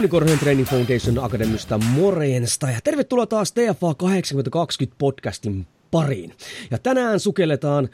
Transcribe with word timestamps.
Jouni 0.00 0.08
Korhonen 0.08 0.38
Training 0.38 0.68
Foundation 0.68 1.24
Akademista 1.24 1.78
morjesta 1.78 2.70
ja 2.70 2.80
tervetuloa 2.84 3.26
taas 3.26 3.52
TFA 3.52 3.94
8020 3.94 4.96
podcastin 4.98 5.66
pariin. 5.90 6.32
Ja 6.70 6.78
tänään 6.78 7.20
sukelletaan 7.20 7.88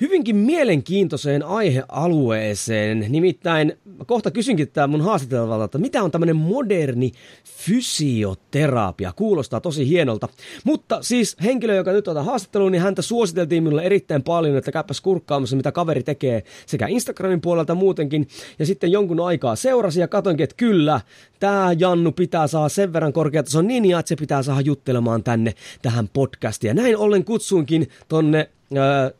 hyvinkin 0.00 0.36
mielenkiintoiseen 0.36 1.42
aihealueeseen. 1.42 3.06
Nimittäin 3.08 3.78
kohta 4.06 4.30
kysynkin 4.30 4.68
tämä 4.68 4.86
mun 4.86 5.00
haastateltavalta, 5.00 5.64
että 5.64 5.78
mitä 5.78 6.02
on 6.02 6.10
tämmöinen 6.10 6.36
moderni 6.36 7.12
fysioterapia. 7.44 9.12
Kuulostaa 9.16 9.60
tosi 9.60 9.88
hienolta. 9.88 10.28
Mutta 10.64 11.02
siis 11.02 11.36
henkilö, 11.42 11.74
joka 11.74 11.92
nyt 11.92 12.08
on 12.08 12.24
haastatteluun, 12.24 12.72
niin 12.72 12.82
häntä 12.82 13.02
suositeltiin 13.02 13.62
minulle 13.62 13.82
erittäin 13.82 14.22
paljon, 14.22 14.56
että 14.56 14.72
käypäs 14.72 15.00
kurkkaamassa, 15.00 15.56
mitä 15.56 15.72
kaveri 15.72 16.02
tekee 16.02 16.42
sekä 16.66 16.86
Instagramin 16.86 17.40
puolelta 17.40 17.74
muutenkin. 17.74 18.28
Ja 18.58 18.66
sitten 18.66 18.92
jonkun 18.92 19.20
aikaa 19.20 19.56
seurasi 19.56 20.00
ja 20.00 20.08
katoinkin, 20.08 20.44
että 20.44 20.56
kyllä, 20.56 21.00
tämä 21.40 21.72
Jannu 21.78 22.12
pitää 22.12 22.46
saada 22.46 22.68
sen 22.68 22.92
verran 22.92 23.12
korkeatason 23.12 23.66
ninja, 23.66 23.98
että 23.98 24.08
se 24.08 24.16
pitää 24.16 24.42
saada 24.42 24.60
juttelemaan 24.60 25.22
tänne 25.22 25.54
tähän 25.82 26.08
podcastiin. 26.08 26.68
Ja 26.68 26.74
näin 26.74 26.96
ollen 26.96 27.24
kutsuinkin 27.24 27.88
tonne 28.08 28.50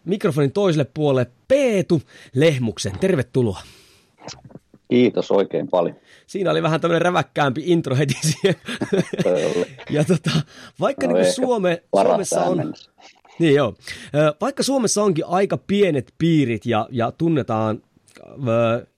mikrofonin 0.04 0.52
toiselle 0.52 0.86
puolelle 0.94 1.30
Peetu 1.48 2.02
Lehmuksen. 2.34 2.98
Tervetuloa. 2.98 3.60
Kiitos 4.90 5.30
oikein 5.30 5.68
paljon. 5.68 5.96
Siinä 6.26 6.50
oli 6.50 6.62
vähän 6.62 6.80
tämmöinen 6.80 7.02
räväkkäämpi 7.02 7.62
intro 7.64 7.96
heti 7.96 8.14
siihen. 8.20 8.54
ja 9.90 10.04
tota, 10.04 10.30
vaikka 10.80 11.06
no 11.06 11.12
niin 11.12 11.32
Suome, 11.32 11.82
Suomessa 11.96 12.44
on... 12.44 12.74
Niin 13.38 13.54
joo. 13.54 13.74
Vaikka 14.40 14.62
Suomessa 14.62 15.02
onkin 15.02 15.24
aika 15.26 15.58
pienet 15.66 16.14
piirit 16.18 16.66
ja, 16.66 16.88
ja 16.90 17.12
tunnetaan 17.12 17.82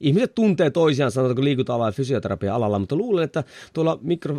ihmiset 0.01 0.35
tuntee 0.35 0.71
toisiaan, 0.71 1.13
sanotaanko 1.13 1.45
liikunta 1.45 1.79
vai 1.79 1.93
fysioterapia 1.93 2.55
alalla, 2.55 2.79
mutta 2.79 2.97
luulen, 2.97 3.25
että 3.25 3.45
tuolla 3.73 3.99
mikro, 4.03 4.37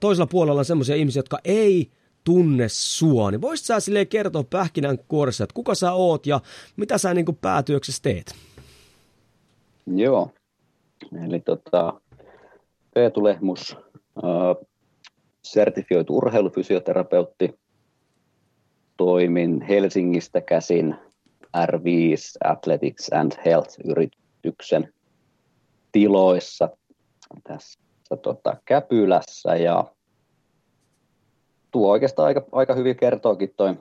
toisella 0.00 0.26
puolella 0.26 0.58
on 0.58 0.64
semmoisia 0.64 0.96
ihmisiä, 0.96 1.20
jotka 1.20 1.38
ei 1.44 1.90
tunne 2.26 2.68
sua, 2.68 3.30
niin 3.30 3.40
voisit 3.40 3.66
sä 3.66 3.80
silleen 3.80 4.06
kertoa 4.06 4.44
pähkinän 4.50 4.98
kuoressa, 5.08 5.44
että 5.44 5.54
kuka 5.54 5.74
sä 5.74 5.92
oot 5.92 6.26
ja 6.26 6.40
mitä 6.76 6.98
sä 6.98 7.14
niin 7.14 7.38
päätyöksessä 7.40 8.02
teet? 8.02 8.34
Joo, 9.86 10.30
eli 11.28 11.40
tota, 11.40 12.00
Peetu 12.94 13.24
Lehmus, 13.24 13.76
äh, 14.24 14.66
sertifioitu 15.42 16.16
urheilufysioterapeutti, 16.16 17.54
toimin 18.96 19.60
Helsingistä 19.60 20.40
käsin 20.40 20.96
R5 21.56 22.50
Athletics 22.50 23.12
and 23.12 23.32
Health-yrityksen 23.44 24.92
tiloissa 25.92 26.68
tässä 27.44 27.80
tota, 28.22 28.56
Käpylässä 28.64 29.56
ja 29.56 29.84
tuo 31.76 31.90
oikeastaan 31.90 32.26
aika, 32.26 32.42
aika 32.52 32.74
hyvin 32.74 32.96
kertookin 32.96 33.54
toi 33.56 33.74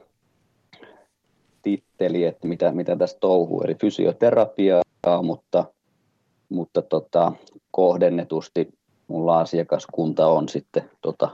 titteli, 1.61 2.25
että 2.25 2.47
mitä, 2.47 2.72
mitä 2.72 2.95
tässä 2.95 3.17
touhuu, 3.19 3.61
eli 3.61 3.75
fysioterapiaa, 3.75 4.83
mutta, 5.23 5.66
mutta 6.50 6.81
tota, 6.81 7.31
kohdennetusti 7.72 8.73
mulla 9.07 9.39
asiakaskunta 9.39 10.28
on 10.28 10.50
sitten 10.50 10.89
tota, 11.01 11.29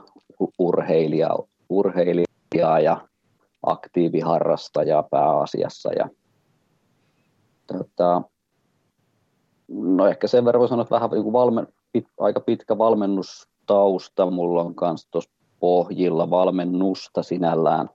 urheilija, 0.58 1.30
urheilijaa 1.68 2.80
ja 2.82 3.08
aktiiviharrastajaa 3.62 5.02
pääasiassa. 5.02 5.92
Ja, 5.92 6.08
tota, 7.66 8.22
no 9.68 10.06
ehkä 10.06 10.26
sen 10.26 10.44
verran 10.44 10.60
voi 10.60 10.68
sanoa, 10.68 10.82
että 10.82 10.94
vähän 10.94 11.10
niin 11.10 11.32
valmen, 11.32 11.66
pit, 11.92 12.06
aika 12.20 12.40
pitkä 12.40 12.78
valmennustausta 12.78 14.30
mulla 14.30 14.62
on 14.62 14.74
kanssa 14.74 15.08
tuossa 15.10 15.41
pohjilla 15.62 16.30
valmennusta 16.30 17.22
sinällään 17.22 17.90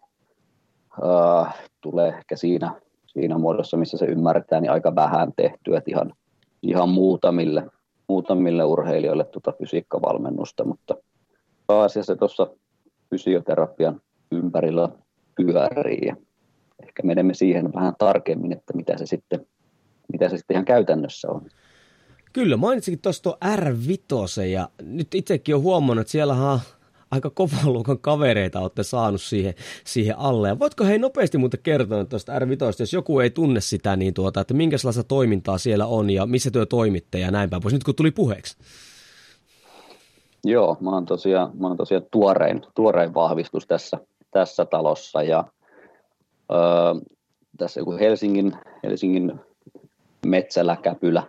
äh, 1.03 1.55
tulee 1.81 2.07
ehkä 2.07 2.35
siinä, 2.35 2.81
siinä 3.07 3.37
muodossa, 3.37 3.77
missä 3.77 3.97
se 3.97 4.05
ymmärretään, 4.05 4.61
niin 4.61 4.71
aika 4.71 4.95
vähän 4.95 5.33
tehtyä, 5.35 5.77
että 5.77 5.91
ihan, 5.91 6.13
ihan 6.61 6.89
muutamille, 6.89 7.67
muutamille 8.07 8.63
urheilijoille 8.63 9.23
tuota 9.25 9.53
fysiikkavalmennusta, 9.59 10.63
mutta 10.63 10.95
pääasiassa 11.67 12.15
tuossa 12.15 12.47
fysioterapian 13.09 14.01
ympärillä 14.31 14.89
pyörii 15.35 16.01
ja 16.07 16.15
ehkä 16.83 17.03
menemme 17.03 17.33
siihen 17.33 17.73
vähän 17.73 17.93
tarkemmin, 17.97 18.51
että 18.51 18.73
mitä 18.73 18.97
se 18.97 19.05
sitten, 19.05 19.47
mitä 20.11 20.29
se 20.29 20.37
sitten 20.37 20.55
ihan 20.55 20.65
käytännössä 20.65 21.27
on. 21.31 21.41
Kyllä, 22.33 22.57
mainitsikin 22.57 23.01
tuosta 23.01 23.37
R5 23.55 24.41
ja 24.41 24.69
nyt 24.81 25.15
itsekin 25.15 25.55
olen 25.55 25.63
huomannut, 25.63 26.01
että 26.01 26.11
siellä 26.11 26.33
on 26.33 26.59
aika 27.11 27.29
kovan 27.29 27.73
luokan 27.73 27.99
kavereita 27.99 28.59
olette 28.59 28.83
saanut 28.83 29.21
siihen, 29.21 29.53
siihen 29.85 30.17
alle. 30.17 30.47
Ja 30.47 30.59
voitko 30.59 30.83
hei 30.83 30.99
nopeasti 30.99 31.37
muuten 31.37 31.59
kertoa 31.63 32.05
tuosta 32.05 32.39
R5, 32.39 32.45
jos 32.79 32.93
joku 32.93 33.19
ei 33.19 33.29
tunne 33.29 33.61
sitä, 33.61 33.95
niin 33.95 34.13
tuota, 34.13 34.41
että 34.41 34.53
minkälaista 34.53 35.03
toimintaa 35.03 35.57
siellä 35.57 35.85
on 35.85 36.09
ja 36.09 36.25
missä 36.25 36.51
työ 36.51 36.65
toimitte 36.65 37.19
ja 37.19 37.31
näin 37.31 37.49
päin 37.49 37.61
pois, 37.61 37.73
nyt 37.73 37.83
kun 37.83 37.95
tuli 37.95 38.11
puheeksi. 38.11 38.57
Joo, 40.43 40.77
mä 40.79 40.89
oon 40.89 41.05
tosiaan, 41.05 41.51
mä 41.59 41.67
oon 41.67 41.77
tosiaan 41.77 42.03
tuorein, 42.11 42.61
tuorein 42.75 43.13
vahvistus 43.13 43.67
tässä, 43.67 43.97
tässä 44.31 44.65
talossa 44.65 45.23
ja 45.23 45.43
öö, 46.51 46.57
tässä 47.57 47.79
joku 47.79 47.97
Helsingin, 47.99 48.53
Helsingin 48.83 49.39
metsällä 50.25 50.77
käpylä, 50.81 51.23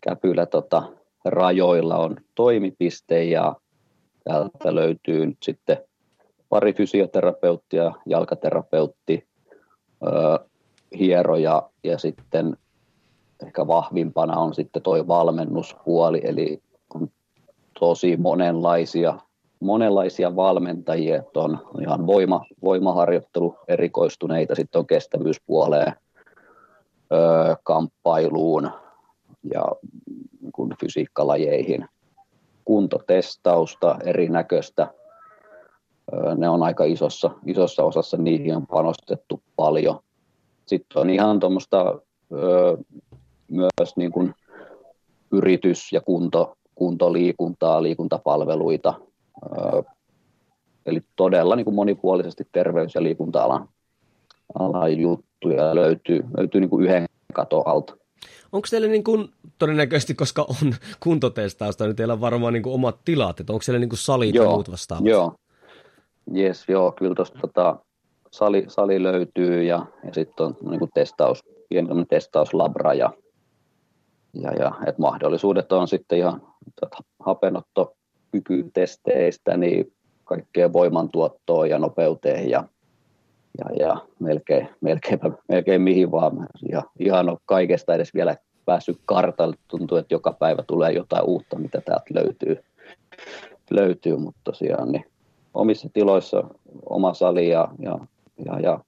käpylä 0.00 0.46
tota, 0.46 0.82
rajoilla 1.24 1.96
on 1.96 2.16
toimipiste 2.34 3.24
ja 3.24 3.56
Täältä 4.24 4.74
löytyy 4.74 5.26
nyt 5.26 5.38
sitten 5.42 5.76
pari 6.48 6.72
fysioterapeuttia, 6.72 7.92
jalkaterapeutti, 8.06 9.26
hieroja 10.98 11.70
ja 11.84 11.98
sitten 11.98 12.56
ehkä 13.46 13.66
vahvimpana 13.66 14.36
on 14.36 14.54
sitten 14.54 14.82
tuo 14.82 15.06
valmennuspuoli, 15.06 16.20
eli 16.24 16.62
on 16.94 17.08
tosi 17.80 18.16
monenlaisia, 18.16 19.18
monenlaisia 19.60 20.36
valmentajia, 20.36 21.16
että 21.16 21.40
on 21.40 21.58
ihan 21.80 22.06
voima, 22.06 22.44
voimaharjoittelu 22.62 23.56
erikoistuneita, 23.68 24.54
sitten 24.54 24.78
on 24.78 24.86
kestävyyspuoleen, 24.86 25.92
öö, 27.12 27.56
kamppailuun 27.62 28.70
ja 29.54 29.64
kun 30.52 30.74
fysiikkalajeihin 30.80 31.88
kuntotestausta 32.64 33.96
erinäköistä. 34.04 34.88
Ne 36.36 36.48
on 36.48 36.62
aika 36.62 36.84
isossa, 36.84 37.30
isossa 37.46 37.84
osassa, 37.84 38.16
niihin 38.16 38.56
on 38.56 38.66
panostettu 38.66 39.42
paljon. 39.56 40.00
Sitten 40.66 41.00
on 41.00 41.10
ihan 41.10 41.40
tuommoista 41.40 42.00
myös 43.48 43.96
niin 43.96 44.12
kuin 44.12 44.34
yritys- 45.32 45.92
ja 45.92 46.00
kunto, 46.00 46.56
kuntoliikuntaa, 46.74 47.82
liikuntapalveluita. 47.82 48.94
Eli 50.86 51.00
todella 51.16 51.56
niin 51.56 51.64
kuin 51.64 51.74
monipuolisesti 51.74 52.48
terveys- 52.52 52.94
ja 52.94 53.02
liikunta-alan 53.02 53.68
alan 54.58 54.98
juttuja 54.98 55.74
löytyy, 55.74 56.24
löytyy 56.36 56.60
niin 56.60 56.70
kuin 56.70 56.84
yhden 56.84 57.06
katon 57.32 57.62
alta. 57.66 57.96
Onko 58.54 58.68
teillä 58.70 58.88
niin 58.88 59.04
kuin, 59.04 59.28
todennäköisesti, 59.58 60.14
koska 60.14 60.42
on 60.42 60.74
kuntotestausta, 61.00 61.86
niin 61.86 61.96
teillä 61.96 62.12
on 62.12 62.20
varmaan 62.20 62.52
niin 62.52 62.62
kuin 62.62 62.74
omat 62.74 62.96
tilat, 63.04 63.40
että 63.40 63.52
onko 63.52 63.62
siellä 63.62 63.78
niin 63.78 63.88
kuin 63.88 63.98
salit 63.98 64.34
joo, 64.34 64.44
ja 64.44 64.50
muut 64.50 64.70
vastaavat? 64.70 65.06
Joo, 65.06 65.34
yes, 66.36 66.64
joo, 66.68 66.92
kyllä 66.92 67.14
tuosta 67.14 67.38
tota, 67.38 67.76
sali, 68.30 68.64
sali 68.68 69.02
löytyy 69.02 69.62
ja, 69.62 69.86
ja 70.04 70.14
sitten 70.14 70.46
on 70.46 70.56
niin 70.70 70.78
kuin 70.78 70.90
testaus, 70.94 71.44
pieni 71.68 72.04
testauslabra 72.08 72.94
ja, 72.94 73.10
ja, 74.34 74.52
ja 74.52 74.72
et 74.86 74.98
mahdollisuudet 74.98 75.72
on 75.72 75.88
sitten 75.88 76.18
ihan 76.18 76.42
tota, 76.80 76.96
hapenotto 77.20 77.96
suorituskykytesteistä 78.34 79.56
niin 79.56 79.92
kaikkeen 80.24 80.72
voimantuottoon 80.72 81.70
ja 81.70 81.78
nopeuteen 81.78 82.50
ja, 82.50 82.64
ja, 83.58 83.86
ja 83.86 83.96
melkein, 84.18 84.68
melkein, 84.80 85.20
melkein 85.48 85.82
mihin 85.82 86.10
vaan. 86.10 86.46
Ja 86.72 86.82
ihan 86.98 87.28
on 87.28 87.36
kaikesta 87.46 87.94
edes 87.94 88.14
vielä 88.14 88.36
päässyt 88.64 88.98
kartalle. 89.04 89.56
Tuntuu, 89.68 89.98
että 89.98 90.14
joka 90.14 90.32
päivä 90.32 90.62
tulee 90.62 90.92
jotain 90.92 91.24
uutta, 91.24 91.58
mitä 91.58 91.80
täältä 91.80 92.14
löytyy, 92.14 92.64
löytyy 93.70 94.16
mutta 94.16 94.40
tosiaan 94.44 94.92
niin 94.92 95.04
omissa 95.54 95.88
tiloissa 95.92 96.44
oma 96.88 97.14
sali 97.14 97.48
ja, 97.48 97.68
ja, 97.78 97.98
ja, 98.46 98.60
ja 98.60 98.80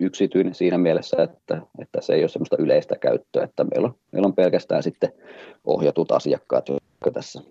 yksityinen 0.00 0.54
siinä 0.54 0.78
mielessä, 0.78 1.22
että, 1.22 1.62
että 1.78 2.00
se 2.00 2.14
ei 2.14 2.22
ole 2.22 2.28
sellaista 2.28 2.56
yleistä 2.58 2.96
käyttöä, 2.96 3.44
että 3.44 3.64
meillä 3.64 3.86
on, 3.86 3.94
meillä 4.12 4.26
on 4.26 4.34
pelkästään 4.34 4.82
sitten 4.82 5.12
ohjatut 5.64 6.12
asiakkaat, 6.12 6.68
jotka 6.68 7.10
tässä, 7.12 7.42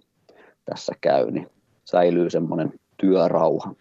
tässä 0.65 0.93
käy, 1.01 1.31
niin 1.31 1.49
säilyy 1.85 2.29
semmoinen 2.29 2.73
työrauha. 2.97 3.75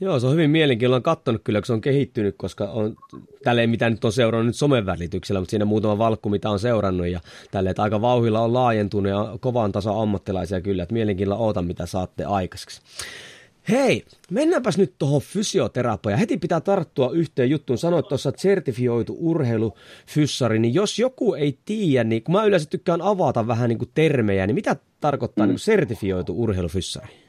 Joo, 0.00 0.20
se 0.20 0.26
on 0.26 0.32
hyvin 0.32 0.50
mielenkiintoinen. 0.50 1.02
katsonut 1.02 1.40
kyllä, 1.44 1.60
kun 1.60 1.66
se 1.66 1.72
on 1.72 1.80
kehittynyt, 1.80 2.34
koska 2.38 2.64
on 2.64 2.96
tälleen, 3.44 3.70
mitä 3.70 3.90
nyt 3.90 4.04
on 4.04 4.12
seurannut 4.12 4.46
nyt 4.46 4.56
somen 4.56 4.86
välityksellä, 4.86 5.40
mutta 5.40 5.50
siinä 5.50 5.64
muutama 5.64 5.98
valkku, 5.98 6.28
mitä 6.28 6.50
on 6.50 6.60
seurannut 6.60 7.06
ja 7.06 7.20
tälleen, 7.50 7.70
että 7.70 7.82
aika 7.82 8.00
vauhilla 8.00 8.40
on 8.40 8.52
laajentunut 8.52 9.10
ja 9.10 9.38
kovan 9.40 9.72
tason 9.72 10.02
ammattilaisia 10.02 10.60
kyllä, 10.60 10.82
että 10.82 10.92
mielenkiinnolla 10.92 11.44
ootan, 11.44 11.64
mitä 11.64 11.86
saatte 11.86 12.24
aikaiseksi. 12.24 12.80
Hei, 13.68 14.04
mennäänpäs 14.30 14.78
nyt 14.78 14.94
tuohon 14.98 15.20
fysioterapiaan. 15.20 16.18
Heti 16.18 16.36
pitää 16.36 16.60
tarttua 16.60 17.10
yhteen 17.10 17.50
juttuun. 17.50 17.78
Sanoit 17.78 18.08
tuossa 18.08 18.32
sertifioitu 18.36 19.16
urheilufyssari, 19.20 20.58
niin 20.58 20.74
jos 20.74 20.98
joku 20.98 21.34
ei 21.34 21.58
tiedä, 21.64 22.04
niin 22.04 22.22
kun 22.22 22.32
mä 22.32 22.44
yleensä 22.44 22.70
tykkään 22.70 23.02
avata 23.02 23.46
vähän 23.46 23.68
niin 23.68 23.78
kuin 23.78 23.90
termejä, 23.94 24.46
niin 24.46 24.54
mitä 24.54 24.76
tarkoittaa 25.00 25.46
mm. 25.46 25.50
niin 25.50 25.58
sertifioitu 25.58 26.42
urheilufyssari? 26.42 27.27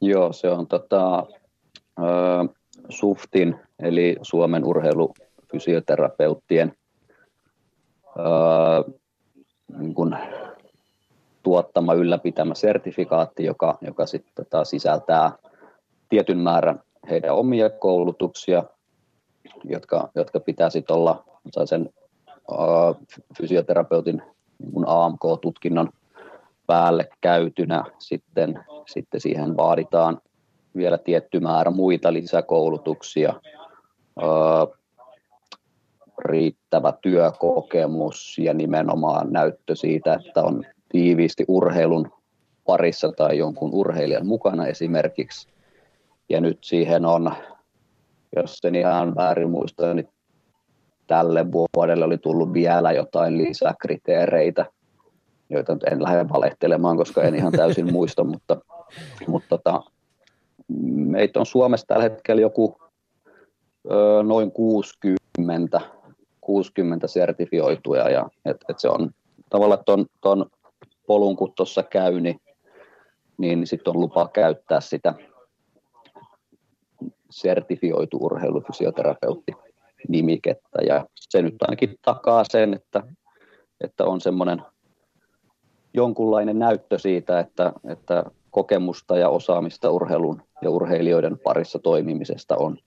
Joo, 0.00 0.32
se 0.32 0.50
on 0.50 0.66
tota, 0.66 1.26
äh, 1.98 2.48
SUFTin, 2.88 3.56
eli 3.78 4.16
Suomen 4.22 4.64
urheilufysioterapeuttien 4.64 6.72
äh, 8.18 8.84
niin 9.78 9.94
kun 9.94 10.16
tuottama, 11.42 11.94
ylläpitämä 11.94 12.54
sertifikaatti, 12.54 13.44
joka, 13.44 13.78
joka 13.80 14.06
sitten 14.06 14.32
tota, 14.34 14.64
sisältää 14.64 15.32
tietyn 16.08 16.38
määrän 16.38 16.80
heidän 17.10 17.34
omia 17.34 17.70
koulutuksia, 17.70 18.64
jotka, 19.64 20.08
jotka 20.14 20.40
pitää 20.40 20.70
sitten 20.70 20.96
olla 20.96 21.24
sen 21.64 21.90
uh, 22.50 22.96
fysioterapeutin 23.38 24.22
niin 24.58 24.84
AMK-tutkinnon 24.86 25.88
päälle 26.66 27.08
käytynä. 27.20 27.84
Sitten, 27.98 28.64
sitten 28.86 29.20
siihen 29.20 29.56
vaaditaan 29.56 30.20
vielä 30.76 30.98
tietty 30.98 31.40
määrä 31.40 31.70
muita 31.70 32.12
lisäkoulutuksia, 32.12 33.34
uh, 34.22 34.76
riittävä 36.18 36.92
työkokemus 37.02 38.38
ja 38.38 38.54
nimenomaan 38.54 39.32
näyttö 39.32 39.76
siitä, 39.76 40.14
että 40.14 40.42
on 40.42 40.64
tiiviisti 40.88 41.44
urheilun 41.48 42.12
parissa 42.66 43.12
tai 43.12 43.38
jonkun 43.38 43.70
urheilijan 43.72 44.26
mukana 44.26 44.66
esimerkiksi. 44.66 45.48
Ja 46.28 46.40
nyt 46.40 46.58
siihen 46.64 47.04
on, 47.04 47.32
jos 48.36 48.58
sen 48.58 48.74
ihan 48.74 49.14
väärin 49.16 49.50
muista, 49.50 49.94
niin 49.94 50.08
tälle 51.06 51.46
vuodelle 51.52 52.04
oli 52.04 52.18
tullut 52.18 52.52
vielä 52.52 52.92
jotain 52.92 53.38
lisäkriteereitä, 53.38 54.66
joita 55.50 55.76
en 55.90 56.02
lähde 56.02 56.28
valehtelemaan, 56.28 56.96
koska 56.96 57.22
en 57.22 57.34
ihan 57.34 57.52
täysin 57.52 57.92
muista, 57.92 58.24
mutta, 58.24 58.56
mutta 59.26 59.48
tota, 59.48 59.82
meitä 60.94 61.40
on 61.40 61.46
Suomessa 61.46 61.86
tällä 61.86 62.02
hetkellä 62.02 62.42
joku 62.42 62.76
ö, 63.90 64.22
noin 64.22 64.52
60, 64.52 65.80
60 66.40 67.06
sertifioituja 67.06 68.10
ja 68.10 68.28
et, 68.44 68.56
et 68.68 68.78
se 68.78 68.88
on 68.88 69.10
tavallaan 69.50 69.84
ton, 69.86 70.06
ton 70.20 70.46
polun 71.06 71.36
kun 71.36 71.52
tuossa 71.56 71.82
käy, 71.82 72.20
niin, 72.20 72.40
niin 73.38 73.66
sitten 73.66 73.96
on 73.96 74.00
lupa 74.00 74.28
käyttää 74.28 74.80
sitä 74.80 75.14
sertifioitu 77.30 78.18
urheilufysioterapeutti 78.20 79.52
nimikettä. 80.08 80.78
Ja 80.86 81.06
se 81.14 81.42
nyt 81.42 81.54
ainakin 81.60 81.94
takaa 82.02 82.44
sen, 82.50 82.74
että, 82.74 83.02
että 83.80 84.04
on 84.04 84.20
semmoinen 84.20 84.62
jonkunlainen 85.96 86.58
näyttö 86.58 86.98
siitä, 86.98 87.40
että, 87.40 87.72
että 87.88 88.24
kokemusta 88.50 89.18
ja 89.18 89.28
osaamista 89.28 89.90
urheilun 89.90 90.42
ja 90.62 90.70
urheilijoiden 90.70 91.38
parissa 91.38 91.78
toimimisesta 91.78 92.56
on 92.56 92.78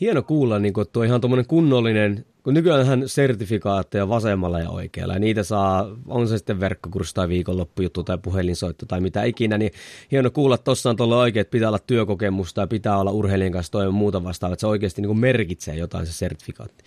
hieno 0.00 0.22
kuulla, 0.22 0.58
niin 0.58 0.80
että 0.80 0.92
tuo 0.92 1.02
ihan 1.02 1.20
tuommoinen 1.20 1.46
kunnollinen, 1.46 2.24
kun 2.42 2.54
nykyään 2.54 3.08
sertifikaatteja 3.08 4.08
vasemmalla 4.08 4.60
ja 4.60 4.70
oikealla, 4.70 5.14
ja 5.14 5.20
niitä 5.20 5.42
saa, 5.42 5.96
on 6.08 6.28
se 6.28 6.38
sitten 6.38 6.60
verkkokurssi 6.60 7.14
tai 7.14 7.28
viikonloppujuttu 7.28 8.02
tai 8.04 8.18
puhelinsoitto 8.22 8.86
tai 8.86 9.00
mitä 9.00 9.24
ikinä, 9.24 9.58
niin 9.58 9.70
hieno 10.10 10.30
kuulla, 10.30 10.54
että 10.54 10.64
tuossa 10.64 10.90
on 10.90 10.96
tuolla 10.96 11.18
oikein, 11.18 11.40
että 11.40 11.50
pitää 11.50 11.68
olla 11.68 11.78
työkokemusta 11.78 12.60
ja 12.60 12.66
pitää 12.66 12.98
olla 12.98 13.10
urheilijan 13.10 13.52
kanssa 13.52 13.72
toivon 13.72 13.94
muuta 13.94 14.24
vastaavaa, 14.24 14.52
että 14.52 14.60
se 14.60 14.66
oikeasti 14.66 15.02
niin 15.02 15.18
merkitsee 15.18 15.76
jotain 15.76 16.06
se 16.06 16.12
sertifikaatti. 16.12 16.84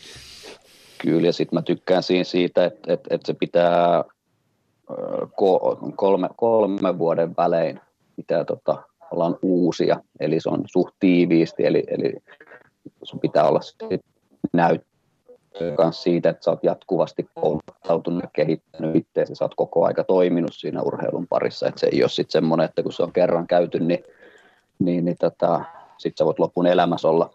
Kyllä, 1.02 1.28
ja 1.28 1.34
sitten 1.34 1.58
mä 1.58 1.62
tykkään 1.62 2.04
siinä 2.04 2.24
siitä, 2.24 2.66
että, 2.66 2.94
että, 2.94 3.16
että 3.16 3.28
se 3.28 3.34
pitää 3.34 4.04
kolme, 5.96 6.30
kolme 6.36 6.98
vuoden 6.98 7.34
välein 7.38 7.80
pitää 8.16 8.46
tota, 8.46 8.84
ollaan 9.12 9.38
uusia, 9.42 10.00
eli 10.20 10.40
se 10.40 10.50
on 10.50 10.64
suht 10.66 10.96
tiiviisti, 11.00 11.66
eli, 11.66 11.84
eli 11.88 12.14
sun 13.04 13.20
pitää 13.20 13.48
olla 13.48 13.60
näyttö 14.54 15.76
kanssa 15.78 16.04
siitä, 16.04 16.30
että 16.30 16.44
sä 16.44 16.52
oot 16.52 16.64
jatkuvasti 16.64 17.28
kouluttautunut 17.36 18.24
ja 18.24 18.30
kehittänyt 18.34 18.96
itseäsi, 18.96 19.36
sä 19.36 19.46
oot 19.46 19.56
koko 19.56 19.86
aika 19.86 20.04
toiminut 20.04 20.54
siinä 20.54 20.82
urheilun 20.82 21.28
parissa, 21.28 21.68
että 21.68 21.80
se 21.80 21.90
ei 21.92 22.04
ole 22.04 22.10
sitten 22.10 22.32
semmoinen, 22.32 22.66
että 22.66 22.84
kun 22.84 22.94
se 22.94 23.04
on 23.04 23.14
kerran 23.14 23.48
käyty, 23.48 23.80
niin, 23.80 24.04
niin, 24.80 25.06
niin 25.06 25.18
tota, 25.20 25.62
sitten 25.98 26.18
sä 26.18 26.26
voit 26.26 26.40
lopun 26.40 26.68
elämässä 26.68 27.08
olla, 27.08 27.30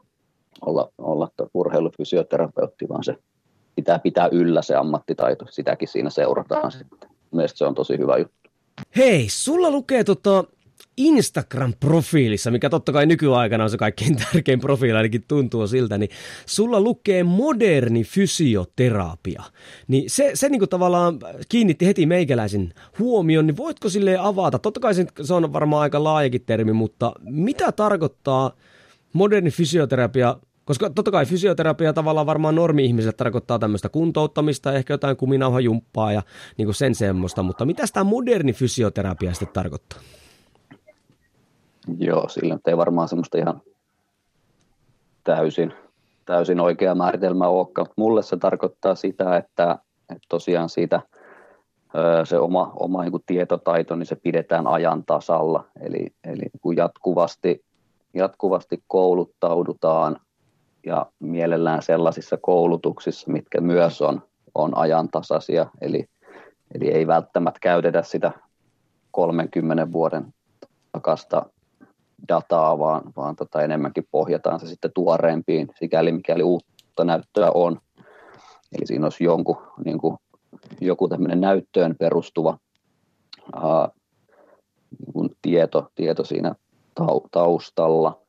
olla, 0.67 0.89
olla 0.99 1.29
urheilufysioterapeutti, 1.55 2.89
vaan 2.89 3.05
se 3.05 3.17
pitää 3.77 3.99
pitää 3.99 4.29
yllä 4.33 4.63
se 4.63 4.75
ammattitaito, 4.75 5.47
sitäkin 5.51 5.89
siinä 5.89 6.11
seurataan 6.11 6.73
sitten. 6.73 7.18
Mielestäni 7.33 7.59
se 7.59 7.65
on 7.65 7.75
tosi 7.75 7.99
hyvä 7.99 8.17
juttu. 8.19 8.51
Hei, 8.97 9.27
sulla 9.29 9.71
lukee 9.71 10.05
tota, 10.05 10.45
Instagram-profiilissa, 10.99 12.51
mikä 12.51 12.71
totta 12.71 12.93
kai 12.93 13.07
nykyaikana 13.07 13.65
on 13.65 13.71
se 13.71 13.77
kaikkein 13.77 14.17
tärkein 14.33 14.61
profiili, 14.61 14.97
ainakin 14.97 15.25
tuntuu 15.29 15.67
siltä, 15.67 15.99
niin 15.99 16.11
sulla 16.47 16.81
lukee 16.81 17.25
moderni 17.25 18.05
fysioterapia. 18.05 19.43
Niin 19.89 20.11
se, 20.11 20.31
se 20.35 20.49
niin 20.49 20.59
kuin 20.59 20.69
tavallaan 20.69 21.19
kiinnitti 21.49 21.87
heti 21.87 22.07
meikäläisen 22.07 22.75
huomion, 22.99 23.47
niin 23.47 23.57
voitko 23.57 23.89
sille 23.89 24.17
avata? 24.21 24.59
Totta 24.59 24.81
kai 24.81 24.95
se 25.23 25.35
on 25.35 25.53
varmaan 25.53 25.83
aika 25.83 26.05
laajakin 26.05 26.45
termi, 26.47 26.73
mutta 26.73 27.13
mitä 27.21 27.73
tarkoittaa 27.73 28.53
moderni 29.13 29.51
fysioterapia 29.51 30.37
koska 30.69 30.91
totta 30.91 31.11
kai 31.11 31.27
fysioterapia 31.27 31.93
tavallaan 31.93 32.27
varmaan 32.27 32.55
normi-ihmiselle 32.55 33.13
tarkoittaa 33.13 33.59
tämmöistä 33.59 33.89
kuntouttamista, 33.89 34.73
ehkä 34.73 34.95
jotain 34.95 35.17
kuminauhajumppaa 35.17 36.13
ja 36.13 36.23
niin 36.57 36.75
sen 36.75 36.95
semmoista, 36.95 37.43
mutta 37.43 37.65
mitä 37.65 37.83
tämä 37.93 38.05
moderni 38.05 38.53
fysioterapia 38.53 39.33
sitten 39.33 39.53
tarkoittaa? 39.53 39.99
Joo, 41.99 42.29
sillä 42.29 42.59
ei 42.67 42.77
varmaan 42.77 43.09
semmoista 43.09 43.39
ihan 43.39 43.61
täysin, 45.25 45.73
täysin 46.25 46.61
oikea 46.61 46.95
määritelmä 46.95 47.49
olekaan, 47.49 47.87
mutta 47.87 48.01
mulle 48.03 48.23
se 48.23 48.37
tarkoittaa 48.37 48.95
sitä, 48.95 49.37
että, 49.37 49.79
että 50.11 50.27
tosiaan 50.29 50.69
siitä 50.69 51.01
se 52.25 52.39
oma, 52.39 52.73
oma 52.77 53.03
niin 53.03 53.13
tietotaito, 53.27 53.97
niin 53.97 54.07
se 54.07 54.17
pidetään 54.17 54.67
ajan 54.67 55.05
tasalla, 55.05 55.65
eli, 55.81 56.07
eli 56.25 56.45
kun 56.61 56.77
jatkuvasti, 56.77 57.65
jatkuvasti 58.15 58.83
kouluttaudutaan 58.87 60.21
ja 60.87 61.07
mielellään 61.19 61.83
sellaisissa 61.83 62.37
koulutuksissa, 62.37 63.33
mitkä 63.33 63.61
myös 63.61 64.03
on, 64.03 64.23
on 64.55 64.77
ajantasaisia, 64.79 65.67
eli, 65.81 66.07
eli 66.75 66.89
ei 66.89 67.07
välttämättä 67.07 67.61
käytetä 67.61 68.03
sitä 68.03 68.33
30 69.11 69.93
vuoden 69.93 70.35
takasta 70.93 71.47
dataa, 72.29 72.79
vaan, 72.79 73.13
vaan 73.17 73.37
tota 73.37 73.63
enemmänkin 73.63 74.09
pohjataan 74.11 74.61
se 74.61 74.67
sitten 74.67 74.91
tuoreempiin, 74.95 75.69
sikäli 75.79 76.13
mikäli 76.13 76.43
uutta 76.43 77.05
näyttöä 77.05 77.51
on. 77.55 77.81
Eli 78.73 78.87
siinä 78.87 79.07
olisi 79.07 79.25
jonkun, 79.25 79.57
niin 79.85 79.99
kuin, 79.99 80.17
joku 80.81 81.09
tämmöinen 81.09 81.41
näyttöön 81.41 81.97
perustuva 81.99 82.59
ää, 83.55 83.89
niin 85.15 85.37
tieto, 85.43 85.91
tieto 85.95 86.25
siinä 86.25 86.55
taustalla. 87.31 88.21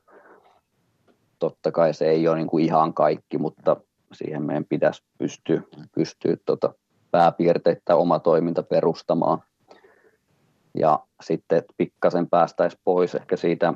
Totta 1.40 1.72
kai 1.72 1.94
se 1.94 2.08
ei 2.08 2.28
ole 2.28 2.36
niin 2.36 2.46
kuin 2.46 2.64
ihan 2.64 2.94
kaikki, 2.94 3.38
mutta 3.38 3.76
siihen 4.12 4.42
meidän 4.42 4.64
pitäisi 4.64 5.02
pystyä, 5.18 5.62
pystyä 5.94 6.36
tota 6.46 6.74
pääpiirteitä 7.10 7.96
oma 7.96 8.18
toiminta 8.18 8.62
perustamaan. 8.62 9.42
ja 10.74 11.00
sitten 11.22 11.62
pikkasen 11.76 12.30
päästäisiin 12.30 12.80
pois 12.84 13.14
ehkä 13.14 13.36
siitä, 13.36 13.74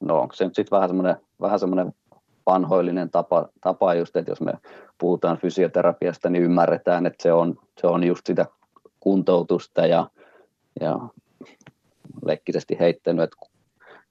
no 0.00 0.20
onko 0.20 0.34
se 0.34 0.44
nyt 0.44 0.54
sitten 0.54 0.76
vähän 0.76 0.88
semmoinen, 0.88 1.16
vähän 1.40 1.58
semmoinen 1.58 1.92
vanhoillinen 2.46 3.10
tapa, 3.10 3.48
tapa 3.60 3.94
just, 3.94 4.16
että 4.16 4.30
jos 4.30 4.40
me 4.40 4.52
puhutaan 4.98 5.38
fysioterapiasta, 5.38 6.30
niin 6.30 6.44
ymmärretään, 6.44 7.06
että 7.06 7.22
se 7.22 7.32
on, 7.32 7.58
se 7.80 7.86
on 7.86 8.04
just 8.04 8.26
sitä 8.26 8.46
kuntoutusta 9.00 9.86
ja, 9.86 10.10
ja 10.80 10.98
leikkisesti 12.24 12.76
heittänyt, 12.80 13.24
että 13.24 13.36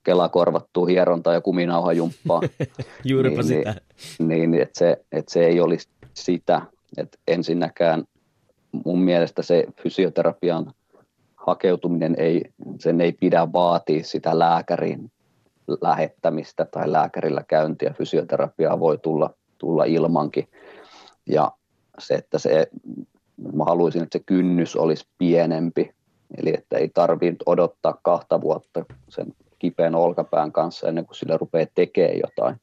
Kela 0.06 0.28
korvattuu 0.28 0.86
hierontaa 0.86 1.32
ja 1.32 1.40
kuminauhajumppaa. 1.40 2.40
Juuripa 3.04 3.42
niin, 3.42 3.44
sitä. 3.44 3.74
Niin, 4.18 4.50
niin 4.50 4.62
että 4.62 4.78
se, 4.78 5.04
että 5.12 5.32
se 5.32 5.46
ei 5.46 5.60
olisi 5.60 5.88
sitä, 6.14 6.62
että 6.96 7.18
ensinnäkään 7.28 8.04
mun 8.84 9.00
mielestä 9.00 9.42
se 9.42 9.66
fysioterapian 9.82 10.72
hakeutuminen 11.36 12.14
ei, 12.18 12.42
sen 12.80 13.00
ei 13.00 13.12
pidä 13.12 13.52
vaatia 13.52 14.04
sitä 14.04 14.38
lääkärin 14.38 15.10
lähettämistä 15.80 16.64
tai 16.64 16.92
lääkärillä 16.92 17.44
käyntiä. 17.48 17.94
Fysioterapiaa 17.98 18.80
voi 18.80 18.98
tulla, 18.98 19.30
tulla 19.58 19.84
ilmankin. 19.84 20.48
Ja 21.28 21.52
se, 21.98 22.14
että 22.14 22.38
se, 22.38 22.66
mä 23.54 23.64
haluaisin, 23.64 24.02
että 24.02 24.18
se 24.18 24.24
kynnys 24.26 24.76
olisi 24.76 25.06
pienempi, 25.18 25.90
eli 26.38 26.54
että 26.54 26.78
ei 26.78 26.88
tarvitse 26.88 27.36
odottaa 27.46 27.98
kahta 28.02 28.40
vuotta 28.40 28.84
sen 29.08 29.26
kipeän 29.58 29.94
olkapään 29.94 30.52
kanssa 30.52 30.88
ennen 30.88 31.06
kuin 31.06 31.16
sille 31.16 31.36
rupeaa 31.36 31.66
tekemään 31.74 32.18
jotain. 32.22 32.56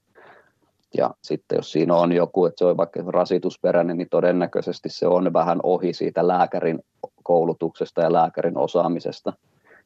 Ja 0.97 1.13
sitten 1.21 1.55
jos 1.55 1.71
siinä 1.71 1.95
on 1.95 2.11
joku, 2.11 2.45
että 2.45 2.59
se 2.59 2.65
on 2.65 2.77
vaikka 2.77 3.03
rasitusperäinen, 3.07 3.97
niin 3.97 4.09
todennäköisesti 4.09 4.89
se 4.89 5.07
on 5.07 5.33
vähän 5.33 5.59
ohi 5.63 5.93
siitä 5.93 6.27
lääkärin 6.27 6.79
koulutuksesta 7.23 8.01
ja 8.01 8.13
lääkärin 8.13 8.57
osaamisesta. 8.57 9.33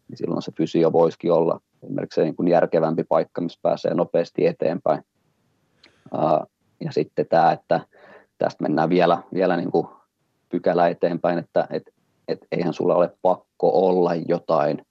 Niin 0.07 0.17
silloin 0.17 0.41
se 0.41 0.51
fysio 0.57 0.93
voisikin 0.93 1.31
olla 1.31 1.59
esimerkiksi 1.83 2.21
niin 2.21 2.35
kuin 2.35 2.47
järkevämpi 2.47 3.03
paikka, 3.03 3.41
missä 3.41 3.59
pääsee 3.61 3.93
nopeasti 3.93 4.45
eteenpäin. 4.47 5.03
Ja 6.79 6.91
sitten 6.91 7.25
tämä, 7.29 7.51
että 7.51 7.79
tästä 8.37 8.63
mennään 8.63 8.89
vielä, 8.89 9.23
vielä 9.33 9.57
niin 9.57 9.71
kuin 9.71 9.87
pykälä 10.49 10.87
eteenpäin, 10.87 11.37
että 11.39 11.67
et, 11.69 11.83
et 12.27 12.39
eihän 12.51 12.73
sulla 12.73 12.95
ole 12.95 13.17
pakko 13.21 13.87
olla 13.87 14.15
jotain 14.15 14.85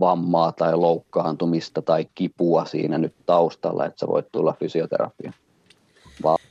vammaa 0.00 0.52
tai 0.52 0.76
loukkaantumista 0.76 1.82
tai 1.82 2.06
kipua 2.14 2.64
siinä 2.64 2.98
nyt 2.98 3.14
taustalla, 3.26 3.86
että 3.86 4.00
sä 4.00 4.06
voit 4.06 4.26
tulla 4.32 4.54
fysioterapiaan. 4.60 5.34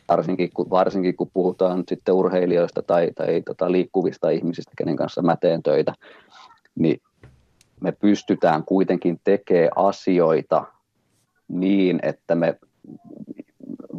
Varsinkin 0.09 0.49
kun, 0.53 0.69
varsinkin 0.69 1.15
kun 1.15 1.29
puhutaan 1.33 1.83
sitten 1.87 2.15
urheilijoista 2.15 2.81
tai, 2.81 3.11
tai 3.15 3.41
tota, 3.41 3.71
liikkuvista 3.71 4.29
ihmisistä, 4.29 4.71
kenen 4.77 4.95
kanssa 4.95 5.21
mä 5.21 5.35
teen 5.35 5.63
töitä, 5.63 5.93
niin 6.75 7.01
me 7.81 7.91
pystytään 7.91 8.63
kuitenkin 8.63 9.19
tekemään 9.23 9.71
asioita 9.75 10.65
niin, 11.47 11.99
että 12.03 12.35
me 12.35 12.59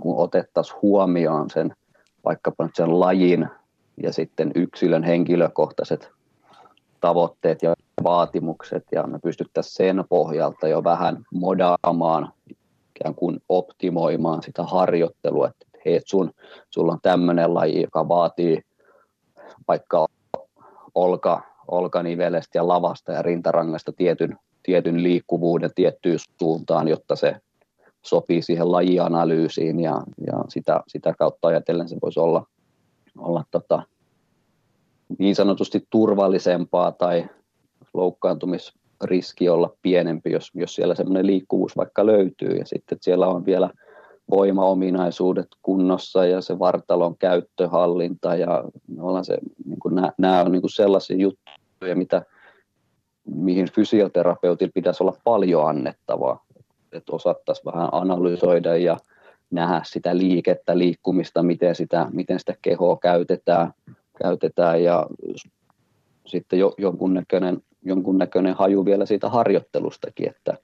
otettaisiin 0.04 0.78
huomioon 0.82 1.50
sen 1.50 1.74
vaikkapa 2.24 2.64
nyt 2.64 2.76
sen 2.76 3.00
lajin 3.00 3.48
ja 4.02 4.12
sitten 4.12 4.52
yksilön 4.54 5.02
henkilökohtaiset 5.02 6.10
tavoitteet 7.00 7.62
ja 7.62 7.74
vaatimukset 8.04 8.84
ja 8.92 9.02
me 9.02 9.18
pystyttäisiin 9.18 9.74
sen 9.74 10.04
pohjalta 10.08 10.68
jo 10.68 10.84
vähän 10.84 11.24
modaamaan, 11.32 12.32
ikään 12.96 13.14
kuin 13.14 13.42
optimoimaan 13.48 14.42
sitä 14.42 14.62
harjoittelua, 14.62 15.48
että 15.48 15.66
hei, 15.84 16.00
sun, 16.04 16.30
sulla 16.70 16.92
on 16.92 16.98
tämmöinen 17.02 17.54
laji, 17.54 17.82
joka 17.82 18.08
vaatii 18.08 18.62
vaikka 19.68 20.06
olka, 20.94 21.42
olkanivelestä 21.68 22.58
ja 22.58 22.68
lavasta 22.68 23.12
ja 23.12 23.22
rintarangasta 23.22 23.92
tietyn, 23.92 24.38
tietyn 24.62 25.02
liikkuvuuden 25.02 25.70
tiettyyn 25.74 26.18
suuntaan, 26.40 26.88
jotta 26.88 27.16
se 27.16 27.36
sopii 28.02 28.42
siihen 28.42 28.72
lajianalyysiin 28.72 29.80
ja, 29.80 30.02
ja 30.26 30.44
sitä, 30.48 30.80
sitä 30.88 31.14
kautta 31.18 31.48
ajatellen 31.48 31.88
se 31.88 31.96
voisi 32.02 32.20
olla, 32.20 32.46
olla 33.18 33.44
tota, 33.50 33.82
niin 35.18 35.34
sanotusti 35.34 35.86
turvallisempaa 35.90 36.92
tai 36.92 37.28
loukkaantumisriski 37.94 39.48
olla 39.48 39.76
pienempi, 39.82 40.32
jos, 40.32 40.50
jos 40.54 40.74
siellä 40.74 40.94
semmoinen 40.94 41.26
liikkuvuus 41.26 41.76
vaikka 41.76 42.06
löytyy. 42.06 42.56
Ja 42.56 42.66
sitten 42.66 42.96
että 42.96 43.04
siellä 43.04 43.26
on 43.26 43.46
vielä 43.46 43.70
voimaominaisuudet 44.30 45.48
kunnossa 45.62 46.26
ja 46.26 46.40
se 46.40 46.58
vartalon 46.58 47.16
käyttöhallinta 47.18 48.34
ja 48.34 48.64
se, 49.22 49.38
niin 49.64 49.78
kuin 49.78 49.94
nämä, 49.94 50.12
nämä 50.18 50.40
on 50.40 50.52
niin 50.52 50.62
kuin 50.62 50.70
sellaisia 50.70 51.16
juttuja, 51.16 51.96
mitä, 51.96 52.22
mihin 53.24 53.70
fysioterapeutilla 53.72 54.72
pitäisi 54.74 55.02
olla 55.02 55.16
paljon 55.24 55.68
annettavaa, 55.68 56.44
että 56.92 57.12
osattaisiin 57.12 57.72
vähän 57.74 57.88
analysoida 57.92 58.76
ja 58.76 58.96
nähdä 59.50 59.80
sitä 59.84 60.16
liikettä, 60.16 60.78
liikkumista, 60.78 61.42
miten 61.42 61.74
sitä, 61.74 62.06
miten 62.12 62.38
sitä 62.38 62.54
kehoa 62.62 62.96
käytetään, 62.96 63.72
käytetään. 64.22 64.82
Ja 64.82 65.06
sitten 66.26 66.58
jo, 66.58 66.74
jonkunnäköinen, 66.78 67.62
jonkunnäköinen 67.84 68.54
haju 68.54 68.84
vielä 68.84 69.06
siitä 69.06 69.28
harjoittelustakin, 69.28 70.28
että, 70.28 70.58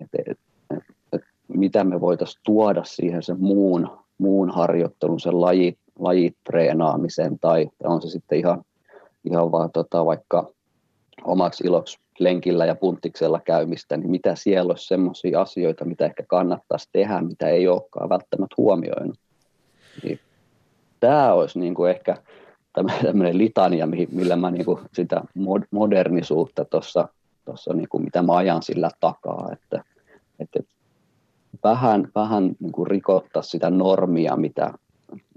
että, 0.00 0.18
että, 0.26 0.44
että 1.12 1.28
mitä 1.48 1.84
me 1.84 2.00
voitaisiin 2.00 2.40
tuoda 2.44 2.84
siihen 2.84 3.22
sen 3.22 3.40
muun, 3.40 3.90
muun 4.18 4.50
harjoittelun, 4.50 5.20
sen 5.20 5.40
laji, 5.40 5.78
lajitreenaamisen 5.98 7.38
tai, 7.38 7.70
on 7.84 8.02
se 8.02 8.08
sitten 8.08 8.38
ihan, 8.38 8.64
ihan 9.24 9.52
vaan 9.52 9.72
tota, 9.72 10.06
vaikka 10.06 10.52
omaksi 11.24 11.64
iloksi 11.66 11.98
lenkillä 12.18 12.66
ja 12.66 12.74
punttiksella 12.74 13.40
käymistä, 13.40 13.96
niin 13.96 14.10
mitä 14.10 14.34
siellä 14.34 14.70
olisi 14.70 14.86
sellaisia 14.86 15.40
asioita, 15.40 15.84
mitä 15.84 16.04
ehkä 16.04 16.22
kannattaisi 16.28 16.88
tehdä, 16.92 17.20
mitä 17.20 17.48
ei 17.48 17.68
olekaan 17.68 18.08
välttämättä 18.08 18.54
huomioinut. 18.56 19.18
Niin 20.02 20.20
tämä 21.00 21.32
olisi 21.32 21.58
niin 21.58 21.74
kuin 21.74 21.90
ehkä 21.90 22.16
tämmöinen 23.02 23.38
litania, 23.38 23.88
millä 24.12 24.36
mä 24.36 24.50
niin 24.50 24.64
kuin 24.64 24.78
sitä 24.92 25.22
modernisuutta 25.70 26.64
tuossa, 26.64 27.08
tossa 27.44 27.74
niin 27.74 27.88
kuin 27.88 28.04
mitä 28.04 28.22
mä 28.22 28.36
ajan 28.36 28.62
sillä 28.62 28.90
takaa, 29.00 29.48
että, 29.52 29.84
että 30.38 30.60
vähän, 31.64 32.08
vähän 32.14 32.56
niin 32.60 32.72
kuin 32.72 32.86
rikottaa 32.86 33.42
sitä 33.42 33.70
normia, 33.70 34.36
mitä, 34.36 34.74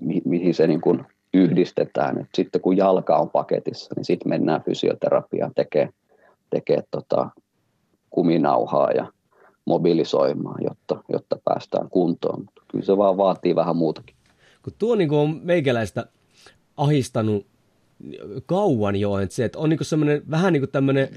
mi, 0.02 0.22
mihin 0.26 0.54
se 0.54 0.68
niin 0.68 0.82
kuin 0.82 1.06
yhdistetään. 1.34 2.20
Et 2.20 2.30
sitten 2.34 2.62
kun 2.62 2.78
jalka 2.78 3.18
on 3.18 3.30
paketissa, 3.30 3.94
niin 3.96 4.06
sitten 4.06 4.30
mennään 4.30 4.64
fysioterapiaan 4.64 5.52
tekemään 5.56 5.94
tekee 6.50 6.84
tota 6.92 7.30
kuminauhaa 8.10 8.92
ja 8.92 9.08
mobilisoimaan, 9.66 10.64
jotta, 10.64 11.04
jotta 11.10 11.38
päästään 11.46 11.90
kuntoon. 11.90 12.40
Mutta 12.40 12.62
kyllä 12.68 12.86
se 12.86 12.98
vaan 12.98 13.18
vaatii 13.18 13.56
vähän 13.56 13.76
muutakin. 13.76 14.16
Kun 14.64 14.74
tuo 14.80 14.96
niin 14.96 15.10
kuin 15.10 15.20
on 15.20 15.40
meikäläistä 15.44 16.06
ahistanut 16.78 17.48
kauan 18.46 18.96
jo, 18.96 19.20
että 19.20 19.36
se, 19.36 19.46
että 19.46 19.60
on 19.60 19.70
niin 19.70 19.86
semmoinen 19.86 20.22
vähän 20.32 20.54
niin 20.54 20.62
kuin 20.62 20.72
tämmöinen 20.72 21.10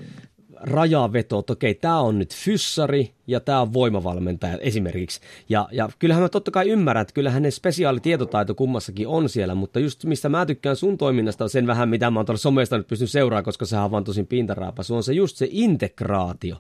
rajaveto, 0.61 1.39
että 1.39 1.53
okei, 1.53 1.75
tämä 1.75 2.01
on 2.01 2.19
nyt 2.19 2.35
fyssari 2.35 3.13
ja 3.27 3.41
tämä 3.41 3.61
on 3.61 3.73
voimavalmentaja 3.73 4.59
esimerkiksi. 4.59 5.21
Ja, 5.49 5.69
ja 5.73 5.89
kyllähän 5.99 6.23
mä 6.23 6.29
totta 6.29 6.51
kai 6.51 6.71
ymmärrän, 6.71 7.03
että 7.03 7.15
kyllähän 7.15 7.43
ne 7.43 7.51
spesiaalitietotaito 7.51 8.55
kummassakin 8.55 9.09
on 9.09 9.29
siellä, 9.29 9.55
mutta 9.55 9.81
just 9.81 10.05
mistä 10.05 10.29
mä 10.29 10.47
tykkään 10.47 10.77
sun 10.77 10.99
toiminnasta 10.99 11.45
on 11.45 11.51
sen 11.51 11.67
vähän, 11.67 11.89
mitä 11.89 12.11
mä 12.11 12.19
oon 12.19 12.27
tuolla 12.27 12.39
somesta 12.39 12.79
nyt 12.79 12.87
pystynyt 12.87 13.11
seuraamaan, 13.11 13.45
koska 13.45 13.67
sehän 13.67 13.85
on 13.85 13.91
vaan 13.91 14.05
tosin 14.05 14.27
pintaraapasu, 14.27 14.95
on 14.95 15.03
se 15.03 15.13
just 15.13 15.37
se 15.37 15.49
integraatio. 15.51 16.57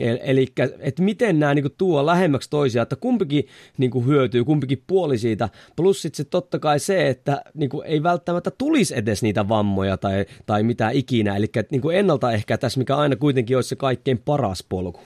Eli 0.00 0.46
että 0.78 1.02
miten 1.02 1.38
nämä 1.38 1.54
niin 1.54 1.62
kuin, 1.62 1.74
tuo 1.78 2.06
lähemmäksi 2.06 2.50
toisiaan, 2.50 2.82
että 2.82 2.96
kumpikin 2.96 3.44
niin 3.78 3.90
kuin, 3.90 4.06
hyötyy, 4.06 4.44
kumpikin 4.44 4.82
puoli 4.86 5.18
siitä. 5.18 5.48
Plus 5.76 6.02
sitten 6.02 6.26
totta 6.26 6.58
kai 6.58 6.78
se, 6.78 7.08
että 7.08 7.42
niin 7.54 7.70
kuin, 7.70 7.86
ei 7.86 8.02
välttämättä 8.02 8.50
tulisi 8.50 8.98
edes 8.98 9.22
niitä 9.22 9.48
vammoja 9.48 9.96
tai, 9.96 10.26
tai 10.46 10.62
mitä 10.62 10.90
ikinä. 10.90 11.36
Eli 11.36 11.46
niin 11.70 11.80
kuin 11.80 11.96
ennaltaehkä 11.96 12.58
tässä, 12.58 12.78
mikä 12.78 12.96
aina 12.96 13.16
kuitenkin 13.16 13.56
olisi 13.56 13.68
se 13.68 13.76
kaikkein 13.76 14.18
paras 14.18 14.64
polku. 14.68 15.00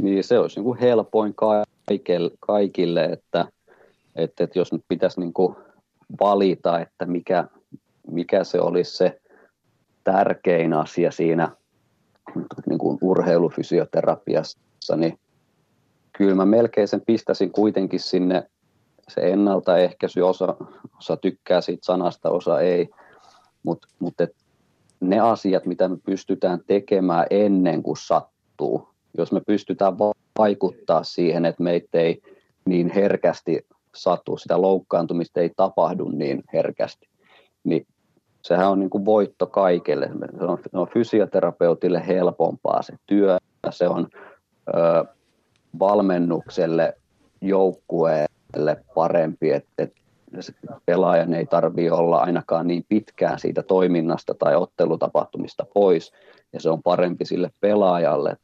Niin 0.00 0.24
se 0.24 0.38
olisi 0.38 0.56
niin 0.56 0.64
kuin 0.64 0.78
helpoin 0.78 1.34
kaikille, 1.34 2.30
kaikille 2.40 3.04
että, 3.04 3.48
että, 4.16 4.44
että 4.44 4.58
jos 4.58 4.72
nyt 4.72 4.82
pitäisi 4.88 5.20
niin 5.20 5.32
kuin 5.32 5.56
valita, 6.20 6.80
että 6.80 7.06
mikä, 7.06 7.44
mikä 8.10 8.44
se 8.44 8.60
olisi 8.60 8.96
se 8.96 9.20
tärkein 10.04 10.72
asia 10.72 11.10
siinä 11.10 11.50
niin 12.66 12.78
kuin 12.78 12.98
urheilufysioterapiassa, 13.02 14.96
niin 14.96 15.18
kyllä 16.12 16.34
mä 16.34 16.44
melkein 16.44 16.88
sen 16.88 17.02
pistäisin 17.06 17.52
kuitenkin 17.52 18.00
sinne. 18.00 18.50
Se 19.08 19.20
ennaltaehkäisy, 19.20 20.20
osa, 20.20 20.56
osa 20.98 21.16
tykkää 21.16 21.60
siitä 21.60 21.84
sanasta, 21.84 22.30
osa 22.30 22.60
ei, 22.60 22.88
mutta 23.62 23.88
mut 23.98 24.14
ne 25.00 25.20
asiat, 25.20 25.66
mitä 25.66 25.88
me 25.88 25.96
pystytään 26.04 26.60
tekemään 26.66 27.26
ennen 27.30 27.82
kuin 27.82 27.96
sattuu, 27.96 28.88
jos 29.18 29.32
me 29.32 29.40
pystytään 29.46 29.98
vaikuttaa 30.38 31.04
siihen, 31.04 31.44
että 31.44 31.62
meitä 31.62 31.98
ei 31.98 32.22
niin 32.64 32.90
herkästi 32.94 33.66
satu, 33.94 34.36
sitä 34.36 34.62
loukkaantumista 34.62 35.40
ei 35.40 35.50
tapahdu 35.56 36.08
niin 36.08 36.44
herkästi, 36.52 37.08
niin 37.64 37.86
sehän 38.46 38.70
on 38.70 38.80
niin 38.80 38.90
kuin 38.90 39.04
voitto 39.04 39.46
kaikille. 39.46 40.10
Se 40.38 40.44
on, 40.44 40.58
se 40.70 40.78
on 40.78 40.88
fysioterapeutille 40.88 42.06
helpompaa 42.06 42.82
se 42.82 42.94
työ, 43.06 43.38
se 43.70 43.88
on 43.88 44.08
ö, 44.68 45.04
valmennukselle, 45.78 46.94
joukkueelle 47.40 48.84
parempi, 48.94 49.50
että, 49.50 49.72
että 49.78 50.00
pelaajan 50.86 51.34
ei 51.34 51.46
tarvitse 51.46 51.92
olla 51.92 52.18
ainakaan 52.18 52.66
niin 52.66 52.84
pitkään 52.88 53.38
siitä 53.38 53.62
toiminnasta 53.62 54.34
tai 54.34 54.56
ottelutapahtumista 54.56 55.66
pois, 55.74 56.12
ja 56.52 56.60
se 56.60 56.70
on 56.70 56.82
parempi 56.82 57.24
sille 57.24 57.50
pelaajalle, 57.60 58.36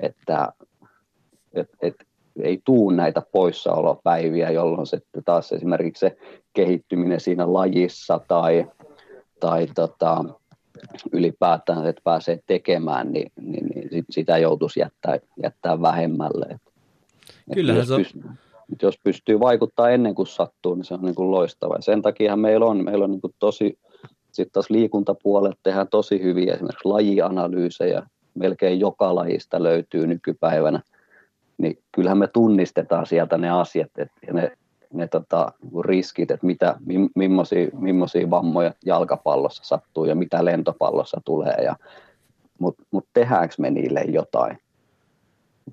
että 0.00 0.52
et, 1.54 1.68
et, 1.82 1.94
ei 2.42 2.60
tuu 2.64 2.90
näitä 2.90 3.22
poissaolopäiviä, 3.32 4.50
jolloin 4.50 4.86
se 4.86 5.00
taas 5.24 5.52
esimerkiksi 5.52 6.00
se 6.00 6.16
kehittyminen 6.52 7.20
siinä 7.20 7.52
lajissa 7.52 8.20
tai, 8.28 8.66
tai 9.46 9.66
tota, 9.74 10.24
ylipäätään, 11.12 11.86
että 11.86 12.02
pääsee 12.04 12.38
tekemään, 12.46 13.12
niin, 13.12 13.32
niin, 13.40 13.66
niin 13.90 14.04
sitä 14.10 14.38
joutuisi 14.38 14.80
jättää, 14.80 15.18
jättää 15.42 15.82
vähemmälle. 15.82 16.60
Kyllä 17.54 17.84
se 17.84 17.94
on. 17.94 18.00
Pystyy, 18.00 18.22
jos 18.82 18.98
pystyy 19.04 19.40
vaikuttaa 19.40 19.90
ennen 19.90 20.14
kuin 20.14 20.26
sattuu, 20.26 20.74
niin 20.74 20.84
se 20.84 20.94
on 20.94 21.02
niin 21.02 21.14
kuin 21.14 21.30
loistava. 21.30 21.74
Ja 21.74 21.82
sen 21.82 22.02
takia 22.02 22.36
meillä 22.36 22.66
on, 22.66 22.84
meillä 22.84 23.04
on 23.04 23.10
niin 23.10 23.20
kuin 23.20 23.34
tosi, 23.38 23.78
sitten 24.32 24.52
taas 24.52 24.70
liikuntapuolella 24.70 25.56
tehdään 25.62 25.88
tosi 25.88 26.22
hyviä 26.22 26.54
esimerkiksi 26.54 26.88
lajianalyysejä, 26.88 28.02
melkein 28.34 28.80
joka 28.80 29.14
lajista 29.14 29.62
löytyy 29.62 30.06
nykypäivänä, 30.06 30.82
niin 31.58 31.78
kyllähän 31.92 32.18
me 32.18 32.26
tunnistetaan 32.26 33.06
sieltä 33.06 33.38
ne 33.38 33.50
asiat 33.50 33.90
et, 33.98 34.10
ja 34.26 34.32
ne, 34.32 34.52
ne 34.96 35.08
tota, 35.08 35.52
riskit, 35.84 36.30
että 36.30 36.46
mitä, 36.46 36.76
millaisia, 37.14 37.68
millaisia 37.72 38.30
vammoja 38.30 38.72
jalkapallossa 38.84 39.64
sattuu 39.64 40.04
ja 40.04 40.14
mitä 40.14 40.44
lentopallossa 40.44 41.20
tulee. 41.24 41.56
Ja, 41.64 41.76
Mutta 42.58 42.82
mut 42.90 43.06
tehdäänkö 43.12 43.54
me 43.58 43.70
niille 43.70 44.00
jotain? 44.00 44.58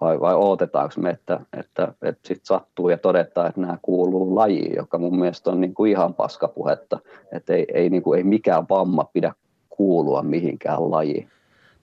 vai, 0.02 0.20
vai 0.20 0.36
odotetaanko 0.36 0.96
me, 0.98 1.10
että, 1.10 1.40
että, 1.60 1.94
että 2.02 2.28
sitten 2.28 2.46
sattuu 2.46 2.90
ja 2.90 2.98
todetaan, 2.98 3.48
että 3.48 3.62
nämä 3.62 3.78
kuuluu 3.82 4.36
lajiin, 4.36 4.76
joka 4.76 4.98
mun 4.98 5.20
mielestä 5.20 5.52
on 5.52 5.62
niin 5.62 5.74
kuin 5.74 5.92
ihan 5.92 6.14
paskapuhetta, 6.14 7.00
että 7.32 7.54
ei, 7.54 7.66
ei, 7.74 7.90
niin 7.90 8.04
kuin, 8.04 8.18
ei 8.18 8.24
mikään 8.24 8.66
vamma 8.70 9.04
pidä 9.14 9.34
kuulua 9.70 10.24
mihinkään 10.24 10.92
lajiin. 10.92 11.30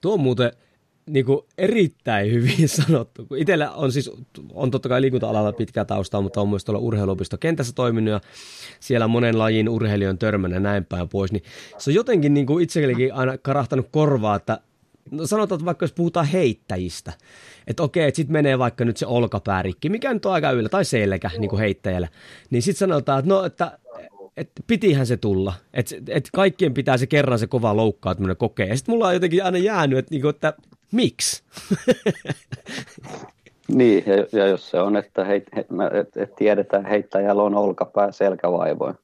Tuo 0.00 0.14
on 0.14 0.20
muuten 0.20 0.52
niin 1.12 1.24
kuin 1.24 1.40
erittäin 1.58 2.32
hyvin 2.32 2.68
sanottu. 2.86 3.26
Itsellä 3.36 3.70
on 3.70 3.92
siis, 3.92 4.10
on 4.52 4.70
totta 4.70 4.88
kai 4.88 5.00
liikunta-alalla 5.00 5.52
pitkä 5.52 5.84
tausta, 5.84 6.20
mutta 6.20 6.40
on 6.40 6.48
myös 6.48 6.64
tuolla 6.64 6.80
urheiluopisto 6.80 7.38
kentässä 7.38 7.72
toiminut 7.72 8.12
ja 8.12 8.20
siellä 8.80 9.08
monen 9.08 9.38
lajin 9.38 9.68
urheilijan 9.68 10.18
törmänä 10.18 10.60
näin 10.60 10.84
päin 10.84 11.08
pois, 11.08 11.32
niin 11.32 11.42
se 11.78 11.90
on 11.90 11.94
jotenkin 11.94 12.34
niin 12.34 12.46
kuin 12.46 12.64
itsellekin 12.64 13.14
aina 13.14 13.38
karahtanut 13.38 13.88
korvaa, 13.90 14.36
että 14.36 14.60
no 15.10 15.26
sanotaan, 15.26 15.56
että 15.56 15.64
vaikka 15.64 15.84
jos 15.84 15.92
puhutaan 15.92 16.26
heittäjistä, 16.26 17.12
että 17.66 17.82
okei, 17.82 18.08
että 18.08 18.16
sitten 18.16 18.32
menee 18.32 18.58
vaikka 18.58 18.84
nyt 18.84 18.96
se 18.96 19.06
olkapää 19.06 19.62
rikki, 19.62 19.88
mikä 19.88 20.14
nyt 20.14 20.26
on 20.26 20.32
aika 20.32 20.50
yllä, 20.50 20.68
tai 20.68 20.84
selkä 20.84 21.30
niin 21.38 21.50
kuin 21.50 21.60
heittäjällä, 21.60 22.08
niin 22.50 22.62
sitten 22.62 22.78
sanotaan, 22.78 23.18
että 23.18 23.28
no, 23.28 23.44
että 23.44 23.78
et 24.36 24.50
pitihän 24.66 25.06
se 25.06 25.16
tulla. 25.16 25.52
Että 25.74 25.94
et 26.08 26.28
kaikkien 26.32 26.74
pitää 26.74 26.96
se 26.96 27.06
kerran 27.06 27.38
se 27.38 27.46
kova 27.46 27.76
loukkaantuminen 27.76 28.36
kokea. 28.36 28.66
Ja 28.66 28.76
sitten 28.76 28.92
mulla 28.92 29.08
on 29.08 29.14
jotenkin 29.14 29.44
aina 29.44 29.58
jäänyt, 29.58 29.98
että, 29.98 30.10
niinku, 30.10 30.28
että 30.28 30.54
miksi? 30.92 31.42
niin, 33.78 34.04
ja, 34.06 34.38
ja, 34.40 34.46
jos 34.46 34.70
se 34.70 34.80
on, 34.80 34.96
että 34.96 35.24
heit, 35.24 35.44
he, 35.56 35.66
et, 36.00 36.16
et 36.16 36.34
tiedetään, 36.34 36.86
heittäjällä 36.86 37.42
on 37.42 37.54
olkapää 37.54 38.12
selkävaivoin, 38.12 38.94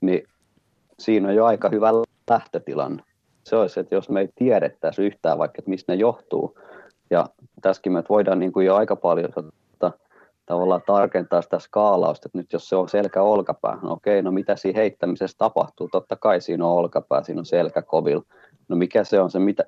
niin 0.00 0.28
siinä 0.98 1.28
on 1.28 1.34
jo 1.34 1.44
aika 1.44 1.68
hyvä 1.68 1.90
lähtötilanne 2.30 3.02
se 3.44 3.56
olisi, 3.56 3.80
että 3.80 3.94
jos 3.94 4.08
me 4.08 4.20
ei 4.20 4.28
tiedettäisi 4.34 5.02
yhtään 5.02 5.38
vaikka, 5.38 5.58
että 5.58 5.70
mistä 5.70 5.92
ne 5.92 5.96
johtuu. 5.96 6.58
Ja 7.10 7.26
tässäkin 7.62 7.92
me 7.92 8.02
voidaan 8.08 8.38
niin 8.38 8.52
kuin 8.52 8.66
jo 8.66 8.74
aika 8.76 8.96
paljon 8.96 9.30
tota, 9.32 9.98
tavallaan 10.46 10.82
tarkentaa 10.86 11.42
sitä 11.42 11.58
skaalausta, 11.58 12.28
että 12.28 12.38
nyt 12.38 12.52
jos 12.52 12.68
se 12.68 12.76
on 12.76 12.88
selkä 12.88 13.22
olkapää, 13.22 13.78
no 13.82 13.92
okei, 13.92 14.22
no 14.22 14.30
mitä 14.30 14.56
siinä 14.56 14.80
heittämisessä 14.80 15.38
tapahtuu? 15.38 15.88
Totta 15.88 16.16
kai 16.16 16.40
siinä 16.40 16.66
on 16.66 16.72
olkapää, 16.72 17.22
siinä 17.22 17.38
on 17.38 17.46
selkäkovil. 17.46 18.20
No 18.68 18.76
mikä 18.76 19.04
se 19.04 19.20
on 19.20 19.30
se, 19.30 19.38
mitä, 19.38 19.64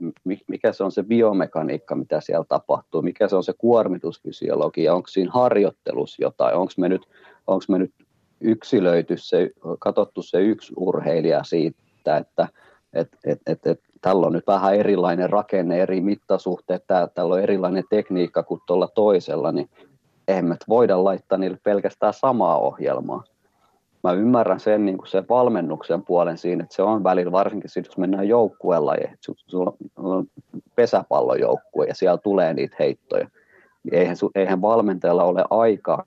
mikä 0.48 0.72
se 0.72 0.84
on 0.84 0.92
se 0.92 1.02
biomekaniikka, 1.02 1.94
mitä 1.94 2.20
siellä 2.20 2.44
tapahtuu? 2.48 3.02
Mikä 3.02 3.28
se 3.28 3.36
on 3.36 3.44
se 3.44 3.52
kuormitusfysiologia? 3.58 4.94
Onko 4.94 5.08
siinä 5.08 5.30
harjoittelussa 5.34 6.22
jotain? 6.22 6.56
Onko 6.56 6.72
me 6.76 6.88
nyt, 6.88 7.02
onko 7.46 7.64
me 7.68 7.78
nyt 7.78 7.92
yksilöity 8.40 9.16
se, 9.16 9.50
katsottu 9.78 10.22
se 10.22 10.40
yksi 10.40 10.72
urheilija 10.76 11.44
siitä, 11.44 12.16
että 12.16 12.48
et, 12.92 13.08
et, 13.24 13.40
et, 13.46 13.66
et, 13.66 13.80
tällä 14.00 14.26
on 14.26 14.32
nyt 14.32 14.46
vähän 14.46 14.74
erilainen 14.74 15.30
rakenne, 15.30 15.78
eri 15.78 16.00
mittasuhteet, 16.00 16.86
tää, 16.86 17.06
tällä 17.06 17.34
on 17.34 17.40
erilainen 17.40 17.84
tekniikka 17.90 18.42
kuin 18.42 18.60
tuolla 18.66 18.88
toisella, 18.88 19.52
niin 19.52 19.70
eihän 20.28 20.44
me 20.44 20.56
voida 20.68 21.04
laittaa 21.04 21.38
niille 21.38 21.58
pelkästään 21.62 22.14
samaa 22.14 22.58
ohjelmaa. 22.58 23.24
Mä 24.06 24.12
ymmärrän 24.12 24.60
sen, 24.60 24.84
niin 24.84 24.98
kuin 24.98 25.08
sen 25.08 25.24
valmennuksen 25.28 26.02
puolen 26.02 26.38
siinä, 26.38 26.64
että 26.64 26.76
se 26.76 26.82
on 26.82 27.04
välillä, 27.04 27.32
varsinkin 27.32 27.70
sit, 27.70 27.86
jos 27.86 27.98
mennään 27.98 28.28
joukkueella, 28.28 28.94
sulla 29.36 29.72
on 29.96 30.26
pesäpallojoukkue 30.74 31.86
ja 31.86 31.94
siellä 31.94 32.18
tulee 32.18 32.54
niitä 32.54 32.76
heittoja. 32.78 33.28
Eihän, 33.92 34.16
eihän 34.34 34.62
valmentajalla 34.62 35.24
ole 35.24 35.44
aikaa 35.50 36.04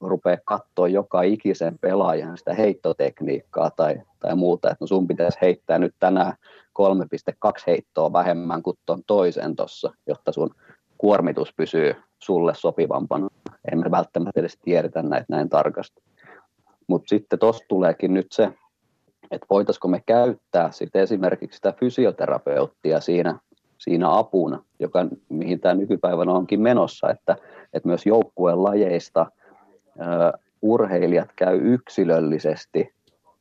rupeaa 0.00 0.38
katsoa 0.44 0.88
joka 0.88 1.22
ikisen 1.22 1.78
pelaajan 1.78 2.38
sitä 2.38 2.54
heittotekniikkaa 2.54 3.70
tai, 3.70 4.00
tai 4.20 4.34
muuta, 4.34 4.70
että 4.70 4.82
no 4.82 4.86
sun 4.86 5.08
pitäisi 5.08 5.38
heittää 5.42 5.78
nyt 5.78 5.94
tänään 5.98 6.32
3,2 7.46 7.62
heittoa 7.66 8.12
vähemmän 8.12 8.62
kuin 8.62 8.78
tuon 8.86 9.02
toisen 9.06 9.56
tuossa, 9.56 9.92
jotta 10.06 10.32
sun 10.32 10.50
kuormitus 10.98 11.52
pysyy 11.56 11.94
sulle 12.18 12.54
sopivampana. 12.54 13.28
Emme 13.72 13.90
välttämättä 13.90 14.40
edes 14.40 14.58
tiedetä 14.62 15.02
näitä 15.02 15.26
näin 15.28 15.48
tarkasti. 15.48 16.02
Mutta 16.88 17.08
sitten 17.08 17.38
tuossa 17.38 17.64
tuleekin 17.68 18.14
nyt 18.14 18.26
se, 18.30 18.48
että 19.30 19.46
voitaisiko 19.50 19.88
me 19.88 20.02
käyttää 20.06 20.72
sitten 20.72 21.02
esimerkiksi 21.02 21.56
sitä 21.56 21.72
fysioterapeuttia 21.72 23.00
siinä, 23.00 23.38
siinä 23.78 24.18
apuna, 24.18 24.64
joka, 24.78 25.06
mihin 25.28 25.60
tämä 25.60 25.74
nykypäivänä 25.74 26.32
onkin 26.32 26.60
menossa, 26.60 27.10
että, 27.10 27.36
että 27.72 27.88
myös 27.88 28.06
joukkueen 28.06 28.62
lajeista– 28.62 29.26
urheilijat 30.62 31.28
käy 31.36 31.60
yksilöllisesti 31.62 32.92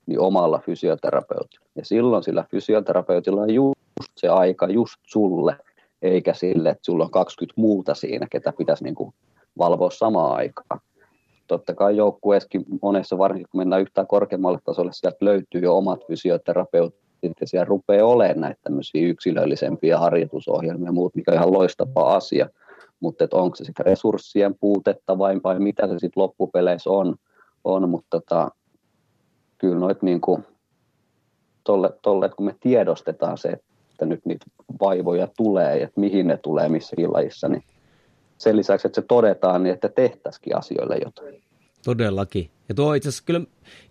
niin 0.05 0.19
omalla 0.19 0.59
fysioterapeutilla. 0.65 1.65
Ja 1.75 1.85
silloin 1.85 2.23
sillä 2.23 2.45
fysioterapeutilla 2.51 3.41
on 3.41 3.53
just 3.53 4.11
se 4.15 4.27
aika 4.27 4.67
just 4.67 4.95
sulle, 5.03 5.57
eikä 6.01 6.33
sille, 6.33 6.69
että 6.69 6.85
sulla 6.85 7.03
on 7.03 7.11
20 7.11 7.61
muuta 7.61 7.95
siinä, 7.95 8.27
ketä 8.31 8.53
pitäisi 8.57 8.83
niin 8.83 8.95
kuin 8.95 9.13
valvoa 9.57 9.89
samaan 9.91 10.35
aikaan. 10.35 10.79
Totta 11.47 11.73
kai 11.73 11.97
joukkueessakin 11.97 12.65
monessa, 12.81 13.17
varsinkin 13.17 13.47
kun 13.51 13.61
mennään 13.61 13.81
yhtään 13.81 14.07
korkeammalle 14.07 14.59
tasolle, 14.63 14.91
sieltä 14.93 15.25
löytyy 15.25 15.61
jo 15.61 15.77
omat 15.77 16.07
fysioterapeutit, 16.07 17.35
ja 17.41 17.47
siellä 17.47 17.65
rupeaa 17.65 18.07
olemaan 18.07 18.39
näitä 18.39 18.59
tämmöisiä 18.63 19.07
yksilöllisempiä 19.07 19.97
harjoitusohjelmia 19.97 20.87
ja 20.87 20.91
muut, 20.91 21.15
mikä 21.15 21.31
on 21.31 21.37
ihan 21.37 21.53
loistava 21.53 22.15
asia. 22.15 22.49
Mutta 22.99 23.27
onko 23.31 23.55
se 23.55 23.63
sitten 23.63 23.85
resurssien 23.85 24.55
puutetta 24.59 25.17
vai, 25.17 25.39
vai 25.43 25.59
mitä 25.59 25.87
se 25.87 25.93
sitten 25.93 26.23
loppupeleissä 26.23 26.89
on, 26.89 27.15
on 27.63 27.89
mutta 27.89 28.07
tota, 28.09 28.51
kyllä 29.57 29.79
noit 29.79 30.01
niin 30.01 30.21
kuin, 30.21 30.45
tolle, 31.63 31.93
tolle, 32.01 32.29
kun 32.29 32.45
me 32.45 32.55
tiedostetaan 32.59 33.37
se, 33.37 33.49
että 33.91 34.05
nyt 34.05 34.25
niitä 34.25 34.45
vaivoja 34.81 35.27
tulee 35.37 35.77
ja 35.77 35.83
että 35.83 35.99
mihin 35.99 36.27
ne 36.27 36.37
tulee 36.37 36.69
missäkin 36.69 37.13
lajissa, 37.13 37.47
niin 37.47 37.63
sen 38.37 38.57
lisäksi, 38.57 38.87
että 38.87 39.01
se 39.01 39.07
todetaan, 39.07 39.63
niin 39.63 39.73
että 39.73 39.89
tehtäisikin 39.89 40.57
asioille 40.57 40.97
jotain. 41.05 41.41
Todellakin. 41.83 42.49
Ja 42.69 42.75
tuo 42.75 42.93
itse 42.93 43.09
asiassa 43.09 43.23
kyllä 43.25 43.41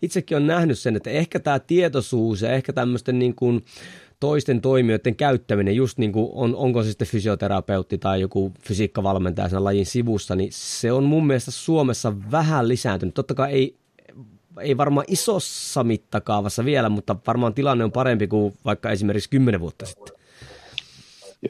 itsekin 0.02 0.36
on 0.36 0.46
nähnyt 0.46 0.78
sen, 0.78 0.96
että 0.96 1.10
ehkä 1.10 1.40
tämä 1.40 1.58
tietoisuus 1.58 2.42
ja 2.42 2.52
ehkä 2.52 2.72
tämmöisten 2.72 3.18
niin 3.18 3.34
kuin, 3.34 3.64
toisten 4.20 4.60
toimijoiden 4.60 5.16
käyttäminen, 5.16 5.76
just 5.76 5.98
niin 5.98 6.12
kuin 6.12 6.30
on, 6.32 6.56
onko 6.56 6.82
se 6.82 6.88
sitten 6.88 7.08
fysioterapeutti 7.08 7.98
tai 7.98 8.20
joku 8.20 8.52
fysiikkavalmentaja 8.60 9.48
sen 9.48 9.64
lajin 9.64 9.86
sivussa, 9.86 10.36
niin 10.36 10.48
se 10.52 10.92
on 10.92 11.04
mun 11.04 11.26
mielestä 11.26 11.50
Suomessa 11.50 12.12
vähän 12.30 12.68
lisääntynyt. 12.68 13.14
Totta 13.14 13.34
kai 13.34 13.52
ei, 13.52 13.76
ei 14.60 14.76
varmaan 14.76 15.06
isossa 15.08 15.84
mittakaavassa 15.84 16.64
vielä, 16.64 16.88
mutta 16.88 17.16
varmaan 17.26 17.54
tilanne 17.54 17.84
on 17.84 17.92
parempi 17.92 18.26
kuin 18.26 18.54
vaikka 18.64 18.90
esimerkiksi 18.90 19.30
kymmenen 19.30 19.60
vuotta 19.60 19.86
sitten. 19.86 20.16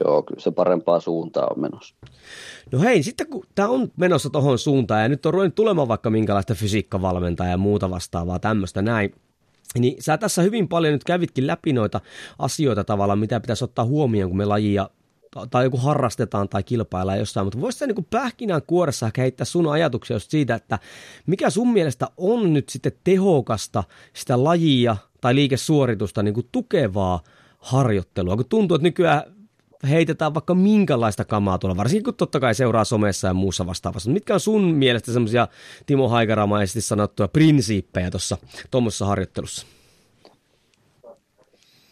Joo, 0.03 0.23
kyllä 0.23 0.41
se 0.41 0.51
parempaa 0.51 0.99
suuntaa 0.99 1.47
on 1.55 1.61
menossa. 1.61 1.95
No 2.71 2.79
hei, 2.79 3.03
sitten 3.03 3.27
kun 3.27 3.43
tämä 3.55 3.69
on 3.69 3.91
menossa 3.97 4.29
tuohon 4.29 4.59
suuntaan 4.59 5.01
ja 5.01 5.09
nyt 5.09 5.25
on 5.25 5.33
ruvennut 5.33 5.55
tulemaan 5.55 5.87
vaikka 5.87 6.09
minkälaista 6.09 6.55
fysiikkavalmentajaa 6.55 7.51
ja 7.51 7.57
muuta 7.57 7.89
vastaavaa 7.89 8.39
tämmöistä 8.39 8.81
näin, 8.81 9.15
niin 9.79 10.03
sä 10.03 10.17
tässä 10.17 10.41
hyvin 10.41 10.67
paljon 10.67 10.93
nyt 10.93 11.03
kävitkin 11.03 11.47
läpi 11.47 11.73
noita 11.73 12.01
asioita 12.39 12.83
tavallaan, 12.83 13.19
mitä 13.19 13.39
pitäisi 13.39 13.63
ottaa 13.63 13.85
huomioon, 13.85 14.29
kun 14.29 14.37
me 14.37 14.45
lajia 14.45 14.89
tai 15.49 15.63
joku 15.63 15.77
harrastetaan 15.77 16.49
tai 16.49 16.63
kilpaillaan 16.63 17.19
jossain, 17.19 17.45
mutta 17.45 17.61
voisitko 17.61 17.85
niin 17.85 18.07
pähkinän 18.09 18.61
kuoressa 18.67 19.11
heittää 19.17 19.45
sun 19.45 19.71
ajatuksia 19.71 20.15
just 20.15 20.31
siitä, 20.31 20.55
että 20.55 20.79
mikä 21.25 21.49
sun 21.49 21.73
mielestä 21.73 22.07
on 22.17 22.53
nyt 22.53 22.69
sitten 22.69 22.91
tehokasta 23.03 23.83
sitä 24.13 24.43
lajia 24.43 24.97
tai 25.21 25.35
liikesuoritusta 25.35 26.23
niin 26.23 26.33
kuin 26.33 26.47
tukevaa 26.51 27.21
harjoittelua, 27.59 28.35
kun 28.35 28.45
tuntuu, 28.49 28.75
että 28.75 28.87
nykyään 28.87 29.36
heitetään 29.89 30.33
vaikka 30.33 30.55
minkälaista 30.55 31.25
kamaa 31.25 31.57
tuolla, 31.57 31.77
varsinkin 31.77 32.03
kun 32.03 32.13
totta 32.13 32.39
kai 32.39 32.55
seuraa 32.55 32.83
somessa 32.83 33.27
ja 33.27 33.33
muussa 33.33 33.65
vastaavassa. 33.65 34.11
Mitkä 34.11 34.33
on 34.33 34.39
sun 34.39 34.63
mielestä 34.63 35.13
semmoisia 35.13 35.47
Timo 35.85 36.09
Haikaramaisesti 36.09 36.81
sanottuja 36.81 37.27
prinsiippejä 37.27 38.11
tuossa 38.11 38.37
tuommoisessa 38.71 39.05
harjoittelussa? 39.05 39.67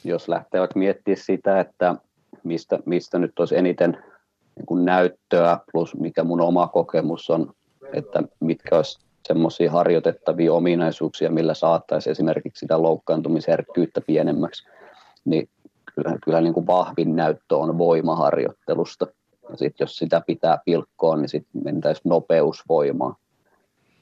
Jos 0.04 0.30
lähtee 0.30 0.60
vaikka 0.60 0.80
miettimään 0.80 1.22
sitä, 1.22 1.60
että 1.60 1.96
mistä, 2.44 2.80
mistä 2.86 3.20
nyt 3.20 3.40
olisi 3.40 3.58
eniten 3.58 3.98
niin 4.56 4.66
kuin 4.66 4.86
näyttöä 4.86 5.60
plus 5.72 5.96
mikä 5.96 6.24
mun 6.24 6.42
oma 6.42 6.68
kokemus 6.68 7.30
on, 7.30 7.54
että 7.94 8.24
mitkä 8.40 8.76
olisi 8.76 9.00
semmoisia 9.28 9.72
harjoitettavia 9.72 10.54
ominaisuuksia, 10.54 11.30
millä 11.30 11.54
saattaisi 11.54 12.10
esimerkiksi 12.10 12.60
sitä 12.60 12.82
loukkaantumisherkkyyttä 12.82 14.02
pienemmäksi, 14.02 14.68
niin 15.26 15.50
kyllä, 15.96 16.18
kyllä 16.24 16.42
niin 16.42 16.54
kuin 16.54 16.68
vahvin 16.68 17.16
näyttö 17.16 17.58
on 17.58 17.78
voimaharjoittelusta. 17.78 19.08
Ja 19.50 19.58
sitten 19.58 19.86
jos 19.86 19.98
sitä 19.98 20.22
pitää 20.28 20.60
pilkkoa, 20.66 21.18
niin 21.18 21.30
sitten 21.30 21.64
mentäisiin 21.64 22.10
nopeusvoimaa. 22.10 23.16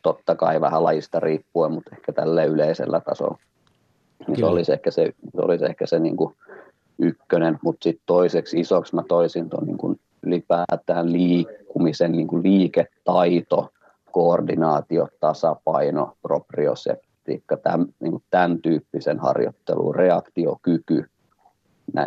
Totta 0.02 0.36
kai 0.36 0.62
vähän 0.62 0.84
lajista 0.84 1.20
riippuen, 1.20 1.72
mutta 1.72 1.90
ehkä 1.94 2.14
tälle 2.14 2.46
yleisellä 2.46 3.00
tasolla. 3.00 3.38
Niin 4.28 4.38
se 4.38 4.46
olisi 4.46 4.74
ehkä 4.74 4.92
se, 4.92 5.14
se, 5.36 5.42
olisi 5.42 5.66
ehkä 5.66 5.86
se 5.86 6.00
niin 6.00 6.18
kuin 6.18 6.36
ykkönen, 7.00 7.60
mutta 7.64 7.84
sitten 7.84 8.04
toiseksi 8.06 8.60
isoksi 8.60 8.96
mä 8.96 9.04
toisin 9.08 9.50
tuon 9.50 9.66
niin 9.66 9.78
kuin 9.78 10.00
ylipäätään 10.24 11.14
liikkumisen 11.14 12.12
niin 12.12 12.28
kuin 12.28 12.44
liiketaito, 12.44 13.70
koordinaatio, 14.12 15.08
tasapaino, 15.20 16.14
proprioseptiikka, 16.22 17.58
tämän, 17.58 17.88
niin 18.00 18.12
kuin 18.12 18.24
tämän 18.30 18.62
tyyppisen 18.62 19.20
harjoittelun 19.20 19.96
reaktiokyky, 19.96 21.06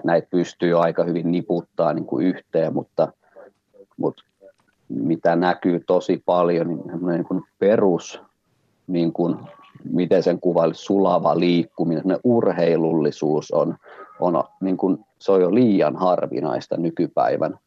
näitä 0.05 0.29
pystyy 0.31 0.83
aika 0.83 1.05
hyvin 1.05 1.33
niputtaa 1.33 1.93
niin 1.93 2.05
kuin 2.07 2.27
yhteen, 2.27 2.75
mutta, 2.75 3.13
mutta 3.97 4.23
mitä 4.89 5.37
näkyy 5.37 5.81
tosi 5.87 6.23
paljon, 6.27 6.69
niin, 6.69 7.07
niin 7.07 7.25
kuin 7.25 7.43
perus, 7.59 8.21
niin 8.87 9.13
kuin, 9.13 9.37
miten 9.85 10.23
sen 10.23 10.41
kuvailisi, 10.41 10.83
sulava 10.83 11.39
liikkuminen, 11.39 12.19
urheilullisuus 12.25 13.51
on, 13.51 13.77
on 14.21 14.45
niin 14.61 14.77
kuin, 14.77 14.99
se 15.19 15.33
on 15.33 15.41
jo 15.41 15.55
liian 15.55 15.97
harvinaista 15.97 16.77
nykypäivän. 16.77 17.59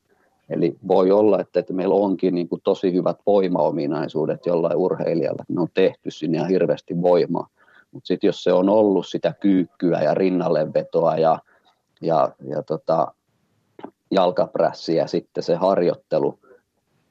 Eli 0.50 0.76
voi 0.88 1.12
olla, 1.12 1.40
että, 1.40 1.60
että 1.60 1.74
meillä 1.74 1.96
onkin 1.96 2.36
niin 2.36 2.50
kuin 2.50 2.62
tosi 2.64 2.94
hyvät 2.94 3.18
voimaominaisuudet 3.26 4.46
jollain 4.46 4.78
urheilijalla, 4.78 5.46
ne 5.48 5.62
on 5.62 5.68
tehty 5.74 6.12
sinne 6.12 6.38
ja 6.38 6.46
hirveästi 6.46 7.02
voimaa. 7.02 7.48
Mutta 7.92 8.08
sitten 8.08 8.28
jos 8.28 8.44
se 8.44 8.54
on 8.54 8.70
ollut 8.70 9.08
sitä 9.08 9.34
kyykkyä 9.40 10.02
ja 10.02 10.14
rinnallevetoa 10.14 11.18
ja 11.18 11.40
ja, 12.02 12.36
ja 12.50 12.64
tota, 12.64 13.14
jalkaprässi 14.12 14.96
ja 14.96 15.08
sitten 15.08 15.44
se 15.44 15.56
harjoittelu, 15.56 16.40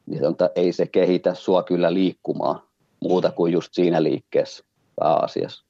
niin 0.06 0.26
on, 0.26 0.36
ei 0.54 0.72
se 0.72 0.86
kehitä 0.86 1.34
sua 1.34 1.62
kyllä 1.62 1.94
liikkumaan 1.94 2.62
muuta 3.00 3.30
kuin 3.30 3.52
just 3.52 3.74
siinä 3.74 4.02
liikkeessä 4.02 4.64
pääasiassa. 4.96 5.64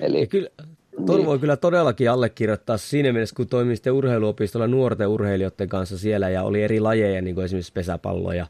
Eli, 0.00 0.20
ja 0.20 0.26
kyllä, 0.26 0.48
Tuon 1.06 1.18
niin. 1.18 1.26
voi 1.26 1.38
kyllä 1.38 1.56
todellakin 1.56 2.10
allekirjoittaa 2.10 2.76
siinä 2.76 3.12
mielessä, 3.12 3.34
kun 3.36 3.46
toimin 3.46 3.76
sitten 3.76 3.92
urheiluopistolla 3.92 4.66
nuorten 4.66 5.08
urheilijoiden 5.08 5.68
kanssa 5.68 5.98
siellä 5.98 6.28
ja 6.28 6.42
oli 6.42 6.62
eri 6.62 6.80
lajeja, 6.80 7.22
niin 7.22 7.34
kuin 7.34 7.44
esimerkiksi 7.44 7.72
pesäpallo 7.72 8.32
ja, 8.32 8.46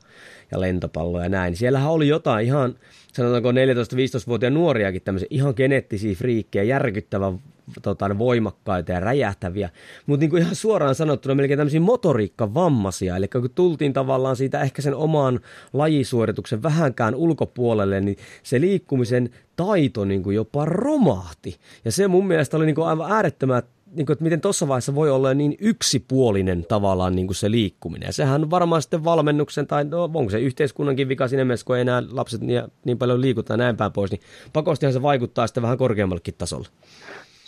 ja 0.53 0.61
lentopallo 0.61 1.23
ja 1.23 1.29
näin. 1.29 1.57
Siellähän 1.57 1.91
oli 1.91 2.09
jotain 2.09 2.47
ihan, 2.47 2.75
sanotaanko 3.13 3.53
14-15-vuotiaita 3.53 4.55
nuoriakin 4.55 5.03
tämmöisiä 5.03 5.29
ihan 5.31 5.55
geneettisiä 5.57 6.15
friikkejä, 6.15 6.63
järkyttävän 6.63 7.39
tota, 7.83 8.19
voimakkaita 8.19 8.93
ja 8.93 9.01
räjähtäviä, 9.01 9.71
mutta 10.07 10.21
niin 10.21 10.31
kuin 10.31 10.43
ihan 10.43 10.55
suoraan 10.55 10.95
sanottuna 10.95 11.35
melkein 11.35 11.59
tämmöisiä 11.59 11.81
motoriikkavammaisia, 11.81 13.17
eli 13.17 13.29
kun 13.29 13.51
tultiin 13.55 13.93
tavallaan 13.93 14.37
siitä 14.37 14.61
ehkä 14.61 14.83
sen 14.83 14.95
oman 14.95 15.41
lajisuorituksen 15.73 16.63
vähänkään 16.63 17.15
ulkopuolelle, 17.15 18.01
niin 18.01 18.17
se 18.43 18.61
liikkumisen 18.61 19.31
taito 19.57 20.05
niin 20.05 20.23
kuin 20.23 20.37
jopa 20.37 20.65
romahti. 20.65 21.57
Ja 21.85 21.93
se 21.93 22.09
mun 22.09 22.27
mielestä 22.27 22.57
oli 22.57 22.67
niin 22.67 22.75
kuin 22.75 22.87
aivan 22.87 23.13
äärettömän 23.13 23.63
niin 23.93 24.07
kuin, 24.07 24.15
että 24.15 24.25
miten 24.25 24.41
tuossa 24.41 24.69
vaiheessa 24.69 24.95
voi 24.95 25.11
olla 25.11 25.35
niin 25.35 25.57
yksipuolinen 25.59 26.65
tavallaan 26.69 27.17
niin 27.17 27.27
kuin 27.27 27.37
se 27.37 27.51
liikkuminen. 27.51 28.07
Ja 28.07 28.13
sehän 28.13 28.43
on 28.43 28.51
varmaan 28.51 28.83
sitten 28.83 29.05
valmennuksen, 29.05 29.67
tai 29.67 29.85
no, 29.85 30.05
onko 30.05 30.31
se 30.31 30.41
yhteiskunnankin 30.41 31.09
vika 31.09 31.29
siinä 31.29 31.45
mielessä, 31.45 31.67
kun 31.67 31.77
ei 31.77 31.83
enää 31.83 32.03
lapset 32.11 32.41
niin, 32.41 32.63
niin 32.85 32.99
paljon 32.99 33.21
liikuta 33.21 33.57
näin 33.57 33.77
päin 33.77 33.93
pois, 33.93 34.11
niin 34.11 34.21
pakostihan 34.53 34.93
se 34.93 35.03
vaikuttaa 35.03 35.47
sitten 35.47 35.63
vähän 35.63 35.79
korkeammallekin 35.79 36.35
tasolle 36.39 36.69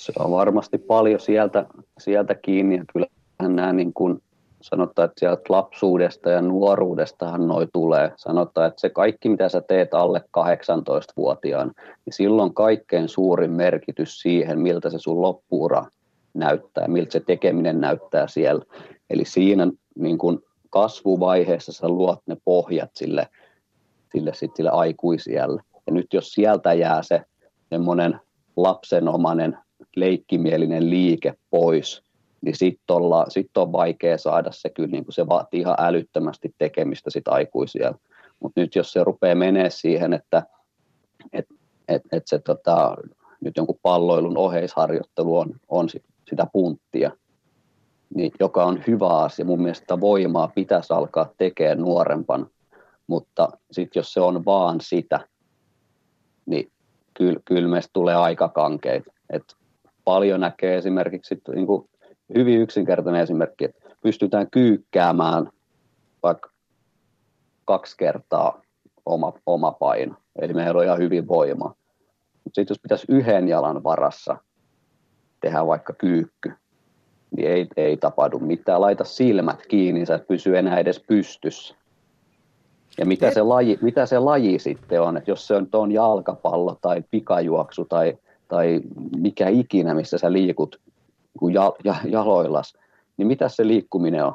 se 0.01 0.13
on 0.19 0.31
varmasti 0.31 0.79
paljon 0.79 1.21
sieltä, 1.21 1.67
sieltä 1.99 2.35
kiinni 2.35 2.77
ja 2.77 2.85
kyllähän 2.93 3.57
nämä 3.57 3.73
niin 3.73 3.93
kuin 3.93 4.23
sanotaan, 4.63 5.09
että 5.09 5.21
sieltä 5.21 5.43
lapsuudesta 5.49 6.31
ja 6.31 6.43
nuoruudestahan 6.43 7.49
noi 7.49 7.67
tulee. 7.73 8.13
Sanotaan, 8.17 8.69
että 8.69 8.81
se 8.81 8.91
kaikki, 8.91 9.29
mitä 9.29 9.49
sä 9.49 9.61
teet 9.61 9.95
alle 9.95 10.25
18-vuotiaan, 10.39 11.73
niin 11.77 12.13
silloin 12.13 12.55
kaikkein 12.55 13.09
suurin 13.09 13.51
merkitys 13.51 14.21
siihen, 14.21 14.61
miltä 14.61 14.91
se 14.91 14.99
sun 14.99 15.23
loppuura 15.23 15.85
näyttää, 16.35 16.89
miltä 16.89 17.13
se 17.13 17.21
tekeminen 17.21 17.81
näyttää 17.81 18.29
siellä. 18.29 18.65
Eli 19.11 19.25
siinä 19.25 19.71
niin 19.99 20.19
kuin 20.19 20.39
kasvuvaiheessa 20.71 21.73
sä 21.73 21.89
luot 21.89 22.19
ne 22.27 22.37
pohjat 22.45 22.91
sille, 22.95 23.29
sille, 24.13 24.35
sit 24.35 24.57
sille 24.57 24.71
aikuisielle. 24.71 25.63
Ja 25.87 25.93
nyt 25.93 26.07
jos 26.13 26.33
sieltä 26.33 26.73
jää 26.73 27.03
se 27.03 27.23
semmoinen 27.71 28.21
lapsenomainen 28.57 29.59
leikkimielinen 29.97 30.91
liike 30.91 31.35
pois, 31.51 32.03
niin 32.41 32.57
sitten 32.57 32.97
sit 33.29 33.57
on 33.57 33.73
vaikea 33.73 34.19
saada 34.19 34.53
se 34.53 34.71
kyllä, 34.71 34.89
niin 34.91 35.05
kuin 35.05 35.15
se 35.15 35.29
vaatii 35.29 35.61
ihan 35.61 35.77
älyttömästi 35.79 36.55
tekemistä 36.59 37.11
sit 37.11 37.29
aikuisia. 37.29 37.95
Mutta 38.41 38.61
nyt 38.61 38.75
jos 38.75 38.93
se 38.93 39.05
rupeaa 39.05 39.35
menee 39.35 39.71
siihen, 39.71 40.13
että 40.13 40.43
et, 41.33 41.47
et, 41.89 42.03
et 42.13 42.23
se 42.27 42.39
tota, 42.39 42.97
nyt 43.41 43.57
jonkun 43.57 43.79
palloilun 43.83 44.39
oheisharjoittelu 44.39 45.39
on, 45.39 45.55
on 45.69 45.89
sit, 45.89 46.05
sitä 46.31 46.47
punttia, 46.53 47.11
niin 48.15 48.33
joka 48.41 48.65
on 48.65 48.83
hyvä 48.87 49.09
asia. 49.09 49.45
Mun 49.45 49.63
mielestä 49.63 50.01
voimaa 50.01 50.53
pitäisi 50.55 50.93
alkaa 50.93 51.33
tekemään 51.39 51.79
nuorempana, 51.79 52.47
mutta 53.07 53.49
sitten 53.71 54.01
jos 54.01 54.13
se 54.13 54.21
on 54.21 54.45
vaan 54.45 54.81
sitä, 54.81 55.21
niin 56.47 56.73
kyllä, 57.15 57.41
kyllä 57.45 57.69
meistä 57.69 57.91
tulee 57.93 58.15
aika 58.15 58.49
kankeita. 58.49 59.13
Et 59.31 59.57
paljon 60.11 60.41
näkee 60.41 60.77
esimerkiksi 60.77 61.43
niin 61.55 61.67
kuin 61.67 61.89
hyvin 62.35 62.61
yksinkertainen 62.61 63.23
esimerkki, 63.23 63.65
että 63.65 63.81
pystytään 64.03 64.51
kyykkäämään 64.51 65.51
vaikka 66.23 66.51
kaksi 67.65 67.97
kertaa 67.97 68.63
oma, 69.07 69.33
oma 69.47 69.73
paino. 69.73 70.15
Eli 70.41 70.55
meillä 70.55 70.79
on 70.79 70.85
ihan 70.85 70.99
hyvin 70.99 71.29
voimaa. 71.29 71.75
Mutta 72.45 72.55
sitten 72.55 72.75
jos 72.75 72.81
pitäisi 72.83 73.07
yhden 73.09 73.49
jalan 73.49 73.83
varassa 73.83 74.37
tehdä 75.41 75.67
vaikka 75.67 75.93
kyykky, 75.93 76.53
niin 77.37 77.51
ei, 77.51 77.67
ei 77.77 77.97
tapahdu 77.97 78.39
mitään. 78.39 78.81
Laita 78.81 79.05
silmät 79.05 79.67
kiinni, 79.67 80.07
sä 80.07 80.15
et 80.15 80.29
pysy 80.29 80.59
enää 80.59 80.79
edes 80.79 81.05
pystyssä. 81.09 81.75
Ja 82.99 83.07
mitä 83.07 83.31
se, 83.31 83.43
laji, 83.43 83.79
mitä 83.83 84.07
se 84.07 84.19
laji 84.19 84.59
sitten 84.59 85.03
on, 85.03 85.17
että 85.17 85.31
jos 85.31 85.47
se 85.47 85.55
on, 85.55 85.69
on 85.73 85.93
jalkapallo 85.93 86.79
tai 86.81 87.03
pikajuoksu 87.11 87.85
tai 87.85 88.19
tai 88.51 88.81
mikä 89.17 89.49
ikinä, 89.49 89.95
missä 89.95 90.19
sä 90.19 90.33
liikut 90.33 90.81
niin 91.41 91.55
ja, 91.55 91.73
ja, 91.85 91.95
jaloillas, 92.05 92.75
niin 93.17 93.27
mitä 93.27 93.49
se 93.49 93.67
liikkuminen 93.67 94.25
on? 94.25 94.35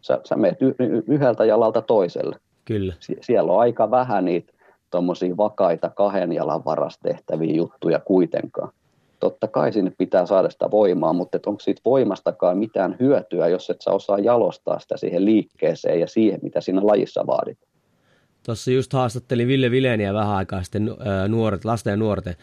Sä, 0.00 0.20
sä 0.24 0.36
menet 0.36 0.62
y, 0.62 0.74
yhdeltä 1.06 1.44
jalalta 1.44 1.82
toiselle. 1.82 2.36
Kyllä. 2.64 2.94
Sie, 3.00 3.16
siellä 3.20 3.52
on 3.52 3.60
aika 3.60 3.90
vähän 3.90 4.24
niitä 4.24 4.52
tuommoisia 4.90 5.36
vakaita 5.36 5.90
kahden 5.90 6.32
jalan 6.32 6.64
varas 6.64 6.98
tehtäviä 6.98 7.54
juttuja 7.54 8.00
kuitenkaan. 8.00 8.72
Totta 9.20 9.48
kai 9.48 9.72
sinne 9.72 9.92
pitää 9.98 10.26
saada 10.26 10.50
sitä 10.50 10.70
voimaa, 10.70 11.12
mutta 11.12 11.38
onko 11.46 11.60
siitä 11.60 11.80
voimastakaan 11.84 12.58
mitään 12.58 12.96
hyötyä, 13.00 13.48
jos 13.48 13.70
et 13.70 13.80
sä 13.80 13.90
osaa 13.90 14.18
jalostaa 14.18 14.78
sitä 14.78 14.96
siihen 14.96 15.24
liikkeeseen 15.24 16.00
ja 16.00 16.06
siihen, 16.06 16.40
mitä 16.42 16.60
siinä 16.60 16.86
lajissa 16.86 17.26
vaadit. 17.26 17.58
Tuossa 18.46 18.70
just 18.70 18.92
haastattelin 18.92 19.48
Ville 19.48 19.70
Vileniä 19.70 20.14
vähän 20.14 20.36
aikaa 20.36 20.62
sitten 20.62 20.90
nuoret, 21.28 21.64
lasten 21.64 21.90
ja 21.90 21.96
nuorten 21.96 22.34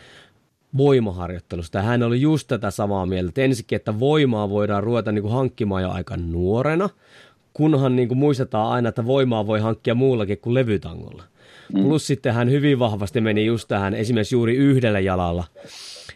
voimaharjoittelusta. 0.78 1.82
Hän 1.82 2.04
oli 2.04 2.22
just 2.22 2.48
tätä 2.48 2.72
samaa 2.72 3.06
mieltä. 3.06 3.30
Että 3.30 3.42
ensinnäkin, 3.42 3.76
että 3.76 4.00
voimaa 4.00 4.50
voidaan 4.50 4.84
ruveta 4.84 5.12
niin 5.12 5.22
kuin 5.22 5.34
hankkimaan 5.34 5.84
jo 5.84 5.90
aika 5.90 6.18
nuorena, 6.18 6.90
kunhan 7.54 7.96
niin 7.96 8.08
kuin 8.08 8.18
muistetaan 8.18 8.72
aina, 8.72 8.90
että 8.90 9.06
voimaa 9.06 9.48
voi 9.48 9.60
hankkia 9.60 9.96
muullakin 9.96 10.38
kuin 10.38 10.54
levytangolla. 10.54 11.24
Mm. 11.74 11.84
Plus 11.84 12.08
sitten 12.08 12.34
hän 12.34 12.52
hyvin 12.52 12.80
vahvasti 12.80 13.22
meni 13.22 13.46
just 13.46 13.68
tähän 13.68 13.94
esimerkiksi 13.94 14.36
juuri 14.36 14.56
yhdellä 14.56 15.00
jalalla, 15.00 15.44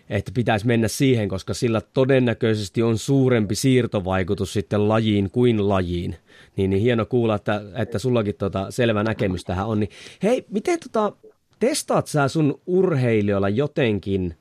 että 0.10 0.32
pitäisi 0.34 0.68
mennä 0.68 0.88
siihen, 0.88 1.30
koska 1.30 1.54
sillä 1.54 1.82
todennäköisesti 1.94 2.84
on 2.84 2.98
suurempi 2.98 3.56
siirtovaikutus 3.56 4.54
sitten 4.54 4.90
lajiin 4.90 5.32
kuin 5.32 5.70
lajiin. 5.70 6.16
Niin, 6.56 6.70
niin 6.70 6.82
hieno 6.82 7.06
kuulla, 7.06 7.36
että, 7.36 7.62
että 7.76 8.00
sullakin 8.00 8.36
tota 8.36 8.72
selvä 8.72 9.04
näkemys 9.04 9.44
tähän 9.44 9.68
on. 9.68 9.80
Niin, 9.80 9.90
hei, 10.24 10.46
miten 10.52 10.80
tota, 10.80 11.16
testaat 11.60 12.08
sä 12.08 12.28
sun 12.28 12.62
urheilijoilla 12.66 13.50
jotenkin 13.50 14.36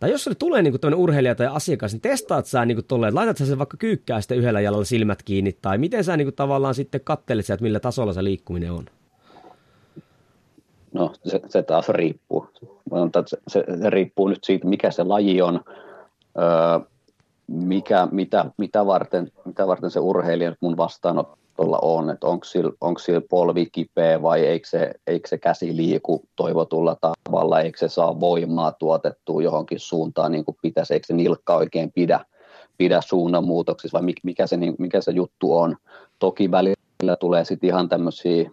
tai 0.00 0.10
jos 0.10 0.24
sulle 0.24 0.36
tulee 0.38 0.62
niin 0.62 0.80
tämmöinen 0.80 1.02
urheilija 1.02 1.34
tai 1.34 1.46
asiakas, 1.46 1.92
niin 1.92 2.00
testaat 2.00 2.46
sä 2.46 2.64
niin 2.64 2.84
tolleen, 2.84 3.14
laitat 3.14 3.36
sä 3.36 3.46
sen 3.46 3.58
vaikka 3.58 3.76
kyykkää 3.76 4.20
sitten 4.20 4.38
yhdellä 4.38 4.60
jalalla 4.60 4.84
silmät 4.84 5.22
kiinni, 5.22 5.56
tai 5.62 5.78
miten 5.78 6.04
sä 6.04 6.16
niin 6.16 6.34
tavallaan 6.34 6.74
sitten 6.74 7.00
kattelet 7.04 7.50
että 7.50 7.62
millä 7.62 7.80
tasolla 7.80 8.12
se 8.12 8.24
liikkuminen 8.24 8.72
on? 8.72 8.86
No 10.92 11.12
se, 11.24 11.40
se 11.48 11.62
taas 11.62 11.88
riippuu. 11.88 12.48
Se, 13.28 13.36
se, 13.48 13.64
se 13.82 13.90
riippuu 13.90 14.28
nyt 14.28 14.44
siitä, 14.44 14.66
mikä 14.66 14.90
se 14.90 15.02
laji 15.02 15.42
on, 15.42 15.60
öö, 16.38 16.80
mikä, 17.46 18.08
mitä, 18.10 18.44
mitä, 18.56 18.86
varten, 18.86 19.32
mitä 19.44 19.66
varten 19.66 19.90
se 19.90 20.00
urheilija 20.00 20.50
nyt 20.50 20.58
mun 20.62 20.76
vastaanotolla 21.58 21.78
on, 21.82 22.10
että 22.10 22.26
onko 22.26 22.44
sillä, 22.44 22.72
onko 22.80 22.98
sillä 22.98 23.20
polvi 23.30 23.66
kipeä 23.72 24.22
vai 24.22 24.46
eikö 24.46 24.68
se, 24.68 24.92
eikö 25.06 25.28
se 25.28 25.38
käsi 25.38 25.76
liiku 25.76 26.24
toivotulla 26.36 26.96
tavalla, 27.00 27.60
eikö 27.60 27.78
se 27.78 27.88
saa 27.88 28.20
voimaa 28.20 28.72
tuotettua 28.72 29.42
johonkin 29.42 29.80
suuntaan 29.80 30.32
niin 30.32 30.44
kuin 30.44 30.56
pitäisi, 30.62 30.94
eikö 30.94 31.06
se 31.06 31.14
nilkka 31.14 31.56
oikein 31.56 31.92
pidä, 31.92 32.20
pidä 32.78 33.00
suunnanmuutoksissa 33.00 33.98
vai 33.98 34.14
mikä 34.22 34.46
se, 34.46 34.58
mikä 34.78 35.00
se 35.00 35.10
juttu 35.10 35.56
on. 35.56 35.76
Toki 36.18 36.50
välillä 36.50 37.16
tulee 37.20 37.44
sitten 37.44 37.68
ihan 37.68 37.88
tämmöisiä 37.88 38.50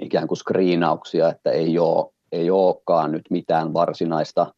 ikään 0.00 0.28
kuin 0.28 0.38
screenauksia, 0.38 1.28
että 1.28 1.50
ei, 1.50 1.78
ole, 1.78 2.12
ei 2.32 2.50
olekaan 2.50 3.12
nyt 3.12 3.24
mitään 3.30 3.74
varsinaista 3.74 4.54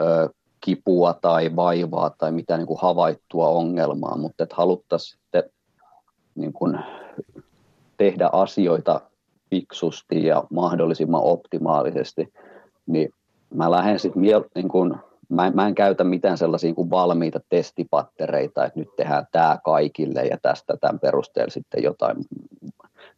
ö, 0.00 0.28
kipua 0.60 1.14
tai 1.14 1.56
vaivaa 1.56 2.10
tai 2.10 2.32
mitään 2.32 2.58
niin 2.58 2.66
kuin 2.66 2.80
havaittua 2.82 3.48
ongelmaa, 3.48 4.16
mutta 4.16 4.42
että 4.42 4.54
haluttaisiin 4.56 5.18
sitten 5.20 5.42
niin 6.34 6.52
kuin 6.52 6.78
tehdä 7.96 8.30
asioita 8.32 9.00
fiksusti 9.50 10.26
ja 10.26 10.44
mahdollisimman 10.50 11.22
optimaalisesti, 11.22 12.32
niin 12.86 13.14
mä 13.54 13.70
lähden 13.70 13.98
sitten 13.98 14.22
niin 14.54 14.68
kuin, 14.68 14.94
mä, 15.28 15.50
mä 15.50 15.66
en 15.66 15.74
käytä 15.74 16.04
mitään 16.04 16.38
sellaisia 16.38 16.74
kuin 16.74 16.90
valmiita 16.90 17.40
testipattereita, 17.48 18.64
että 18.64 18.80
nyt 18.80 18.88
tehdään 18.96 19.26
tämä 19.32 19.58
kaikille 19.64 20.22
ja 20.22 20.38
tästä 20.42 20.76
tämän 20.76 21.00
perusteella 21.00 21.50
sitten 21.50 21.82
jotain. 21.82 22.16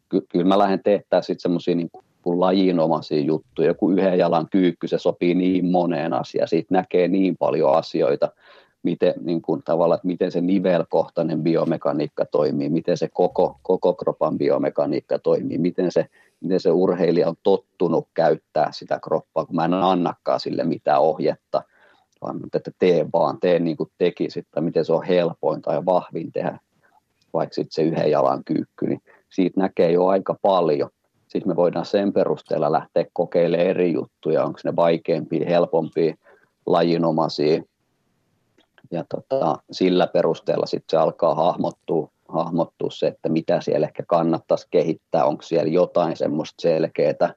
Ky- 0.09 0.27
kyllä 0.29 0.45
mä 0.45 0.59
lähden 0.59 0.81
tehdä 0.85 1.23
sitten 1.23 1.41
semmoisia 1.41 1.75
niin 1.75 1.91
kuin 2.23 2.41
lajinomaisia 2.41 3.21
juttuja. 3.21 3.69
Joku 3.69 3.91
yhden 3.91 4.19
jalan 4.19 4.47
kyykky, 4.51 4.89
se 4.89 4.99
sopii 4.99 5.35
niin 5.35 5.71
moneen 5.71 6.13
asiaan. 6.13 6.49
Siitä 6.49 6.75
näkee 6.75 7.09
niin 7.09 7.37
paljon 7.37 7.77
asioita, 7.77 8.29
miten, 8.85 9.15
niin 9.21 9.43
kuin, 9.43 9.63
tavallaan, 9.63 9.97
että 9.97 10.07
miten 10.07 10.33
se 10.33 10.41
nivelkohtainen 10.41 11.43
biomekaniikka 11.43 12.25
toimii, 12.25 12.69
miten 12.69 12.97
se 12.97 13.09
koko, 13.09 13.59
koko 13.63 13.95
kropan 13.95 14.39
biomekaniikka 14.39 15.19
toimii, 15.19 15.59
miten 15.59 15.93
se, 15.93 16.07
miten 16.41 16.61
se 16.61 16.71
urheilija 16.71 17.29
on 17.29 17.35
tottunut 17.43 18.09
käyttää 18.15 18.73
sitä 18.73 18.99
kroppaa, 19.03 19.47
kun 19.47 19.57
mä 19.57 19.65
en 19.65 19.75
annakaan 19.75 20.41
sille 20.41 20.65
mitään 20.65 21.01
ohjetta, 21.01 21.63
vaan 22.21 22.41
että 22.55 22.71
tee 22.79 23.07
vaan, 23.13 23.41
tee 23.41 23.59
niin 23.59 23.77
kuin 23.77 23.91
tekisit, 23.99 24.47
tai 24.51 24.63
miten 24.63 24.85
se 24.85 24.93
on 24.93 25.05
helpointa 25.05 25.73
ja 25.73 25.85
vahvin 25.87 26.33
tehdä, 26.33 26.59
vaikka 27.33 27.55
sitten 27.55 27.73
se 27.73 27.83
yhden 27.83 28.11
jalan 28.11 28.45
kyykky, 28.45 28.87
niin 28.87 29.03
siitä 29.31 29.61
näkee 29.61 29.93
jo 29.93 30.07
aika 30.07 30.37
paljon 30.43 30.91
sitten 31.35 31.53
me 31.53 31.57
voidaan 31.57 31.87
sen 31.87 32.13
perusteella 32.13 32.73
lähteä 32.73 33.05
kokeilemaan 33.13 33.69
eri 33.69 33.93
juttuja, 33.93 34.45
onko 34.45 34.59
ne 34.65 34.77
vaikeampia, 34.77 35.49
helpompia, 35.49 36.15
lajinomaisia. 36.67 37.63
Ja 38.95 39.05
tota, 39.09 39.59
sillä 39.71 40.07
perusteella 40.07 40.67
sitten 40.67 40.91
se 40.91 40.97
alkaa 40.97 41.35
hahmottua, 41.35 42.11
hahmottua 42.29 42.91
se, 42.91 43.07
että 43.07 43.29
mitä 43.29 43.61
siellä 43.61 43.87
ehkä 43.87 44.03
kannattaisi 44.07 44.67
kehittää, 44.71 45.25
onko 45.25 45.43
siellä 45.43 45.73
jotain 45.73 46.17
semmoista 46.17 46.63
selkeää 46.63 47.35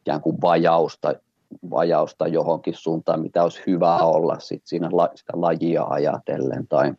ikään 0.00 0.20
kuin 0.20 0.36
vajausta, 0.42 1.14
vajausta 1.70 2.26
johonkin 2.26 2.74
suuntaan, 2.74 3.20
mitä 3.20 3.42
olisi 3.42 3.62
hyvä 3.66 3.96
olla 3.96 4.38
sit 4.38 4.62
siinä 4.64 4.88
sitä 5.14 5.32
lajia 5.36 5.84
ajatellen 5.84 6.66
tai 6.68 6.94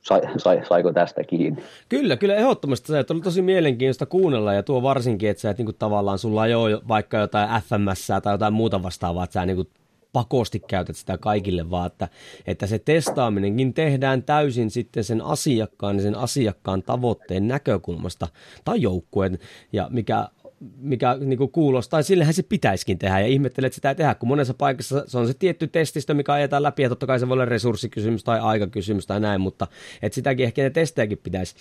sai, 0.00 0.20
sai, 0.36 0.62
saiko 0.68 0.92
tästä 0.92 1.24
kiinni? 1.24 1.62
Kyllä, 1.88 2.16
kyllä 2.16 2.34
ehdottomasti 2.34 2.86
se, 2.86 3.04
oli 3.10 3.20
tosi 3.20 3.42
mielenkiintoista 3.42 4.06
kuunnella 4.06 4.54
ja 4.54 4.62
tuo 4.62 4.82
varsinkin, 4.82 5.30
että 5.30 5.40
sä 5.40 5.50
et 5.50 5.58
niin 5.58 5.74
tavallaan 5.78 6.18
sulla 6.18 6.46
ei 6.46 6.54
ole 6.54 6.80
vaikka 6.88 7.16
jotain 7.16 7.62
FMS 7.62 8.08
tai 8.22 8.34
jotain 8.34 8.54
muuta 8.54 8.82
vastaavaa, 8.82 9.24
että 9.24 9.34
sä 9.34 9.46
niin 9.46 9.68
pakosti 10.12 10.60
käytät 10.60 10.96
sitä 10.96 11.18
kaikille, 11.18 11.70
vaan 11.70 11.86
että, 11.86 12.08
että 12.46 12.66
se 12.66 12.78
testaaminenkin 12.78 13.74
tehdään 13.74 14.22
täysin 14.22 14.70
sitten 14.70 15.04
sen 15.04 15.22
asiakkaan 15.22 15.96
ja 15.96 16.02
sen 16.02 16.14
asiakkaan 16.14 16.82
tavoitteen 16.82 17.48
näkökulmasta 17.48 18.28
tai 18.64 18.82
joukkueen, 18.82 19.38
ja 19.72 19.88
mikä 19.90 20.28
mikä 20.76 21.16
niin 21.20 21.38
kuin 21.38 21.52
kuulostaa, 21.52 21.96
tai 21.96 22.04
sillehän 22.04 22.34
se 22.34 22.42
pitäisikin 22.42 22.98
tehdä, 22.98 23.20
ja 23.20 23.26
ihmettelee, 23.26 23.66
että 23.66 23.74
sitä 23.74 23.88
ei 23.88 23.94
tehdä, 23.94 24.14
kun 24.14 24.28
monessa 24.28 24.54
paikassa 24.54 25.04
se 25.06 25.18
on 25.18 25.26
se 25.26 25.34
tietty 25.34 25.66
testistö, 25.66 26.14
mikä 26.14 26.32
ajetaan 26.32 26.62
läpi, 26.62 26.82
ja 26.82 26.88
totta 26.88 27.06
kai 27.06 27.20
se 27.20 27.28
voi 27.28 27.32
olla 27.32 27.44
resurssikysymys 27.44 28.24
tai 28.24 28.40
aikakysymys 28.40 29.06
tai 29.06 29.20
näin, 29.20 29.40
mutta 29.40 29.66
että 30.02 30.14
sitäkin 30.14 30.44
ehkä 30.44 30.62
ne 30.62 30.70
testejäkin 30.70 31.18
pitäisi, 31.18 31.54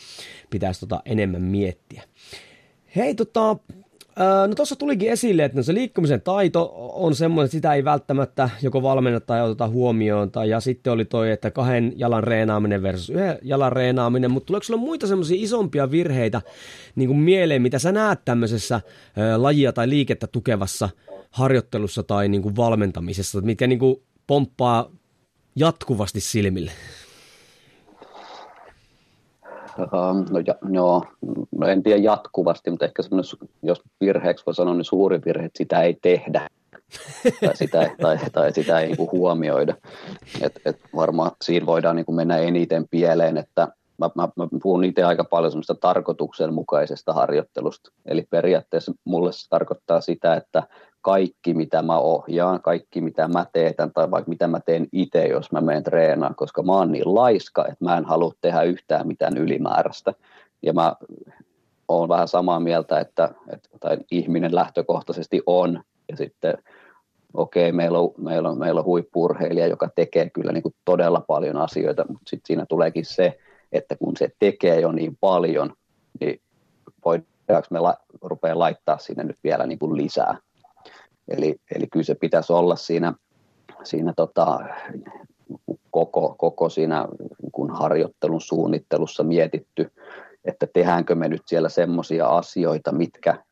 pitäisi 0.49 0.79
tota 0.79 1.01
enemmän 1.05 1.41
miettiä. 1.41 2.03
Hei, 2.95 3.15
tota, 3.15 3.57
No 4.47 4.55
tuossa 4.55 4.75
tulikin 4.75 5.11
esille, 5.11 5.45
että 5.45 5.57
no 5.57 5.63
se 5.63 5.73
liikkumisen 5.73 6.21
taito 6.21 6.71
on 6.93 7.15
semmoinen, 7.15 7.45
että 7.45 7.51
sitä 7.51 7.73
ei 7.73 7.83
välttämättä 7.83 8.49
joko 8.61 8.81
valmenneta 8.81 9.25
tai 9.25 9.41
oteta 9.41 9.67
huomioon. 9.67 10.31
Tai, 10.31 10.49
ja 10.49 10.59
sitten 10.59 10.93
oli 10.93 11.05
toi, 11.05 11.31
että 11.31 11.51
kahden 11.51 11.93
jalan 11.95 12.23
reenaaminen 12.23 12.83
versus 12.83 13.09
yhden 13.09 13.37
jalan 13.41 13.71
reenaaminen. 13.71 14.31
Mutta 14.31 14.47
tuleeko 14.47 14.63
sulla 14.63 14.79
muita 14.79 15.07
semmoisia 15.07 15.37
isompia 15.39 15.91
virheitä 15.91 16.41
niin 16.95 17.07
kuin 17.07 17.19
mieleen, 17.19 17.61
mitä 17.61 17.79
sä 17.79 17.91
näet 17.91 18.19
tämmöisessä 18.25 18.75
ä, 18.75 18.81
lajia 19.41 19.73
tai 19.73 19.89
liikettä 19.89 20.27
tukevassa 20.27 20.89
harjoittelussa 21.31 22.03
tai 22.03 22.29
niin 22.29 22.41
kuin 22.41 22.55
valmentamisessa, 22.55 23.41
mitkä 23.41 23.67
niin 23.67 23.79
kuin 23.79 23.95
pomppaa 24.27 24.91
jatkuvasti 25.55 26.19
silmille? 26.19 26.71
No, 30.29 30.39
ja, 30.47 30.55
no, 30.61 31.01
no, 31.51 31.67
en 31.67 31.83
tiedä 31.83 32.01
jatkuvasti, 32.01 32.69
mutta 32.69 32.85
ehkä 32.85 33.03
jos 33.63 33.81
virheeksi 34.01 34.45
voi 34.45 34.55
sanoa, 34.55 34.73
niin 34.73 34.85
suuri 34.85 35.19
virhe, 35.25 35.45
että 35.45 35.57
sitä 35.57 35.81
ei 35.81 35.97
tehdä. 36.01 36.47
tai, 37.45 37.57
sitä, 37.57 37.89
tai, 38.01 38.17
tai 38.31 38.53
sitä 38.53 38.79
ei 38.79 38.87
niin 38.87 39.11
huomioida. 39.11 39.75
Et, 40.41 40.59
et 40.65 40.79
varmaan 40.95 41.31
siinä 41.41 41.65
voidaan 41.65 41.95
niin 41.95 42.15
mennä 42.15 42.37
eniten 42.37 42.87
pieleen, 42.87 43.37
että 43.37 43.67
mä, 43.97 44.09
mä, 44.15 44.29
mä 44.35 44.47
puhun 44.63 44.83
itse 44.83 45.03
aika 45.03 45.23
paljon 45.23 45.51
semmoista 45.51 45.75
tarkoituksenmukaisesta 45.75 47.13
harjoittelusta. 47.13 47.91
Eli 48.05 48.27
periaatteessa 48.29 48.91
mulle 49.05 49.31
se 49.31 49.49
tarkoittaa 49.49 50.01
sitä, 50.01 50.35
että 50.35 50.63
kaikki, 51.01 51.53
mitä 51.53 51.81
mä 51.81 51.97
ohjaan, 51.97 52.61
kaikki, 52.61 53.01
mitä 53.01 53.27
mä 53.27 53.45
teen, 53.53 53.73
tai 53.93 54.11
vaikka 54.11 54.29
mitä 54.29 54.47
mä 54.47 54.59
teen 54.59 54.87
itse, 54.91 55.25
jos 55.25 55.51
mä 55.51 55.61
menen 55.61 55.83
treenaan, 55.83 56.35
koska 56.35 56.63
mä 56.63 56.71
oon 56.71 56.91
niin 56.91 57.15
laiska, 57.15 57.61
että 57.61 57.85
mä 57.85 57.97
en 57.97 58.05
halua 58.05 58.33
tehdä 58.41 58.61
yhtään 58.61 59.07
mitään 59.07 59.37
ylimääräistä. 59.37 60.13
Ja 60.61 60.73
mä 60.73 60.95
oon 61.87 62.09
vähän 62.09 62.27
samaa 62.27 62.59
mieltä, 62.59 62.99
että, 62.99 63.29
että 63.53 63.69
tai 63.79 63.97
ihminen 64.11 64.55
lähtökohtaisesti 64.55 65.41
on, 65.45 65.83
ja 66.09 66.17
sitten 66.17 66.57
okei, 67.33 67.69
okay, 67.69 67.77
meillä 67.77 67.99
on, 67.99 68.11
meillä 68.17 68.49
on, 68.49 68.59
meillä 68.59 68.79
on 68.79 68.85
huippurheilija, 68.85 69.67
joka 69.67 69.89
tekee 69.95 70.29
kyllä 70.29 70.51
niin 70.51 70.63
kuin 70.63 70.75
todella 70.85 71.21
paljon 71.27 71.57
asioita, 71.57 72.05
mutta 72.07 72.29
sitten 72.29 72.47
siinä 72.47 72.65
tuleekin 72.69 73.05
se, 73.05 73.37
että 73.71 73.95
kun 73.95 74.17
se 74.17 74.29
tekee 74.39 74.79
jo 74.79 74.91
niin 74.91 75.17
paljon, 75.19 75.73
niin 76.19 76.41
voidaanko 77.05 77.67
me 77.71 77.79
la, 77.79 77.97
rupeaa 78.21 78.59
laittaa 78.59 78.97
sinne 78.97 79.23
nyt 79.23 79.37
vielä 79.43 79.67
niin 79.67 79.79
kuin 79.79 79.97
lisää. 79.97 80.37
Eli, 81.37 81.55
eli 81.75 81.87
kyllä 81.87 82.03
se 82.03 82.15
pitäisi 82.15 82.53
olla 82.53 82.75
siinä, 82.75 83.13
siinä 83.83 84.13
tota, 84.15 84.59
koko, 85.91 86.35
koko 86.37 86.69
siinä 86.69 87.07
kun 87.51 87.71
harjoittelun 87.71 88.41
suunnittelussa 88.41 89.23
mietitty, 89.23 89.91
että 90.45 90.67
tehdäänkö 90.73 91.15
me 91.15 91.27
nyt 91.27 91.41
siellä 91.45 91.69
semmoisia 91.69 92.27
asioita, 92.27 92.91
mitkä 92.91 93.43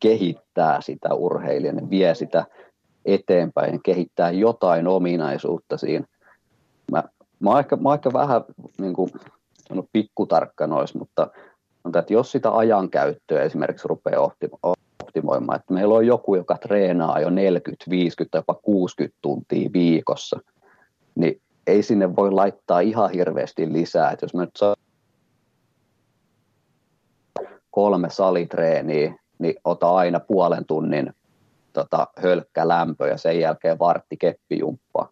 kehittää 0.00 0.80
sitä 0.80 1.14
urheilijaa, 1.14 1.74
ne 1.74 1.90
vie 1.90 2.14
sitä 2.14 2.44
eteenpäin, 3.04 3.82
kehittää 3.82 4.30
jotain 4.30 4.88
ominaisuutta 4.88 5.76
siinä. 5.76 6.06
Mä, 6.90 7.02
mä 7.40 7.50
oon 7.50 7.58
ehkä, 7.58 7.76
mä 7.76 7.88
oon 7.88 7.94
ehkä 7.94 8.12
vähän 8.12 8.44
niin 8.78 8.94
kuin, 8.94 9.10
pikkutarkka 9.92 10.66
nois, 10.66 10.94
mutta 10.94 11.30
että 11.98 12.12
jos 12.12 12.32
sitä 12.32 12.56
ajankäyttöä 12.56 13.42
esimerkiksi 13.42 13.88
rupeaa 13.88 14.20
optimoimaan. 15.14 15.60
Että 15.60 15.74
meillä 15.74 15.94
on 15.94 16.06
joku, 16.06 16.34
joka 16.34 16.58
treenaa 16.58 17.20
jo 17.20 17.30
40, 17.30 17.84
50 17.90 18.38
jopa 18.38 18.54
60 18.54 19.18
tuntia 19.22 19.70
viikossa, 19.72 20.40
niin 21.14 21.40
ei 21.66 21.82
sinne 21.82 22.16
voi 22.16 22.30
laittaa 22.30 22.80
ihan 22.80 23.10
hirveästi 23.10 23.72
lisää. 23.72 24.10
Että 24.10 24.24
jos 24.24 24.34
me 24.34 24.40
nyt 24.40 24.56
saa 24.56 24.74
kolme 27.70 28.10
salitreeniä, 28.10 29.14
niin 29.38 29.54
ota 29.64 29.94
aina 29.94 30.20
puolen 30.20 30.64
tunnin 30.64 31.12
tota, 31.72 32.06
hölkkälämpö 32.16 33.08
ja 33.08 33.16
sen 33.16 33.40
jälkeen 33.40 33.78
vartti 33.78 34.16
keppijumppaa. 34.16 35.08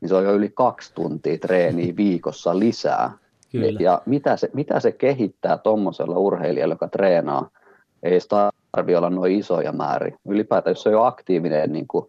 Niin 0.00 0.08
se 0.08 0.14
on 0.14 0.24
jo 0.24 0.34
yli 0.34 0.50
kaksi 0.54 0.94
tuntia 0.94 1.38
treeniä 1.38 1.96
viikossa 1.96 2.58
lisää. 2.58 3.10
Kyllä. 3.52 3.80
Ja 3.80 4.02
mitä 4.06 4.36
se, 4.36 4.50
mitä 4.52 4.80
se 4.80 4.92
kehittää 4.92 5.58
tuommoisella 5.58 6.18
urheilijalla, 6.18 6.74
joka 6.74 6.88
treenaa, 6.88 7.50
ei 8.02 8.20
sitä 8.20 8.50
tarvitse 8.74 8.98
olla 8.98 9.10
noin 9.10 9.38
isoja 9.38 9.72
määriä. 9.72 10.18
Ylipäätään, 10.28 10.70
jos 10.70 10.82
se 10.82 10.88
on 10.88 10.92
jo 10.92 11.02
aktiivinen 11.02 11.72
niin 11.72 11.88
kuin 11.88 12.06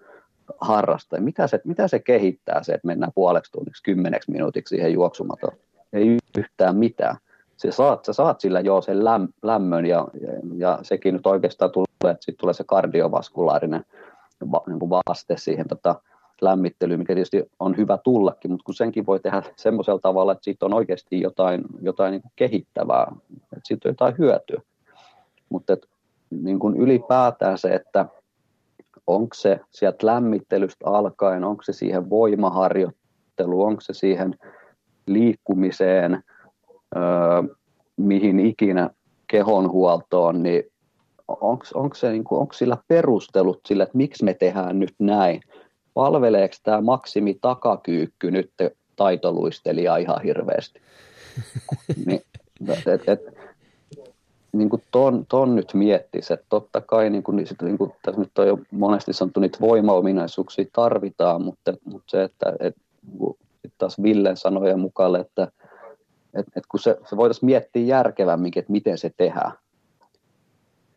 harrastaa. 0.62 1.20
Mitä 1.20 1.48
se, 1.48 1.62
mitä 1.64 1.88
se 1.88 2.00
kehittää 2.00 2.64
se, 2.64 2.74
että 2.74 2.88
mennään 2.88 3.12
puoleksi 3.16 3.52
tunniksi, 3.52 3.84
kymmeneksi 3.84 4.32
minuutiksi 4.32 4.76
siihen 4.76 4.94
juoksumatoon? 4.94 5.58
Ei 5.94 6.18
yhtään 6.38 6.76
mitään. 6.76 7.18
Sä 7.58 7.72
saat, 7.72 8.06
sä 8.06 8.14
saat 8.14 8.42
sillä 8.42 8.60
jo 8.60 8.82
sen 8.82 9.06
läm, 9.06 9.28
lämmön 9.44 9.86
ja, 9.86 10.08
ja, 10.22 10.30
ja, 10.58 10.80
sekin 10.82 11.14
nyt 11.14 11.28
oikeastaan 11.28 11.72
tulee, 11.72 12.12
että 12.12 12.26
sitten 12.26 12.42
tulee 12.42 12.54
se 12.54 12.64
kardiovaskulaarinen 12.64 13.86
va, 14.52 14.62
niin 14.68 14.80
kuin 14.80 14.90
vaste 14.90 15.38
siihen 15.38 15.68
tota, 15.68 15.96
lämmittelyyn, 16.42 17.00
mikä 17.00 17.14
tietysti 17.14 17.44
on 17.60 17.78
hyvä 17.78 17.98
tullakin, 17.98 18.52
mutta 18.52 18.64
kun 18.66 18.76
senkin 18.76 19.06
voi 19.06 19.20
tehdä 19.20 19.44
semmoisella 19.56 20.00
tavalla, 20.00 20.32
että 20.32 20.44
siitä 20.44 20.66
on 20.66 20.74
oikeasti 20.74 21.22
jotain, 21.22 21.64
jotain 21.82 22.12
niin 22.12 22.22
kehittävää, 22.36 23.12
että 23.44 23.62
siitä 23.64 23.90
on 23.90 23.92
jotain 23.92 24.18
hyötyä. 24.18 24.62
Mutta 25.50 25.78
niin 26.30 26.60
kuin 26.60 26.78
ylipäätään 26.78 27.58
se, 27.58 27.68
että 27.68 28.06
onko 29.08 29.34
se 29.34 29.60
sieltä 29.72 30.08
lämmittelystä 30.08 30.86
alkaen, 30.86 31.44
onko 31.44 31.64
se 31.64 31.74
siihen 31.74 32.10
voimaharjoitteluun, 32.10 33.68
onko 33.68 33.82
se 33.82 33.94
siihen 33.94 34.36
liikkumiseen, 35.08 36.24
öö, 36.96 37.04
mihin 37.98 38.40
ikinä 38.40 38.90
kehonhuoltoon, 39.28 40.44
niin 40.44 40.64
onko, 41.28 41.96
se, 41.96 42.12
niin 42.12 42.24
kuin, 42.24 42.42
onko 42.42 42.54
sillä 42.54 42.78
perustelut 42.88 43.60
sillä, 43.68 43.84
että 43.84 43.98
miksi 43.98 44.24
me 44.24 44.34
tehdään 44.34 44.80
nyt 44.80 44.94
näin? 45.00 45.42
Palveleeko 45.94 46.56
tämä 46.64 46.82
maksimi 46.82 47.38
takakyykky 47.42 48.32
nyt 48.32 48.52
taitoluistelijaa 48.96 49.98
ihan 49.98 50.22
hirveästi? 50.24 50.82
niin, 52.06 52.22
et, 52.88 53.10
et, 53.10 53.35
niin 54.58 54.70
kuin 54.70 54.84
ton, 54.92 55.26
ton 55.30 55.56
nyt 55.56 55.74
miettisi, 55.74 56.34
että 56.34 56.46
totta 56.50 56.82
kai 56.82 57.10
niin 57.10 57.24
kuin, 57.24 57.46
niin 57.62 57.78
kuin, 57.78 57.94
tässä 58.02 58.22
nyt 58.22 58.40
on 58.40 58.48
jo 58.48 58.60
monesti 58.72 59.14
sanottu, 59.14 59.40
niitä 59.40 59.58
voimaominaisuuksia 59.62 60.66
tarvitaan, 60.74 61.42
mutta, 61.42 61.74
mutta 61.86 62.12
se, 62.12 62.24
että 62.24 62.54
et, 62.60 62.76
taas 63.78 64.04
Villen 64.04 64.38
sanojen 64.38 64.80
mukaan, 64.80 65.16
että 65.16 65.48
et, 66.34 66.46
et 66.56 66.64
kun 66.70 66.80
se, 66.80 66.98
se 67.10 67.18
voitaisiin 67.18 67.46
miettiä 67.46 67.84
järkevämminkin, 67.84 68.60
että 68.60 68.72
miten 68.72 68.98
se 68.98 69.12
tehdään. 69.18 69.52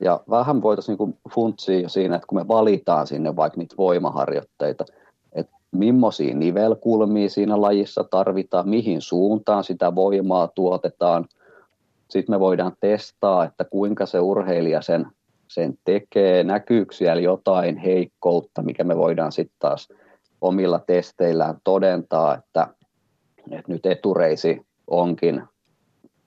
Ja 0.00 0.20
vähän 0.30 0.62
voitaisiin 0.62 0.98
niin 0.98 1.18
funtsia 1.34 1.80
jo 1.80 1.88
siinä, 1.88 2.16
että 2.16 2.26
kun 2.26 2.38
me 2.38 2.48
valitaan 2.48 3.06
sinne 3.06 3.36
vaikka 3.36 3.58
niitä 3.58 3.76
voimaharjoitteita, 3.78 4.84
että 5.32 5.52
millaisia 5.70 6.34
nivelkulmia 6.34 7.30
siinä 7.30 7.60
lajissa 7.60 8.04
tarvitaan, 8.04 8.68
mihin 8.68 9.00
suuntaan 9.00 9.64
sitä 9.64 9.94
voimaa 9.94 10.48
tuotetaan– 10.54 11.26
sitten 12.10 12.34
me 12.34 12.40
voidaan 12.40 12.72
testaa, 12.80 13.44
että 13.44 13.64
kuinka 13.64 14.06
se 14.06 14.20
urheilija 14.20 14.82
sen, 14.82 15.06
sen 15.48 15.74
tekee, 15.84 16.44
näkyykö 16.44 16.94
siellä 16.94 17.22
jotain 17.22 17.76
heikkoutta, 17.76 18.62
mikä 18.62 18.84
me 18.84 18.96
voidaan 18.96 19.32
sitten 19.32 19.56
taas 19.58 19.88
omilla 20.40 20.78
testeillään 20.78 21.58
todentaa, 21.64 22.34
että, 22.34 22.68
että 23.50 23.72
nyt 23.72 23.86
etureisi 23.86 24.66
onkin 24.86 25.42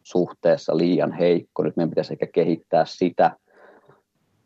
suhteessa 0.04 0.78
liian 0.78 1.12
heikko, 1.12 1.64
nyt 1.64 1.78
meidän 1.78 1.90
pitäisi 1.90 2.14
ehkä 2.14 2.28
kehittää 2.28 2.86
sitä, 2.86 3.32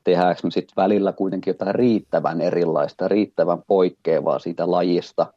tehdäänkö 0.03 0.41
me 0.43 0.51
sitten 0.51 0.75
välillä 0.77 1.13
kuitenkin 1.13 1.51
jotain 1.51 1.75
riittävän 1.75 2.41
erilaista, 2.41 3.07
riittävän 3.07 3.63
poikkeavaa 3.67 4.39
siitä 4.39 4.71
lajista, 4.71 5.33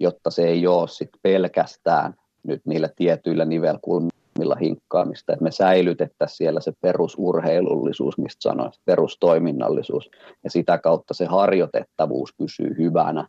jotta 0.00 0.30
se 0.30 0.42
ei 0.42 0.66
ole 0.66 0.88
sitten 0.88 1.20
pelkästään 1.22 2.14
nyt 2.42 2.60
niillä 2.64 2.88
tietyillä 2.96 3.44
nivelkulmilla 3.44 4.15
millä 4.38 4.56
hinkkaamista, 4.60 5.32
että 5.32 5.42
me 5.42 5.50
säilytettäisiin 5.50 6.36
siellä 6.36 6.60
se 6.60 6.72
perusurheilullisuus, 6.80 8.18
mistä 8.18 8.42
sanoin, 8.42 8.72
perustoiminnallisuus, 8.84 10.10
ja 10.44 10.50
sitä 10.50 10.78
kautta 10.78 11.14
se 11.14 11.24
harjoitettavuus 11.24 12.34
pysyy 12.38 12.74
hyvänä, 12.78 13.28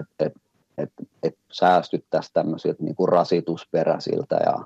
että 0.00 0.24
et, 0.26 0.32
et, 0.78 0.92
et 1.22 1.38
tämmöisiltä 2.32 2.82
niin 2.82 2.94
kuin 2.94 3.08
rasitusperäisiltä 3.08 4.36
ja 4.46 4.64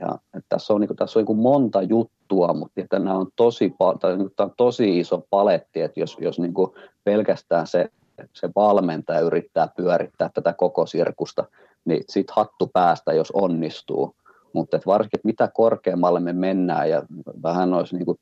ja 0.00 0.18
että 0.34 0.46
tässä 0.48 0.74
on, 0.74 0.80
niin 0.80 0.88
kuin, 0.88 0.96
tässä 0.96 1.18
on 1.18 1.24
niin 1.28 1.38
monta 1.38 1.82
juttua, 1.82 2.54
mutta 2.54 2.80
että 2.80 2.98
nämä 2.98 3.16
on 3.16 3.28
tosi, 3.36 3.74
tai 4.00 4.10
niin 4.10 4.26
kuin, 4.26 4.32
tämä 4.36 4.44
on 4.44 4.54
tosi 4.56 4.98
iso 4.98 5.26
paletti, 5.30 5.80
että 5.80 6.00
jos, 6.00 6.16
jos 6.20 6.38
niin 6.38 6.54
kuin 6.54 6.70
pelkästään 7.04 7.66
se, 7.66 7.90
se 8.32 8.50
valmentaja 8.56 9.20
yrittää 9.20 9.68
pyörittää 9.76 10.30
tätä 10.34 10.52
koko 10.52 10.86
sirkusta, 10.86 11.44
niin 11.84 12.04
sitten 12.08 12.34
hattu 12.36 12.66
päästä, 12.66 13.12
jos 13.12 13.30
onnistuu. 13.30 14.14
Mutta 14.52 14.76
et 14.76 14.86
varsinkin, 14.86 15.18
että 15.18 15.26
mitä 15.26 15.48
korkeammalle 15.54 16.20
me 16.20 16.32
mennään 16.32 16.90
ja 16.90 17.02
vähän 17.42 17.70
noissa 17.70 17.96
niin 17.96 18.06
kuin, 18.06 18.18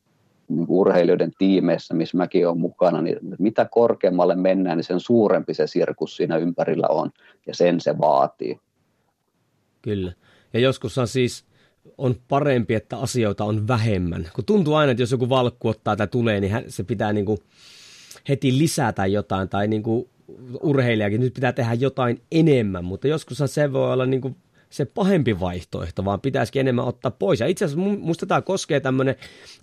niin 0.49 0.67
kuin 0.67 0.79
urheilijoiden 0.81 1.33
tiimeissä, 1.38 1.95
missä 1.95 2.17
mäkin 2.17 2.47
olen 2.49 2.59
mukana, 2.59 3.03
niin 3.03 3.19
mitä 3.38 3.69
korkeammalle 3.71 4.35
mennään, 4.35 4.79
niin 4.79 4.85
sen 4.85 5.01
suurempi 5.01 5.55
se 5.55 5.67
sirkus 5.67 6.17
siinä 6.17 6.37
ympärillä 6.37 6.87
on 6.88 7.11
ja 7.47 7.55
sen 7.55 7.81
se 7.81 7.99
vaatii. 7.99 8.61
Kyllä. 9.83 10.12
Ja 10.53 10.61
joskus 10.61 10.99
on 10.99 11.09
siis 11.09 11.45
on 11.99 12.14
parempi, 12.29 12.75
että 12.75 12.97
asioita 12.97 13.45
on 13.45 13.69
vähemmän. 13.69 14.29
Kun 14.35 14.45
tuntuu 14.45 14.75
aina, 14.75 14.91
että 14.91 15.03
jos 15.03 15.12
joku 15.12 15.29
valkku 15.29 15.69
ottaa 15.69 15.97
tai 15.97 16.07
tulee, 16.07 16.41
niin 16.41 16.53
se 16.69 16.85
pitää 16.85 17.12
niin 17.12 17.27
kuin 17.27 17.38
heti 18.29 18.59
lisätä 18.59 19.07
jotain 19.07 19.49
tai 19.49 19.69
niin 19.69 19.83
kuin 19.83 20.09
urheilijakin, 20.62 21.21
nyt 21.21 21.35
pitää 21.35 21.53
tehdä 21.53 21.75
jotain 21.75 22.21
enemmän, 22.33 22.85
mutta 22.85 23.09
joskus 23.09 23.43
se 23.47 23.73
voi 23.73 23.93
olla 23.93 24.07
niin 24.07 24.21
kuin 24.21 24.37
se 24.70 24.85
pahempi 24.85 25.40
vaihtoehto, 25.40 26.04
vaan 26.04 26.20
pitäisikin 26.20 26.61
enemmän 26.61 26.85
ottaa 26.85 27.11
pois. 27.11 27.40
Ja 27.40 27.46
itse 27.46 27.64
asiassa 27.64 27.85
minusta 27.90 28.26
tämä 28.26 28.42
koskee 28.42 28.81
tämmöinen 28.81 29.14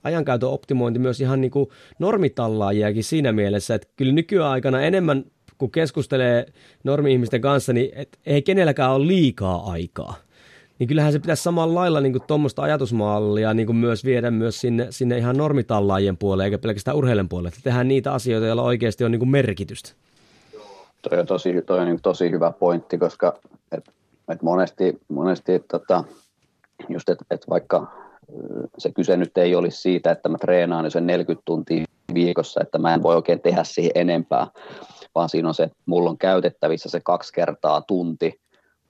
ajankäytön 0.03 0.49
optimointi 0.49 0.99
myös 0.99 1.21
ihan 1.21 1.41
niin 1.41 1.51
kuin 1.51 1.69
normitallaajiakin 1.99 3.03
siinä 3.03 3.31
mielessä, 3.31 3.75
että 3.75 3.87
kyllä 3.95 4.13
nykyaikana 4.13 4.81
enemmän 4.81 5.25
kun 5.57 5.71
keskustelee 5.71 6.45
normi-ihmisten 6.83 7.41
kanssa, 7.41 7.73
niin 7.73 7.91
et 7.95 8.19
ei 8.25 8.41
kenelläkään 8.41 8.91
ole 8.91 9.07
liikaa 9.07 9.71
aikaa. 9.71 10.15
Niin 10.79 10.87
kyllähän 10.87 11.11
se 11.11 11.19
pitäisi 11.19 11.43
samalla 11.43 11.79
lailla 11.79 12.01
niin 12.01 12.21
tuommoista 12.27 12.61
ajatusmallia 12.61 13.53
niin 13.53 13.65
kuin 13.65 13.75
myös 13.75 14.05
viedä 14.05 14.31
myös 14.31 14.61
sinne, 14.61 14.87
sinne 14.89 15.17
ihan 15.17 15.37
normitallaajien 15.37 16.17
puolelle, 16.17 16.45
eikä 16.45 16.57
pelkästään 16.57 16.97
urheilen 16.97 17.29
puolelle. 17.29 17.47
Että 17.47 17.59
tehdään 17.63 17.87
niitä 17.87 18.13
asioita, 18.13 18.47
joilla 18.47 18.63
oikeasti 18.63 19.03
on 19.03 19.11
niin 19.11 19.29
merkitystä. 19.29 19.91
Toi 21.09 21.19
on 21.19 21.25
tosi, 21.25 21.61
toi 21.65 21.79
on 21.79 21.87
niin 21.87 22.01
tosi 22.01 22.31
hyvä 22.31 22.51
pointti, 22.51 22.97
koska 22.97 23.39
et 23.71 23.94
et 24.29 24.41
monesti, 24.41 24.99
monesti 25.07 25.59
tota, 25.59 26.03
just, 26.89 27.09
että 27.09 27.25
et 27.31 27.45
vaikka 27.49 27.87
se 28.77 28.91
kyse 28.91 29.17
nyt 29.17 29.37
ei 29.37 29.55
olisi 29.55 29.81
siitä, 29.81 30.11
että 30.11 30.29
mä 30.29 30.37
treenaan 30.37 30.91
sen 30.91 31.07
40 31.07 31.41
tuntia 31.45 31.85
viikossa, 32.13 32.61
että 32.63 32.77
mä 32.77 32.93
en 32.93 33.03
voi 33.03 33.15
oikein 33.15 33.39
tehdä 33.39 33.63
siihen 33.63 33.91
enempää, 33.95 34.47
vaan 35.15 35.29
siinä 35.29 35.47
on 35.47 35.53
se, 35.53 35.69
mulla 35.85 36.09
on 36.09 36.17
käytettävissä 36.17 36.89
se 36.89 36.99
kaksi 36.99 37.33
kertaa 37.33 37.81
tunti, 37.81 38.41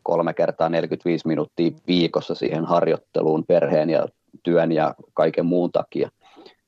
kolme 0.04 0.34
kertaa 0.34 0.70
45 0.70 1.28
minuuttia 1.28 1.72
viikossa 1.88 2.36
siihen 2.36 2.66
harjoitteluun 2.66 3.44
perheen 3.48 3.90
ja 3.90 4.08
työn 4.44 4.72
ja 4.72 4.96
kaiken 5.14 5.46
muun 5.46 5.72
takia. 5.72 6.10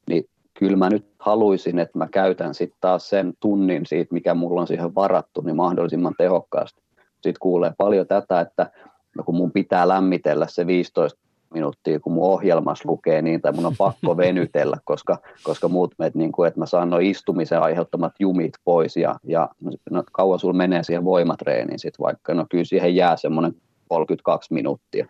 Niin 0.10 0.30
kyllä 0.60 0.78
mä 0.78 0.90
nyt 0.90 1.06
haluaisin, 1.20 1.80
että 1.80 1.98
mä 1.98 2.08
käytän 2.08 2.54
sitten 2.54 2.78
taas 2.82 3.10
sen 3.10 3.34
tunnin 3.40 3.86
siitä, 3.86 4.14
mikä 4.14 4.34
mulla 4.34 4.62
on 4.62 4.68
siihen 4.68 4.96
varattu, 4.96 5.42
niin 5.42 5.56
mahdollisimman 5.56 6.16
tehokkaasti 6.18 6.82
sitten 7.24 7.40
kuulee 7.40 7.74
paljon 7.78 8.08
tätä, 8.08 8.40
että 8.40 8.72
no 9.18 9.24
kun 9.24 9.36
mun 9.36 9.52
pitää 9.52 9.88
lämmitellä 9.88 10.48
se 10.50 10.68
15 10.68 11.20
minuuttia, 11.54 12.00
kun 12.00 12.14
mun 12.14 12.24
ohjelmassa 12.24 12.90
lukee 12.90 13.22
niin, 13.22 13.42
tai 13.42 13.52
mun 13.52 13.66
on 13.66 13.76
pakko 13.78 14.18
venytellä, 14.24 14.78
koska, 14.84 15.18
koska 15.44 15.68
muut 15.68 15.94
meet, 15.98 16.16
niin 16.16 16.32
kuin, 16.32 16.48
että 16.48 16.60
mä 16.60 16.66
saan 16.66 16.90
noin 16.90 17.06
istumisen 17.06 17.62
aiheuttamat 17.62 18.14
jumit 18.20 18.54
pois, 18.64 18.98
ja, 18.98 19.16
ja 19.24 19.50
no, 19.90 20.04
kauan 20.12 20.40
sulla 20.40 20.54
menee 20.54 20.84
siihen 20.84 21.06
voimatreeniin 21.06 21.80
sitten 21.80 22.04
vaikka, 22.04 22.34
no 22.34 22.46
kyllä 22.50 22.64
siihen 22.64 22.96
jää 22.96 23.18
semmoinen 23.18 23.56
32 23.90 24.54
minuuttia. 24.54 25.08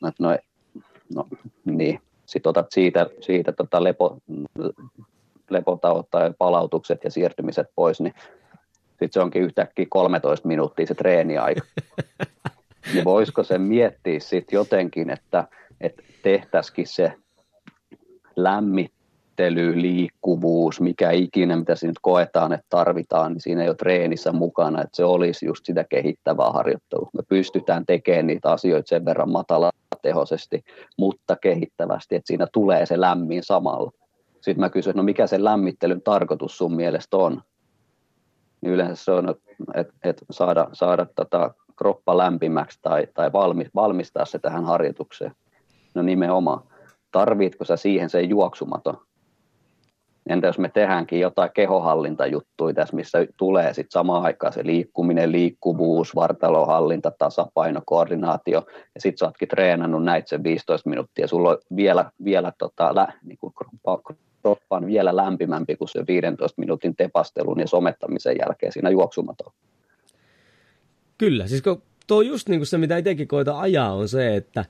No, 0.00 0.12
no, 0.18 0.36
no 1.14 1.26
niin, 1.64 2.00
sitten 2.26 2.50
otat 2.50 2.66
siitä, 2.70 3.06
siitä 3.20 3.52
tota 3.52 3.84
lepo, 3.84 4.18
lepotauot 5.50 6.06
tai 6.10 6.34
palautukset 6.38 7.04
ja 7.04 7.10
siirtymiset 7.10 7.66
pois, 7.74 8.00
niin 8.00 8.14
sitten 8.96 9.12
se 9.12 9.20
onkin 9.20 9.42
yhtäkkiä 9.42 9.86
13 9.88 10.48
minuuttia 10.48 10.86
se 10.86 10.94
treeniaika. 10.94 11.60
niin 12.92 13.04
voisiko 13.04 13.42
se 13.42 13.58
miettiä 13.58 14.20
sitten 14.20 14.56
jotenkin, 14.56 15.10
että, 15.10 15.44
että 15.80 16.02
tehtäisikin 16.22 16.86
se 16.86 17.12
lämmittely, 18.36 19.82
liikkuvuus, 19.82 20.80
mikä 20.80 21.10
ikinä, 21.10 21.56
mitä 21.56 21.74
siinä 21.74 21.90
nyt 21.90 21.98
koetaan, 22.02 22.52
että 22.52 22.66
tarvitaan, 22.70 23.32
niin 23.32 23.40
siinä 23.40 23.62
ei 23.62 23.68
ole 23.68 23.76
treenissä 23.76 24.32
mukana, 24.32 24.82
että 24.82 24.96
se 24.96 25.04
olisi 25.04 25.46
just 25.46 25.66
sitä 25.66 25.84
kehittävää 25.84 26.50
harjoittelua. 26.50 27.10
Me 27.12 27.22
pystytään 27.28 27.86
tekemään 27.86 28.26
niitä 28.26 28.50
asioita 28.50 28.88
sen 28.88 29.04
verran 29.04 29.30
matalatehoisesti, 29.30 30.64
mutta 30.98 31.36
kehittävästi, 31.36 32.16
että 32.16 32.26
siinä 32.26 32.46
tulee 32.52 32.86
se 32.86 33.00
lämmin 33.00 33.42
samalla. 33.42 33.90
Sitten 34.34 34.60
mä 34.60 34.70
kysyn, 34.70 34.96
no 34.96 35.02
mikä 35.02 35.26
se 35.26 35.44
lämmittelyn 35.44 36.02
tarkoitus 36.02 36.58
sun 36.58 36.76
mielestä 36.76 37.16
on? 37.16 37.42
Niin 38.60 38.72
yleensä 38.72 39.04
se 39.04 39.12
on, 39.12 39.34
että 39.74 39.94
et 40.04 40.24
saada, 40.30 40.68
saada 40.72 41.06
tota 41.16 41.54
kroppa 41.76 42.18
lämpimäksi 42.18 42.78
tai, 42.82 43.06
tai 43.14 43.32
valmistaa 43.74 44.24
se 44.24 44.38
tähän 44.38 44.64
harjoitukseen. 44.64 45.32
No 45.94 46.02
nimenomaan. 46.02 46.62
Tarvitko 47.12 47.64
sä 47.64 47.76
siihen 47.76 48.10
sen 48.10 48.28
juoksumaton? 48.28 49.06
entä 50.28 50.46
jos 50.46 50.58
me 50.58 50.68
tehdäänkin 50.68 51.20
jotain 51.20 51.50
kehohallintajuttuja 51.54 52.74
tässä, 52.74 52.96
missä 52.96 53.18
tulee 53.36 53.74
sitten 53.74 53.90
samaan 53.90 54.22
aikaan 54.22 54.52
se 54.52 54.66
liikkuminen, 54.66 55.32
liikkuvuus, 55.32 56.14
vartalohallinta, 56.14 57.12
tasapaino, 57.18 57.80
koordinaatio, 57.86 58.66
ja 58.94 59.00
sitten 59.00 59.18
sä 59.18 59.26
ootkin 59.26 59.48
treenannut 59.48 60.04
näitä 60.04 60.28
sen 60.28 60.42
15 60.42 60.90
minuuttia, 60.90 61.24
ja 61.24 61.28
sulla 61.28 61.50
on 61.50 61.58
vielä, 61.76 62.10
vielä 62.24 62.52
tota, 62.58 62.94
lä, 62.94 63.12
niin 63.22 63.38
kuin 63.38 63.52
kroppa 64.46 64.76
on 64.76 64.86
vielä 64.86 65.16
lämpimämpi 65.16 65.76
kuin 65.76 65.88
se 65.88 66.04
15 66.06 66.60
minuutin 66.60 66.96
tepastelun 66.96 67.60
ja 67.60 67.66
somettamisen 67.66 68.36
jälkeen 68.40 68.72
siinä 68.72 68.90
juoksumatolla. 68.90 69.52
Kyllä, 71.18 71.46
siis 71.46 71.62
kun 71.62 71.82
tuo 72.06 72.22
just 72.22 72.48
niin 72.48 72.60
kuin 72.60 72.66
se, 72.66 72.78
mitä 72.78 72.96
itsekin 72.96 73.28
koita 73.28 73.60
ajaa, 73.60 73.94
on 73.94 74.08
se, 74.08 74.36
että 74.36 74.64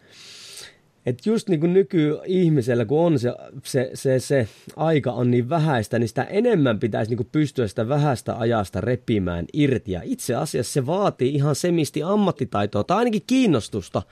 että 1.07 1.30
just 1.30 1.48
niin 1.48 1.61
kuin 1.61 1.72
nykyihmisellä, 1.72 2.84
kun 2.84 3.00
on 3.00 3.18
se, 3.18 3.34
se, 3.64 3.90
se, 3.94 4.20
se 4.20 4.48
aika 4.76 5.12
on 5.12 5.30
niin 5.30 5.48
vähäistä, 5.48 5.98
niin 5.98 6.09
sitä 6.09 6.24
enemmän 6.24 6.78
pitäisi 6.78 7.11
niin 7.11 7.16
kuin 7.16 7.28
pystyä 7.32 7.68
sitä 7.68 7.88
vähäistä 7.88 8.38
ajasta 8.38 8.80
repimään 8.80 9.44
irti. 9.52 9.92
Ja 9.92 10.00
itse 10.04 10.34
asiassa 10.34 10.72
se 10.72 10.86
vaatii 10.86 11.34
ihan 11.34 11.54
semisti 11.54 12.02
ammattitaitoa 12.02 12.84
tai 12.84 12.98
ainakin 12.98 13.22
kiinnostusta 13.26 14.02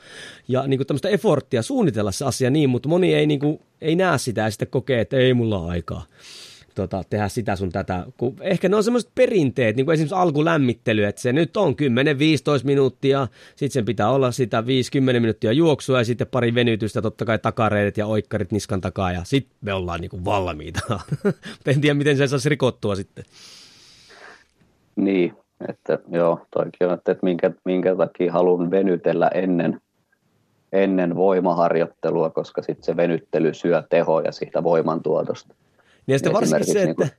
ja 0.49 0.67
niin 0.67 0.79
kuin 0.79 0.87
tämmöistä 0.87 1.09
efforttia 1.09 1.63
suunnitella 1.63 2.13
se 2.13 2.25
asia 2.25 2.51
niin, 2.51 2.71
mutta 2.71 2.89
moni 2.89 3.15
ei, 3.15 3.27
niin 3.27 3.41
kuin, 3.41 3.61
ei 3.81 3.97
näe 3.97 4.19
sitä 4.19 4.41
ja 4.41 4.51
sitten 4.51 4.69
kokee, 4.69 5.01
että 5.01 5.17
ei 5.17 5.35
mulla 5.35 5.67
aikaa 5.67 6.05
tota, 6.75 7.03
tehdä 7.11 7.29
sitä 7.29 7.57
sun 7.57 7.71
tätä. 7.73 8.07
Kun 8.17 8.37
ehkä 8.41 8.69
ne 8.69 8.77
on 8.77 8.85
semmoiset 8.85 9.11
perinteet, 9.15 9.77
niin 9.77 9.87
kuin 9.87 9.95
esimerkiksi 9.95 10.15
alkulämmittely, 10.15 11.05
että 11.05 11.21
se 11.21 11.33
nyt 11.33 11.57
on 11.57 11.73
10-15 11.73 11.75
minuuttia, 12.65 13.29
sitten 13.49 13.71
sen 13.71 13.85
pitää 13.85 14.11
olla 14.11 14.31
sitä 14.31 14.67
50 14.67 15.21
minuuttia 15.21 15.53
juoksua 15.53 15.99
ja 15.99 16.05
sitten 16.05 16.27
pari 16.27 16.55
venytystä, 16.55 17.03
totta 17.03 17.25
kai 17.25 17.39
takareidet 17.39 17.97
ja 17.97 18.07
oikkarit 18.07 18.53
niskan 18.53 18.81
takaa 18.81 19.13
ja 19.13 19.21
sitten 19.25 19.57
me 19.61 19.73
ollaan 19.73 20.01
niin 20.01 20.11
kuin 20.11 20.25
valmiita. 20.25 20.81
en 21.67 21.81
tiedä, 21.81 21.95
miten 21.95 22.17
se 22.17 22.27
saisi 22.27 22.49
rikottua 22.49 22.97
sitten. 22.97 23.25
Niin, 24.97 25.37
että 25.69 25.99
joo, 26.09 26.47
toikin 26.51 26.89
on, 26.89 26.95
että 26.95 27.17
minkä, 27.23 27.51
minkä 27.65 27.97
takia 27.97 28.33
haluan 28.33 28.71
venytellä 28.71 29.29
ennen, 29.29 29.81
ennen 30.73 31.17
voimaharjoittelua, 31.17 32.31
koska 32.31 32.63
sitten 32.63 32.85
se 32.85 32.97
venyttely 32.97 33.55
syö 33.55 33.83
tehoja 33.91 34.33
siitä 34.33 34.63
voimantuotosta. 34.63 35.55
Niin 36.07 36.15
ja 36.15 36.19
sitten 36.19 36.33
varsinkin 36.33 36.73
se, 36.73 36.83
että, 36.83 37.05
niin 37.05 37.13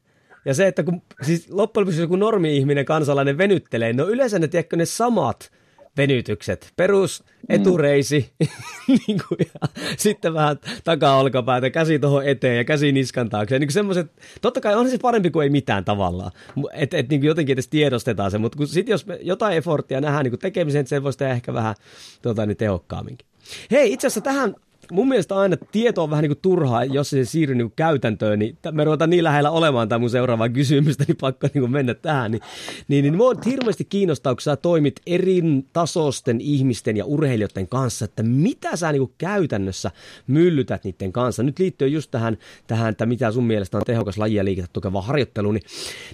ja 0.46 0.54
se, 0.54 0.68
että 0.68 0.84
kun, 0.84 1.02
siis 1.22 1.48
loppujen 1.52 1.86
lopuksi 1.86 2.02
joku 2.02 2.16
normi-ihminen 2.16 2.86
kansalainen 2.86 3.38
venyttelee, 3.38 3.94
no 3.94 4.08
yleensä 4.08 4.40
ne, 4.40 4.48
tiedätkö, 4.48 4.76
ne 4.76 4.86
samat 4.86 5.52
venytykset. 5.98 6.74
Perus, 6.76 7.24
etureisi, 7.50 8.32
mm. 8.40 8.48
niin 9.08 9.22
kuin, 9.28 9.38
ja 9.40 9.68
sitten 9.98 10.34
vähän 10.34 10.58
takaa-olkapäätä, 10.84 11.70
käsi 11.70 12.00
tuohon 12.00 12.26
eteen 12.26 12.58
ja 12.58 12.64
käsi 12.64 12.92
niskan 12.92 13.30
taakse. 13.30 13.60
Niin 13.60 13.72
semmoiset, 13.72 14.12
totta 14.42 14.62
kai 14.62 14.76
on 14.76 14.90
se 14.90 14.98
parempi 14.98 15.30
kuin 15.30 15.44
ei 15.44 15.50
mitään 15.50 15.86
tavallaan, 15.86 16.32
että 16.74 16.98
et, 16.98 17.10
niin 17.10 17.24
jotenkin 17.24 17.54
edes 17.54 17.68
tiedostetaan 17.68 18.32
se, 18.32 18.38
mutta 18.38 18.68
sitten 18.68 18.92
jos 18.94 19.06
me 19.06 19.20
jotain 19.22 19.58
efforttia 19.58 20.02
nähdään 20.02 20.26
niin 20.26 20.40
tekemiseen, 20.40 20.80
että 20.80 20.90
se 20.90 21.04
voisi 21.04 21.18
tehdä 21.18 21.34
ehkä 21.34 21.54
vähän 21.54 21.76
tota, 22.22 22.46
niin 22.46 22.58
tehokkaamminkin. 22.58 23.28
Hei, 23.72 23.94
itse 23.94 24.08
asiassa 24.08 24.22
tähän 24.22 24.56
mun 24.92 25.08
mielestä 25.08 25.36
aina 25.36 25.58
tieto 25.72 26.04
on 26.04 26.10
vähän 26.10 26.22
niin 26.22 26.30
kuin 26.30 26.42
turhaa, 26.42 26.86
jos 26.86 27.10
se 27.10 27.26
siirry 27.26 27.56
niin 27.56 27.68
kuin 27.68 27.76
käytäntöön, 27.76 28.40
niin 28.40 28.58
me 28.72 28.84
ruvetaan 28.84 29.10
niin 29.10 29.24
lähellä 29.24 29.52
olemaan 29.52 29.90
tämä 29.90 30.00
mun 30.00 30.10
seuraava 30.10 30.50
kysymystä, 30.50 31.04
niin 31.08 31.18
pakko 31.22 31.48
niin 31.54 31.62
kuin 31.62 31.72
mennä 31.72 31.94
tähän. 31.94 32.32
Niin, 32.32 32.42
niin, 32.88 33.04
niin 33.04 33.18
mua 33.18 33.34
hirveästi 33.46 33.86
kiinnostaa, 33.86 34.36
kun 34.36 34.42
sä 34.42 34.56
toimit 34.56 35.02
eri 35.08 35.42
tasosten 35.74 36.42
ihmisten 36.42 36.98
ja 36.98 37.06
urheilijoiden 37.06 37.68
kanssa, 37.68 38.06
että 38.06 38.24
mitä 38.24 38.76
sä 38.76 38.92
niin 38.92 39.02
kuin 39.02 39.14
käytännössä 39.18 39.92
myllytät 40.28 40.84
niiden 40.84 41.12
kanssa. 41.12 41.44
Nyt 41.44 41.60
liittyy 41.60 41.88
just 41.88 42.12
tähän, 42.12 42.38
tähän 42.68 42.92
että 42.92 43.06
mitä 43.06 43.32
sun 43.32 43.44
mielestä 43.44 43.78
on 43.78 43.84
tehokas 43.86 44.18
lajia 44.18 44.46
liikettä 44.46 44.70
tukeva 44.74 45.02
harjoittelu, 45.02 45.52
niin, 45.52 45.64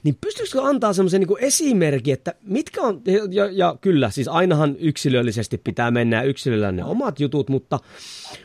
niin 0.03 0.17
pystyykö 0.21 0.63
antaa 0.63 0.93
semmoisen 0.93 1.21
niin 1.21 1.37
esimerkin, 1.39 2.13
että 2.13 2.33
mitkä 2.43 2.81
on, 2.81 3.01
ja, 3.31 3.49
ja 3.51 3.75
kyllä, 3.81 4.09
siis 4.09 4.27
ainahan 4.27 4.75
yksilöllisesti 4.79 5.57
pitää 5.57 5.91
mennä 5.91 6.17
ja 6.17 6.23
yksilöllä 6.23 6.71
ne 6.71 6.83
omat 6.83 7.19
jutut, 7.19 7.49
mutta, 7.49 7.79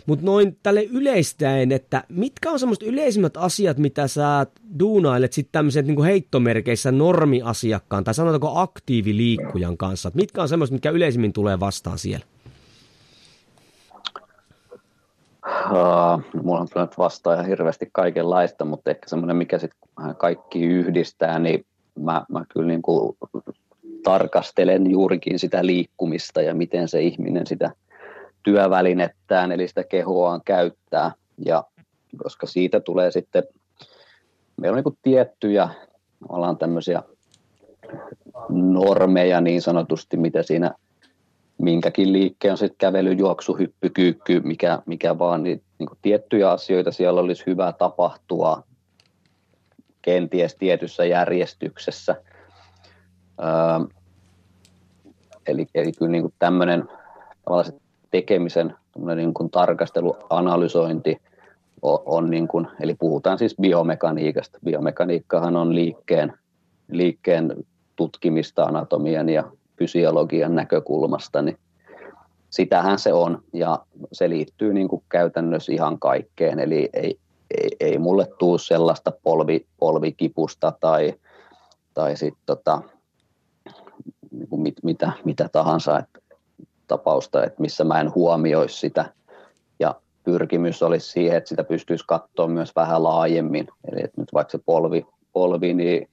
mutta 0.06 0.24
noin 0.24 0.58
tälle 0.62 0.82
yleistäen, 0.84 1.72
että 1.72 2.04
mitkä 2.08 2.50
on 2.50 2.58
semmoiset 2.58 2.88
yleisimmät 2.88 3.36
asiat, 3.36 3.78
mitä 3.78 4.08
sä 4.08 4.46
duunailet 4.78 5.32
sitten 5.32 5.52
tämmöiset 5.52 5.86
niin 5.86 6.04
heittomerkeissä 6.04 6.92
normiasiakkaan 6.92 8.04
tai 8.04 8.14
sanotaanko 8.14 8.52
aktiiviliikkujan 8.54 9.76
kanssa? 9.76 10.10
Mitkä 10.14 10.42
on 10.42 10.48
semmoiset, 10.48 10.72
mitkä 10.72 10.90
yleisimmin 10.90 11.32
tulee 11.32 11.60
vastaan 11.60 11.98
siellä? 11.98 12.26
Uh, 15.70 16.42
mulla 16.42 16.60
on 16.60 16.68
nyt 16.74 16.98
vastaan 16.98 17.36
ihan 17.36 17.48
hirveästi 17.48 17.88
kaikenlaista, 17.92 18.64
mutta 18.64 18.90
ehkä 18.90 19.08
semmoinen, 19.08 19.36
mikä 19.36 19.58
sitten 19.58 19.88
kaikki 20.18 20.64
yhdistää, 20.64 21.38
niin 21.38 21.66
mä, 21.98 22.24
mä 22.28 22.44
kyllä 22.48 22.66
niin 22.66 22.82
kuin 22.82 23.16
tarkastelen 24.04 24.90
juurikin 24.90 25.38
sitä 25.38 25.66
liikkumista 25.66 26.42
ja 26.42 26.54
miten 26.54 26.88
se 26.88 27.02
ihminen 27.02 27.46
sitä– 27.46 27.70
työvälinettään, 28.46 29.52
eli 29.52 29.68
sitä 29.68 29.84
kehoaan 29.84 30.40
käyttää. 30.44 31.12
Ja 31.44 31.64
koska 32.22 32.46
siitä 32.46 32.80
tulee 32.80 33.10
sitten, 33.10 33.42
meillä 34.60 34.78
on 34.78 34.82
niin 34.84 34.98
tiettyjä, 35.02 35.68
ollaan 36.28 36.58
tämmöisiä 36.58 37.02
normeja 38.48 39.40
niin 39.40 39.62
sanotusti, 39.62 40.16
mitä 40.16 40.42
siinä 40.42 40.74
minkäkin 41.58 42.12
liikkeen 42.12 42.52
on 42.52 42.58
sitten 42.58 42.78
kävely, 42.78 43.12
juoksu, 43.12 43.56
hyppy, 43.56 43.90
kyykky, 43.90 44.40
mikä, 44.40 44.82
mikä 44.86 45.18
vaan, 45.18 45.42
niin, 45.42 45.62
niin 45.78 45.86
kuin 45.86 45.98
tiettyjä 46.02 46.50
asioita 46.50 46.92
siellä 46.92 47.20
olisi 47.20 47.46
hyvä 47.46 47.72
tapahtua 47.72 48.62
kenties 50.02 50.54
tietyssä 50.54 51.04
järjestyksessä. 51.04 52.16
Öö, 53.40 53.86
eli, 55.46 55.66
eli 55.74 55.92
kyllä 55.92 56.12
niin 56.12 56.34
tämmöinen 56.38 56.88
tavallaan 57.44 57.85
tekemisen 58.10 58.74
niin 59.14 59.34
kuin 59.34 59.50
tarkastelu, 59.50 60.16
analysointi 60.30 61.16
on, 61.82 61.98
on 62.06 62.30
niin 62.30 62.48
kuin, 62.48 62.66
eli 62.80 62.94
puhutaan 62.94 63.38
siis 63.38 63.56
biomekaniikasta. 63.60 64.58
Biomekaniikkahan 64.64 65.56
on 65.56 65.74
liikkeen, 65.74 66.32
liikkeen 66.90 67.54
tutkimista 67.96 68.64
anatomian 68.64 69.28
ja 69.28 69.44
fysiologian 69.78 70.54
näkökulmasta, 70.54 71.42
niin 71.42 71.58
sitähän 72.50 72.98
se 72.98 73.12
on 73.12 73.42
ja 73.52 73.78
se 74.12 74.28
liittyy 74.28 74.74
niin 74.74 74.88
kuin 74.88 75.02
käytännössä 75.08 75.72
ihan 75.72 75.98
kaikkeen, 75.98 76.58
eli 76.58 76.88
ei, 76.92 77.18
ei, 77.50 77.76
ei 77.80 77.98
mulle 77.98 78.26
tuu 78.38 78.58
sellaista 78.58 79.12
polvi, 79.22 79.66
polvikipusta 79.78 80.72
tai, 80.80 81.14
tai 81.94 82.16
sit 82.16 82.34
tota, 82.46 82.82
niin 84.30 84.48
kuin 84.48 84.62
mit, 84.62 84.74
mitä, 84.82 85.12
mitä 85.24 85.48
tahansa, 85.52 85.98
että 85.98 86.15
tapausta, 86.86 87.44
että 87.44 87.62
missä 87.62 87.84
mä 87.84 88.00
en 88.00 88.14
huomioisi 88.14 88.78
sitä. 88.78 89.04
Ja 89.80 89.94
pyrkimys 90.24 90.82
olisi 90.82 91.10
siihen, 91.10 91.36
että 91.36 91.48
sitä 91.48 91.64
pystyisi 91.64 92.04
katsoa 92.08 92.48
myös 92.48 92.76
vähän 92.76 93.02
laajemmin. 93.02 93.68
Eli 93.92 94.00
että 94.04 94.20
nyt 94.20 94.34
vaikka 94.34 94.50
se 94.50 94.58
polvi, 94.66 95.06
polvi 95.32 95.74
niin 95.74 96.08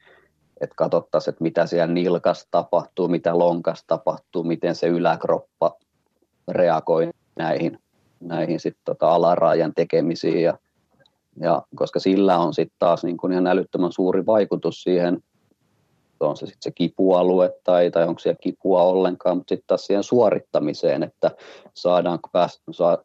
että 0.62 0.76
katsottaisiin, 0.76 1.32
että 1.32 1.44
mitä 1.44 1.66
siellä 1.66 1.94
nilkas 1.94 2.48
tapahtuu, 2.52 3.08
mitä 3.08 3.38
lonkas 3.38 3.84
tapahtuu, 3.88 4.44
miten 4.44 4.76
se 4.76 4.88
yläkroppa 4.88 5.76
reagoi 6.48 7.10
näihin, 7.36 7.80
näihin 8.20 8.60
sit 8.60 8.78
tota 8.86 9.10
alaraajan 9.10 9.74
tekemisiin. 9.76 10.44
Ja, 10.44 10.58
ja 11.40 11.62
koska 11.76 12.00
sillä 12.00 12.38
on 12.38 12.54
sitten 12.54 12.76
taas 12.80 13.04
niin 13.04 13.18
kuin 13.18 13.34
ihan 13.34 13.48
älyttömän 13.48 13.92
suuri 13.92 14.26
vaikutus 14.26 14.84
siihen 14.84 15.24
on 16.20 16.38
se 16.38 16.46
sitten 16.46 16.62
se 16.64 16.72
kipualue 16.72 17.54
tai, 17.64 17.92
tai 17.92 18.08
onko 18.08 18.20
siellä 18.20 18.40
kipua 18.42 18.84
ollenkaan, 18.84 19.38
mutta 19.38 19.50
sitten 19.50 19.68
taas 19.68 19.86
siihen 19.86 20.04
suorittamiseen, 20.04 21.04
että 21.04 21.32
saadaanko, 21.74 22.30
pääs, 22.32 22.62
saa, 22.72 22.98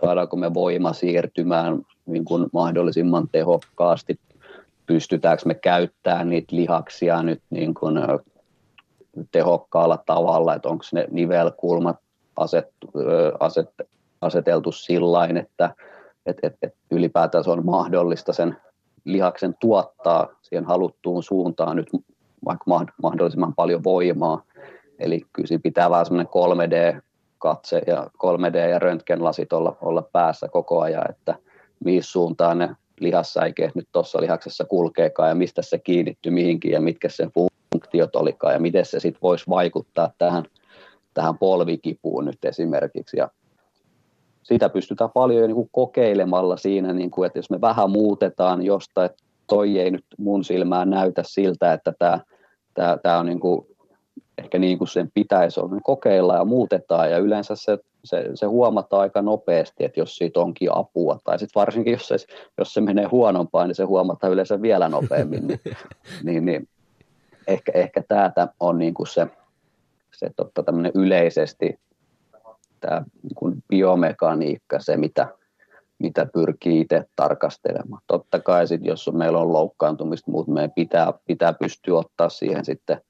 saadaanko 0.00 0.36
me 0.36 0.54
voima 0.54 0.92
siirtymään 0.92 1.82
niin 2.06 2.24
kuin 2.24 2.46
mahdollisimman 2.52 3.28
tehokkaasti, 3.32 4.20
pystytäänkö 4.86 5.42
me 5.46 5.54
käyttämään 5.54 6.30
niitä 6.30 6.56
lihaksia 6.56 7.22
nyt 7.22 7.42
niin 7.50 7.74
kuin 7.74 7.98
tehokkaalla 9.30 9.98
tavalla, 10.06 10.54
että 10.54 10.68
onko 10.68 10.84
ne 10.92 11.06
nivelkulmat 11.10 11.96
aset, 12.36 12.68
aset, 13.40 13.70
aseteltu 14.20 14.72
sillain, 14.72 15.36
että 15.36 15.74
et, 16.26 16.38
et, 16.42 16.56
et 16.62 16.74
ylipäätään 16.90 17.44
se 17.44 17.50
on 17.50 17.64
mahdollista 17.66 18.32
sen 18.32 18.56
lihaksen 19.04 19.54
tuottaa 19.60 20.28
siihen 20.42 20.64
haluttuun 20.64 21.22
suuntaan. 21.22 21.76
Nyt 21.76 21.90
vaikka 22.44 22.64
mahdollisimman 23.02 23.54
paljon 23.54 23.84
voimaa. 23.84 24.42
Eli 24.98 25.22
kyllä 25.32 25.46
siinä 25.46 25.62
pitää 25.62 25.90
vähän 25.90 26.06
semmoinen 26.06 26.32
3D-katse 26.32 27.82
ja 27.86 28.06
3D- 28.18 28.70
ja 28.70 28.78
röntgenlasit 28.78 29.52
olla, 29.52 29.76
olla 29.80 30.02
päässä 30.12 30.48
koko 30.48 30.80
ajan, 30.80 31.10
että 31.10 31.34
mihin 31.84 32.02
suuntaan 32.02 32.58
ne 32.58 32.76
lihassäikeet 33.00 33.74
nyt 33.74 33.88
tuossa 33.92 34.20
lihaksessa 34.20 34.64
kulkeekaan 34.64 35.28
ja 35.28 35.34
mistä 35.34 35.62
se 35.62 35.78
kiinnittyy 35.78 36.32
mihinkin 36.32 36.72
ja 36.72 36.80
mitkä 36.80 37.08
sen 37.08 37.30
funktiot 37.34 38.16
olikaan 38.16 38.54
ja 38.54 38.60
miten 38.60 38.84
se 38.84 39.00
sitten 39.00 39.22
voisi 39.22 39.44
vaikuttaa 39.48 40.12
tähän, 40.18 40.44
tähän 41.14 41.38
polvikipuun 41.38 42.24
nyt 42.24 42.44
esimerkiksi. 42.44 43.16
Ja 43.16 43.28
sitä 44.42 44.68
pystytään 44.68 45.10
paljon 45.14 45.46
niin 45.46 45.54
kuin 45.54 45.68
kokeilemalla 45.72 46.56
siinä, 46.56 46.92
niin 46.92 47.10
kuin, 47.10 47.26
että 47.26 47.38
jos 47.38 47.50
me 47.50 47.60
vähän 47.60 47.90
muutetaan 47.90 48.62
jostain 48.62 49.10
toi 49.46 49.78
ei 49.78 49.90
nyt 49.90 50.04
mun 50.18 50.44
silmään 50.44 50.90
näytä 50.90 51.22
siltä, 51.26 51.72
että 51.72 51.92
tämä, 51.98 52.20
tämä, 52.74 52.98
tämä 53.02 53.18
on 53.18 53.26
niin 53.26 53.40
kuin, 53.40 53.66
ehkä 54.38 54.58
niin 54.58 54.78
kuin 54.78 54.88
sen 54.88 55.10
pitäisi 55.14 55.60
olla, 55.60 55.74
niin 55.74 55.82
kokeilla 55.82 56.36
ja 56.36 56.44
muutetaan 56.44 57.10
ja 57.10 57.18
yleensä 57.18 57.56
se, 57.56 57.78
se, 58.04 58.30
se 58.34 58.46
huomataan 58.46 59.02
aika 59.02 59.22
nopeasti, 59.22 59.84
että 59.84 60.00
jos 60.00 60.16
siitä 60.16 60.40
onkin 60.40 60.68
apua. 60.72 61.18
Tai 61.24 61.38
sitten 61.38 61.60
varsinkin 61.60 61.92
jos 61.92 62.08
se, 62.08 62.16
jos 62.58 62.74
se 62.74 62.80
menee 62.80 63.04
huonompaan, 63.04 63.68
niin 63.68 63.74
se 63.74 63.84
huomataan 63.84 64.32
yleensä 64.32 64.62
vielä 64.62 64.88
nopeammin, 64.88 65.46
niin, 65.46 65.60
niin, 66.24 66.44
niin 66.44 66.68
ehkä, 67.46 67.72
ehkä 67.74 68.02
tämä 68.08 68.32
on 68.60 68.78
niin 68.78 68.94
kuin 68.94 69.06
se, 69.06 69.26
se 70.14 70.30
totta, 70.36 70.64
yleisesti 70.94 71.78
tämä 72.80 73.04
niin 73.22 73.62
biomekaniikka, 73.68 74.80
se 74.80 74.96
mitä, 74.96 75.28
mitä 76.02 76.26
pyrkii 76.34 76.80
itse 76.80 77.04
tarkastelemaan. 77.16 78.02
Totta 78.06 78.40
kai 78.40 78.66
sit, 78.66 78.84
jos 78.84 79.10
meillä 79.12 79.38
on 79.38 79.52
loukkaantumista, 79.52 80.30
mutta 80.30 80.52
meidän 80.52 80.72
pitää, 80.72 81.12
pitää 81.26 81.52
pystyä 81.52 81.98
ottaa 81.98 82.28
siihen 82.28 82.64
sitten 82.64 83.00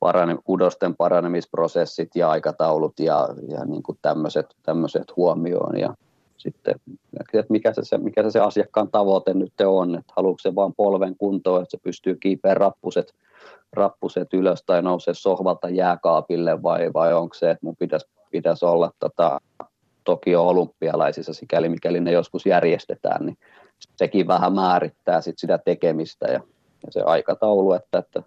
parane, 0.00 0.36
kudosten 0.44 0.96
paranemisprosessit 0.96 2.10
ja 2.14 2.30
aikataulut 2.30 3.00
ja, 3.00 3.28
ja 3.48 3.64
niin 3.64 3.82
kuin 3.82 3.98
tämmöiset, 4.02 4.46
tämmöiset 4.62 5.16
huomioon. 5.16 5.78
Ja 5.78 5.94
sitten, 6.36 6.74
että 7.20 7.52
mikä 7.52 7.72
se, 7.82 7.98
mikä 7.98 8.22
se, 8.22 8.30
se 8.30 8.40
asiakkaan 8.40 8.88
tavoite 8.90 9.34
nyt 9.34 9.52
on, 9.64 9.94
että 9.94 10.12
haluatko 10.16 10.38
se 10.38 10.54
vain 10.54 10.74
polven 10.74 11.16
kuntoon, 11.16 11.62
että 11.62 11.70
se 11.70 11.82
pystyy 11.82 12.14
kiipeä 12.14 12.54
rappuset, 12.54 13.14
rappuset 13.72 14.34
ylös 14.34 14.62
tai 14.66 14.82
nousee 14.82 15.14
sohvalta 15.14 15.68
jääkaapille 15.68 16.62
vai, 16.62 16.92
vai 16.94 17.14
onko 17.14 17.34
se, 17.34 17.50
että 17.50 17.66
mun 17.66 17.76
pitäisi, 17.76 18.06
pitäisi 18.30 18.64
olla 18.64 18.90
tota, 18.98 19.40
Tokio 20.04 20.48
olympialaisissa, 20.48 21.34
sikäli 21.34 21.68
mikäli 21.68 22.00
ne 22.00 22.12
joskus 22.12 22.46
järjestetään, 22.46 23.26
niin 23.26 23.38
sekin 23.96 24.26
vähän 24.26 24.52
määrittää 24.52 25.20
sit 25.20 25.38
sitä 25.38 25.58
tekemistä 25.58 26.26
ja, 26.26 26.40
ja 26.86 26.92
se 26.92 27.00
aikataulu, 27.00 27.72
että, 27.72 27.98
että 27.98 28.22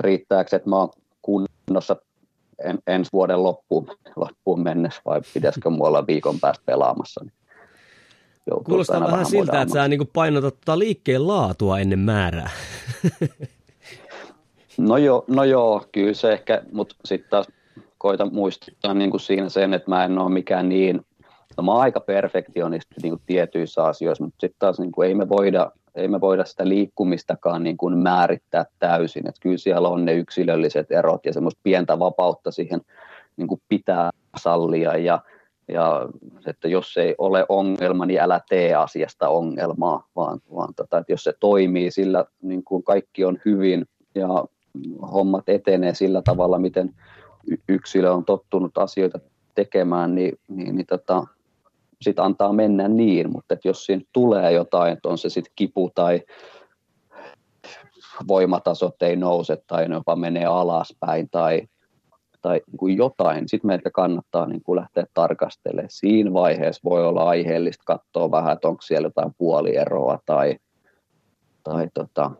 riittääkö, 0.00 0.56
että 0.56 0.70
mä 0.70 0.76
oon 0.76 0.90
kunnossa 1.22 1.96
en, 2.64 2.78
ensi 2.86 3.10
vuoden 3.12 3.42
loppuun, 3.42 3.86
loppuun 4.16 4.62
mennessä 4.62 5.02
vai 5.04 5.20
pitäisikö 5.34 5.70
mulla 5.70 5.88
olla 5.88 6.06
viikon 6.06 6.40
päästä 6.40 6.62
pelaamassa. 6.66 7.24
Niin 7.24 7.32
Kuulostaa 8.64 9.00
vähän, 9.00 9.12
vähän 9.12 9.26
siltä, 9.26 9.62
että 9.62 9.72
sä 9.74 9.88
niin 9.88 10.10
painotat 10.12 10.54
tota 10.60 10.78
liikkeen 10.78 11.26
laatua 11.26 11.78
ennen 11.78 11.98
määrää. 11.98 12.50
no 14.78 14.96
joo, 14.96 15.24
no 15.28 15.44
joo, 15.44 15.84
kyllä 15.92 16.14
se 16.14 16.32
ehkä, 16.32 16.62
mutta 16.72 16.94
sitten 17.04 17.30
taas 17.30 17.46
koitan 18.02 18.30
muistuttaa 18.32 18.94
niin 18.94 19.10
kuin 19.10 19.20
siinä 19.20 19.48
sen, 19.48 19.74
että 19.74 19.90
mä 19.90 20.04
en 20.04 20.18
ole 20.18 20.30
mikään 20.30 20.68
niin, 20.68 21.00
no 21.56 21.62
mä 21.62 21.72
oon 21.72 21.80
aika 21.80 22.00
perfektionisti 22.00 22.94
niin 23.02 23.10
kuin 23.10 23.22
tietyissä 23.26 23.84
asioissa, 23.84 24.24
mutta 24.24 24.40
sitten 24.40 24.58
taas 24.58 24.80
niin 24.80 24.92
kuin 24.92 25.08
ei, 25.08 25.14
me 25.14 25.28
voida, 25.28 25.72
ei 25.94 26.08
me 26.08 26.20
voida 26.20 26.44
sitä 26.44 26.68
liikkumistakaan 26.68 27.62
niin 27.62 27.76
kuin 27.76 27.98
määrittää 27.98 28.66
täysin, 28.78 29.28
että 29.28 29.40
kyllä 29.40 29.58
siellä 29.58 29.88
on 29.88 30.04
ne 30.04 30.14
yksilölliset 30.14 30.92
erot 30.92 31.26
ja 31.26 31.32
semmoista 31.32 31.60
pientä 31.62 31.98
vapautta 31.98 32.50
siihen 32.50 32.80
niin 33.36 33.48
kuin 33.48 33.62
pitää 33.68 34.10
sallia 34.36 34.96
ja, 34.96 35.22
ja 35.68 36.08
että 36.46 36.68
jos 36.68 36.96
ei 36.96 37.14
ole 37.18 37.46
ongelma, 37.48 38.06
niin 38.06 38.20
älä 38.20 38.40
tee 38.48 38.74
asiasta 38.74 39.28
ongelmaa, 39.28 40.08
vaan, 40.16 40.40
vaan 40.54 40.74
tota, 40.74 40.98
että 40.98 41.12
jos 41.12 41.24
se 41.24 41.32
toimii 41.40 41.90
sillä, 41.90 42.24
niin 42.42 42.64
kuin 42.64 42.82
kaikki 42.82 43.24
on 43.24 43.38
hyvin 43.44 43.86
ja 44.14 44.28
hommat 45.12 45.48
etenee 45.48 45.94
sillä 45.94 46.22
tavalla, 46.22 46.58
miten 46.58 46.94
yksilö 47.68 48.12
on 48.12 48.24
tottunut 48.24 48.78
asioita 48.78 49.18
tekemään, 49.54 50.14
niin, 50.14 50.38
niin, 50.48 50.76
niin 50.76 50.86
tota, 50.86 51.26
sitten 52.02 52.24
antaa 52.24 52.52
mennä 52.52 52.88
niin, 52.88 53.32
mutta 53.32 53.54
että 53.54 53.68
jos 53.68 53.86
siinä 53.86 54.02
tulee 54.12 54.52
jotain, 54.52 54.92
että 54.92 55.08
on 55.08 55.18
se 55.18 55.28
sitten 55.28 55.52
kipu 55.56 55.90
tai 55.94 56.20
voimatasot 58.28 59.02
ei 59.02 59.16
nouse 59.16 59.62
tai 59.66 59.88
ne 59.88 59.94
jopa 59.94 60.16
menee 60.16 60.44
alaspäin 60.44 61.28
tai, 61.30 61.62
tai 62.42 62.60
niin 62.66 62.76
kuin 62.78 62.96
jotain, 62.96 63.48
sitten 63.48 63.68
meitä 63.68 63.90
kannattaa 63.90 64.46
niin 64.46 64.62
kuin 64.62 64.76
lähteä 64.76 65.04
tarkastelemaan. 65.14 65.88
Siinä 65.90 66.32
vaiheessa 66.32 66.80
voi 66.84 67.06
olla 67.06 67.28
aiheellista 67.28 67.82
katsoa 67.86 68.30
vähän, 68.30 68.52
että 68.52 68.68
onko 68.68 68.82
siellä 68.82 69.06
jotain 69.06 69.34
puolieroa 69.38 70.18
tai, 70.26 70.56
tai 71.64 71.88
tota, 71.94 72.30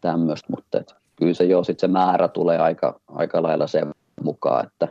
tämmöistä, 0.00 0.46
mutta 0.50 0.78
et 0.78 0.94
kyllä 1.16 1.34
se 1.34 1.44
jo 1.44 1.64
sitten 1.64 1.88
se 1.88 1.92
määrä 1.92 2.28
tulee 2.28 2.58
aika, 2.58 3.00
aika 3.08 3.42
lailla 3.42 3.66
sen 3.66 3.92
mukaan, 4.22 4.66
että 4.66 4.88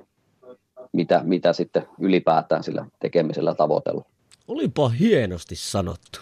mitä, 0.93 1.21
mitä 1.23 1.53
sitten 1.53 1.87
ylipäätään 1.99 2.63
sillä 2.63 2.85
tekemisellä 2.99 3.55
tavoitella. 3.55 4.05
Olipa 4.47 4.89
hienosti 4.89 5.55
sanottu. 5.55 6.19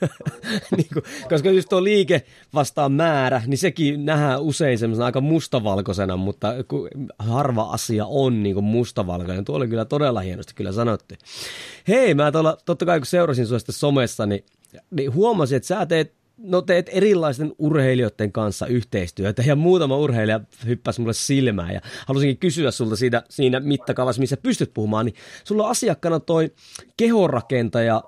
niin 0.76 0.88
kuin, 0.92 1.04
koska 1.28 1.50
just 1.50 1.68
tuo 1.68 1.84
liike 1.84 2.22
vastaan 2.54 2.92
määrä, 2.92 3.42
niin 3.46 3.58
sekin 3.58 4.04
nähdään 4.04 4.42
usein 4.42 4.78
semmoisena 4.78 5.06
aika 5.06 5.20
mustavalkoisena, 5.20 6.16
mutta 6.16 6.48
harva 7.18 7.62
asia 7.62 8.06
on 8.06 8.42
niin 8.42 8.54
kuin 8.54 8.64
mustavalkoinen. 8.64 9.44
Tuo 9.44 9.56
oli 9.56 9.68
kyllä 9.68 9.84
todella 9.84 10.20
hienosti 10.20 10.54
kyllä 10.54 10.72
sanottu. 10.72 11.14
Hei, 11.88 12.14
mä 12.14 12.32
tuolla, 12.32 12.56
totta 12.66 12.86
kai 12.86 13.00
kun 13.00 13.06
seurasin 13.06 13.46
sinua 13.46 13.60
somessa, 13.70 14.26
niin, 14.26 14.44
niin 14.90 15.14
huomasin, 15.14 15.56
että 15.56 15.66
sä 15.66 15.86
teet 15.86 16.19
no 16.42 16.62
teet 16.62 16.90
erilaisten 16.92 17.52
urheilijoiden 17.58 18.32
kanssa 18.32 18.66
yhteistyötä 18.66 19.42
ja 19.46 19.56
muutama 19.56 19.96
urheilija 19.96 20.40
hyppäsi 20.66 21.00
mulle 21.00 21.12
silmään 21.12 21.74
ja 21.74 21.80
halusinkin 22.06 22.38
kysyä 22.38 22.70
sulta 22.70 22.96
siitä, 22.96 23.22
siinä 23.28 23.60
mittakaavassa, 23.60 24.20
missä 24.20 24.36
pystyt 24.36 24.74
puhumaan, 24.74 25.06
niin 25.06 25.14
sulla 25.44 25.64
on 25.64 25.70
asiakkaana 25.70 26.20
toi 26.20 26.50
kehonrakentaja, 26.96 28.02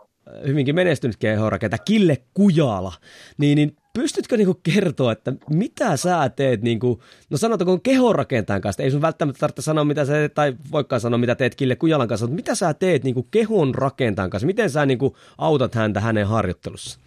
hyvinkin 0.47 0.75
menestynyt 0.75 1.17
kehonrakentaja 1.17 1.79
Kille 1.79 2.23
Kujala, 2.35 2.93
niin, 3.39 3.57
niin 3.57 3.77
pystytkö 3.95 4.37
niinku 4.37 4.61
kertoa, 4.63 5.13
että 5.13 5.33
mitä 5.51 5.97
sä 5.97 6.31
teet, 6.37 6.63
niinku, 6.63 7.03
no 7.31 7.37
sanotaanko 7.37 7.79
kehonrakentajan 7.79 8.61
kanssa, 8.61 8.83
ei 8.83 8.91
sun 8.91 9.03
välttämättä 9.03 9.41
tarvitse 9.41 9.63
sanoa, 9.63 9.85
mitä 9.85 10.05
sä 10.05 10.13
teet, 10.13 10.35
tai 10.35 10.57
voikaan 10.73 11.01
sanoa, 11.01 11.19
mitä 11.19 11.35
teet 11.35 11.55
Kille 11.55 11.77
Kujalan 11.77 12.09
kanssa, 12.09 12.27
mutta 12.27 12.37
mitä 12.37 12.55
sä 12.55 12.75
teet 12.75 13.05
niinku 13.05 13.23
kehon 13.31 13.75
rakentajan 13.75 14.31
kanssa, 14.31 14.47
miten 14.47 14.71
sä 14.71 14.87
niinku 14.87 15.17
autat 15.39 15.75
häntä 15.75 16.01
hänen 16.01 16.27
harjoittelussa? 16.27 16.99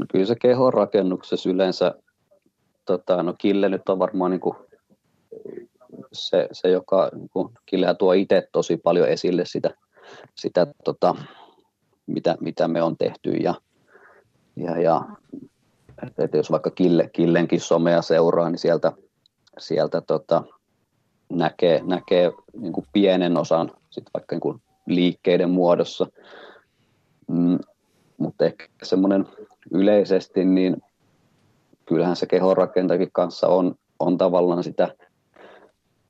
No 0.00 0.06
kyllä 0.12 0.26
se 0.26 0.34
kehon 0.34 0.74
rakennuksessa 0.74 1.50
yleensä, 1.50 1.94
tota, 2.84 3.22
no 3.22 3.34
Kille 3.38 3.68
nyt 3.68 3.88
on 3.88 3.98
varmaan 3.98 4.30
niin 4.30 4.40
kuin 4.40 4.56
se, 6.12 6.48
se, 6.52 6.68
joka 6.68 7.10
niin 7.14 7.54
Killehän 7.66 7.96
tuo 7.96 8.12
itse 8.12 8.48
tosi 8.52 8.76
paljon 8.76 9.08
esille 9.08 9.44
sitä, 9.44 9.70
sitä 10.34 10.66
tota, 10.84 11.14
mitä, 12.06 12.36
mitä 12.40 12.68
me 12.68 12.82
on 12.82 12.96
tehty 12.96 13.30
ja, 13.30 13.54
ja, 14.56 14.80
ja 14.80 15.04
että, 16.06 16.24
että 16.24 16.36
jos 16.36 16.50
vaikka 16.50 16.70
Kille, 16.70 17.10
Killenkin 17.12 17.60
somea 17.60 18.02
seuraa, 18.02 18.50
niin 18.50 18.58
sieltä, 18.58 18.92
sieltä 19.58 20.00
tota, 20.00 20.42
näkee, 21.28 21.82
näkee 21.84 22.32
niin 22.60 22.72
kuin 22.72 22.86
pienen 22.92 23.36
osan 23.36 23.70
sit 23.90 24.04
vaikka 24.14 24.34
niin 24.34 24.40
kuin 24.40 24.62
liikkeiden 24.86 25.50
muodossa, 25.50 26.06
mm, 27.28 27.58
mutta 28.20 28.44
ehkä 28.44 28.66
semmoinen 28.82 29.26
yleisesti, 29.72 30.44
niin 30.44 30.76
kyllähän 31.86 32.16
se 32.16 32.26
kehonrakentajakin 32.26 33.10
kanssa 33.12 33.48
on, 33.48 33.74
on 33.98 34.18
tavallaan 34.18 34.64
sitä, 34.64 34.94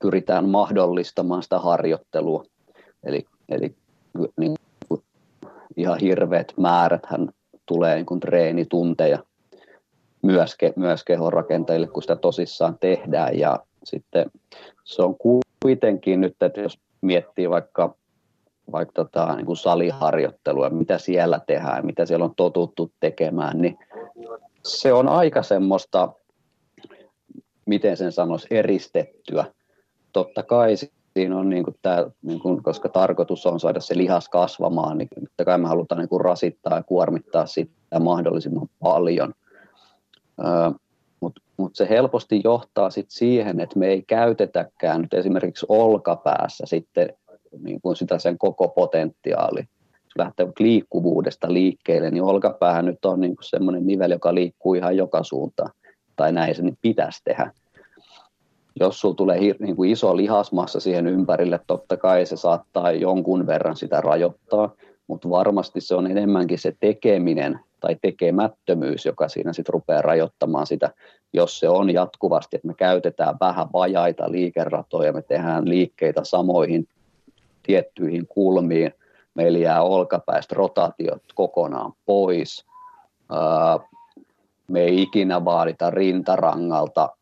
pyritään 0.02 0.48
mahdollistamaan 0.48 1.42
sitä 1.42 1.58
harjoittelua. 1.58 2.44
Eli, 3.04 3.26
eli 3.48 3.74
niin 4.36 4.56
kuin 4.88 5.02
ihan 5.76 5.98
hirveät 5.98 6.52
määrät 6.56 7.06
hän 7.06 7.28
tulee 7.66 7.94
niin 7.94 8.06
kuin 8.06 8.20
treenitunteja 8.20 9.18
myös, 10.22 10.56
ke, 10.56 10.72
myös 10.76 11.04
kehonrakentajille, 11.04 11.86
kun 11.86 12.02
sitä 12.02 12.16
tosissaan 12.16 12.78
tehdään. 12.78 13.38
Ja 13.38 13.60
sitten 13.84 14.30
se 14.84 15.02
on 15.02 15.16
kuitenkin 15.62 16.20
nyt, 16.20 16.42
että 16.42 16.60
jos 16.60 16.78
miettii 17.00 17.50
vaikka 17.50 17.94
vaikka 18.72 18.92
tota, 19.04 19.36
niin 19.36 19.46
kuin 19.46 19.56
saliharjoittelua, 19.56 20.70
mitä 20.70 20.98
siellä 20.98 21.40
tehdään, 21.46 21.86
mitä 21.86 22.06
siellä 22.06 22.24
on 22.24 22.34
totuttu 22.36 22.92
tekemään, 23.00 23.58
niin 23.58 23.78
se 24.64 24.92
on 24.92 25.08
aika 25.08 25.42
semmoista, 25.42 26.12
miten 27.66 27.96
sen 27.96 28.12
sanoisi, 28.12 28.46
eristettyä. 28.50 29.44
Totta 30.12 30.42
kai 30.42 30.74
siinä 31.16 31.38
on, 31.38 31.50
niin 31.50 31.64
kuin 31.64 31.76
tämä, 31.82 32.10
niin 32.22 32.40
kuin, 32.40 32.62
koska 32.62 32.88
tarkoitus 32.88 33.46
on 33.46 33.60
saada 33.60 33.80
se 33.80 33.96
lihas 33.96 34.28
kasvamaan, 34.28 34.98
niin 34.98 35.08
totta 35.08 35.44
kai 35.44 35.58
me 35.58 35.68
halutaan 35.68 35.98
niin 35.98 36.08
kuin 36.08 36.20
rasittaa 36.20 36.76
ja 36.76 36.82
kuormittaa 36.82 37.46
sitä 37.46 38.00
mahdollisimman 38.00 38.68
paljon. 38.80 39.34
Mutta 41.20 41.40
mut 41.56 41.76
se 41.76 41.88
helposti 41.88 42.40
johtaa 42.44 42.90
sit 42.90 43.10
siihen, 43.10 43.60
että 43.60 43.78
me 43.78 43.86
ei 43.86 44.02
käytetäkään 44.02 45.00
nyt 45.00 45.14
esimerkiksi 45.14 45.66
olkapäässä 45.68 46.66
sitten 46.66 47.12
niin 47.58 47.80
kuin 47.80 47.96
sitä 47.96 48.18
sen 48.18 48.38
koko 48.38 48.68
potentiaali. 48.68 49.60
Jos 49.92 50.16
lähtee 50.18 50.46
liikkuvuudesta 50.58 51.52
liikkeelle, 51.52 52.10
niin 52.10 52.22
olkapäähän 52.22 52.84
nyt 52.84 53.04
on 53.04 53.20
niin 53.20 53.36
kuin 53.36 53.44
semmoinen 53.44 53.86
nivel, 53.86 54.10
joka 54.10 54.34
liikkuu 54.34 54.74
ihan 54.74 54.96
joka 54.96 55.22
suuntaan. 55.22 55.70
Tai 56.16 56.32
näin 56.32 56.54
se 56.54 56.62
niin 56.62 56.78
pitäisi 56.82 57.20
tehdä. 57.24 57.52
Jos 58.80 59.00
sulla 59.00 59.14
tulee 59.14 59.38
niin 59.38 59.76
kuin 59.76 59.90
iso 59.90 60.16
lihasmassa 60.16 60.80
siihen 60.80 61.06
ympärille, 61.06 61.60
totta 61.66 61.96
kai 61.96 62.26
se 62.26 62.36
saattaa 62.36 62.92
jonkun 62.92 63.46
verran 63.46 63.76
sitä 63.76 64.00
rajoittaa, 64.00 64.74
mutta 65.06 65.30
varmasti 65.30 65.80
se 65.80 65.94
on 65.94 66.06
enemmänkin 66.06 66.58
se 66.58 66.76
tekeminen, 66.80 67.60
tai 67.80 67.96
tekemättömyys, 68.02 69.06
joka 69.06 69.28
siinä 69.28 69.52
sitten 69.52 69.72
rupeaa 69.72 70.02
rajoittamaan 70.02 70.66
sitä, 70.66 70.90
jos 71.32 71.58
se 71.58 71.68
on 71.68 71.90
jatkuvasti, 71.90 72.56
että 72.56 72.68
me 72.68 72.74
käytetään 72.74 73.36
vähän 73.40 73.66
vajaita 73.72 74.30
liikeratoja, 74.30 75.12
me 75.12 75.22
tehdään 75.22 75.68
liikkeitä 75.68 76.20
samoihin 76.24 76.88
tiettyihin 77.70 78.26
kulmiin, 78.26 78.94
meillä 79.34 79.58
jää 79.58 79.82
olkapäistä 79.82 80.54
rotaatiot 80.54 81.22
kokonaan 81.34 81.92
pois, 82.06 82.66
me 84.68 84.80
ei 84.80 85.02
ikinä 85.02 85.44
vaadita 85.44 85.90
rintarangalta 85.90 87.16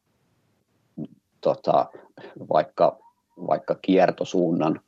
tota, 1.41 1.87
vaikka, 2.53 2.99
vaikka 3.47 3.75
kiertosuunnan 3.75 4.81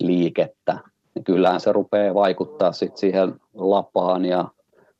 liikettä, 0.00 0.78
niin 1.14 1.24
kyllähän 1.24 1.60
se 1.60 1.72
rupeaa 1.72 2.14
vaikuttaa 2.14 2.72
sit 2.72 2.96
siihen 2.96 3.40
lapaan 3.54 4.24
ja 4.24 4.48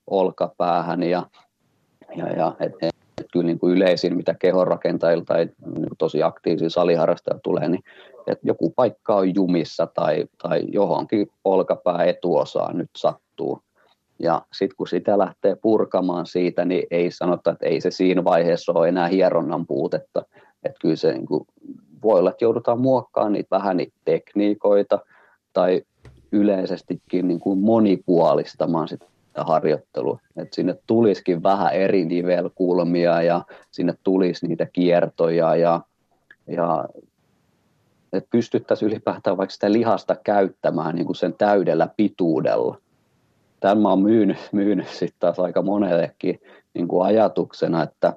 olkapäähän 0.07 1.03
ja, 1.03 1.27
ja, 2.17 2.29
ja 2.29 2.57
et, 2.61 2.92
kyllä 3.33 3.47
niin 3.47 3.59
kuin 3.59 3.77
yleisin, 3.77 4.17
mitä 4.17 4.35
kehonrakentajilta 4.35 5.35
tai 5.35 5.49
niin 5.77 5.89
tosi 5.99 6.23
aktiivisia 6.23 6.71
saliharrastajia 6.71 7.41
tulee, 7.43 7.69
niin 7.69 7.85
että 8.27 8.47
joku 8.47 8.71
paikka 8.71 9.15
on 9.15 9.35
jumissa 9.35 9.87
tai, 9.87 10.25
tai 10.43 10.63
johonkin 10.69 11.31
olkapää 11.45 12.05
etuosaan 12.05 12.79
nyt 12.79 12.91
sattuu. 12.97 13.61
Ja 14.19 14.43
sitten 14.53 14.77
kun 14.77 14.89
sitä 14.89 15.19
lähtee 15.19 15.57
purkamaan 15.57 16.27
siitä, 16.27 16.65
niin 16.65 16.87
ei 16.91 17.11
sanota, 17.11 17.51
että 17.51 17.67
ei 17.67 17.81
se 17.81 17.91
siinä 17.91 18.25
vaiheessa 18.25 18.73
ole 18.73 18.89
enää 18.89 19.09
hieronnan 19.09 19.67
puutetta. 19.67 20.25
Että 20.65 20.79
kyllä 20.81 20.97
se 20.97 21.13
niin 21.13 21.27
kuin, 21.27 21.47
voi 22.03 22.19
olla, 22.19 22.31
että 22.31 22.45
joudutaan 22.45 22.81
muokkaamaan 22.81 23.33
niitä 23.33 23.57
vähän 23.57 23.77
niitä 23.77 23.97
tekniikoita 24.05 24.99
tai 25.53 25.83
yleisestikin 26.33 27.29
niin 27.29 27.41
kuin 27.41 27.59
monipuolistamaan 27.59 28.89
sitä 29.33 29.45
harjoittelua. 29.45 30.19
Että 30.37 30.55
sinne 30.55 30.77
tulisikin 30.87 31.43
vähän 31.43 31.73
eri 31.73 32.05
nivelkulmia 32.05 33.23
ja 33.23 33.45
sinne 33.71 33.95
tulisi 34.03 34.47
niitä 34.47 34.67
kiertoja 34.73 35.57
ja, 35.57 35.81
ja 36.47 36.89
että 38.13 38.29
pystyttäisiin 38.31 38.91
ylipäätään 38.91 39.37
vaikka 39.37 39.53
sitä 39.53 39.73
lihasta 39.73 40.17
käyttämään 40.25 40.95
niin 40.95 41.07
kuin 41.07 41.17
sen 41.17 41.35
täydellä 41.35 41.89
pituudella. 41.97 42.79
Tämän 43.61 43.79
mä 43.79 43.89
oon 43.89 44.03
myynyt, 44.03 44.39
myynyt 44.53 44.89
sitten 44.89 45.21
taas 45.21 45.39
aika 45.39 45.63
monellekin 45.63 46.41
niin 46.75 46.89
kuin 46.89 47.07
ajatuksena, 47.07 47.83
että 47.83 48.13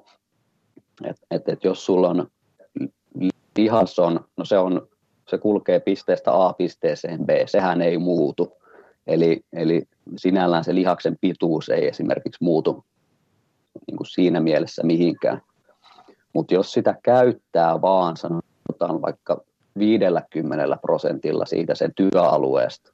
et, 1.04 1.16
et, 1.30 1.48
et 1.48 1.64
jos 1.64 1.86
sulla 1.86 2.08
on 2.08 2.26
lihas 3.56 3.98
on, 3.98 4.20
no 4.36 4.44
se, 4.44 4.58
on, 4.58 4.88
se 5.28 5.38
kulkee 5.38 5.80
pisteestä 5.80 6.46
A 6.46 6.52
pisteeseen 6.52 7.26
B, 7.26 7.30
sehän 7.46 7.82
ei 7.82 7.98
muutu. 7.98 8.56
Eli, 9.06 9.40
eli 9.52 9.82
sinällään 10.16 10.64
se 10.64 10.74
lihaksen 10.74 11.16
pituus 11.20 11.68
ei 11.68 11.88
esimerkiksi 11.88 12.44
muutu 12.44 12.84
niin 13.86 13.96
kuin 13.96 14.06
siinä 14.06 14.40
mielessä 14.40 14.82
mihinkään. 14.82 15.42
Mutta 16.32 16.54
jos 16.54 16.72
sitä 16.72 16.96
käyttää 17.02 17.82
vaan, 17.82 18.16
sanotaan 18.16 19.02
vaikka 19.02 19.40
50 19.78 20.78
prosentilla 20.82 21.46
siitä 21.46 21.74
sen 21.74 21.92
työalueesta, 21.96 22.92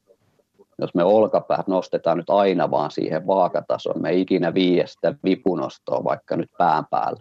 jos 0.78 0.94
me 0.94 1.04
olkapäät 1.04 1.66
nostetaan 1.68 2.16
nyt 2.16 2.30
aina 2.30 2.70
vaan 2.70 2.90
siihen 2.90 3.26
vaakatasoon, 3.26 4.02
me 4.02 4.10
ei 4.10 4.20
ikinä 4.20 4.54
viiestä 4.54 5.14
vipunostoa 5.24 6.04
vaikka 6.04 6.36
nyt 6.36 6.50
pään 6.58 6.84
päällä, 6.90 7.20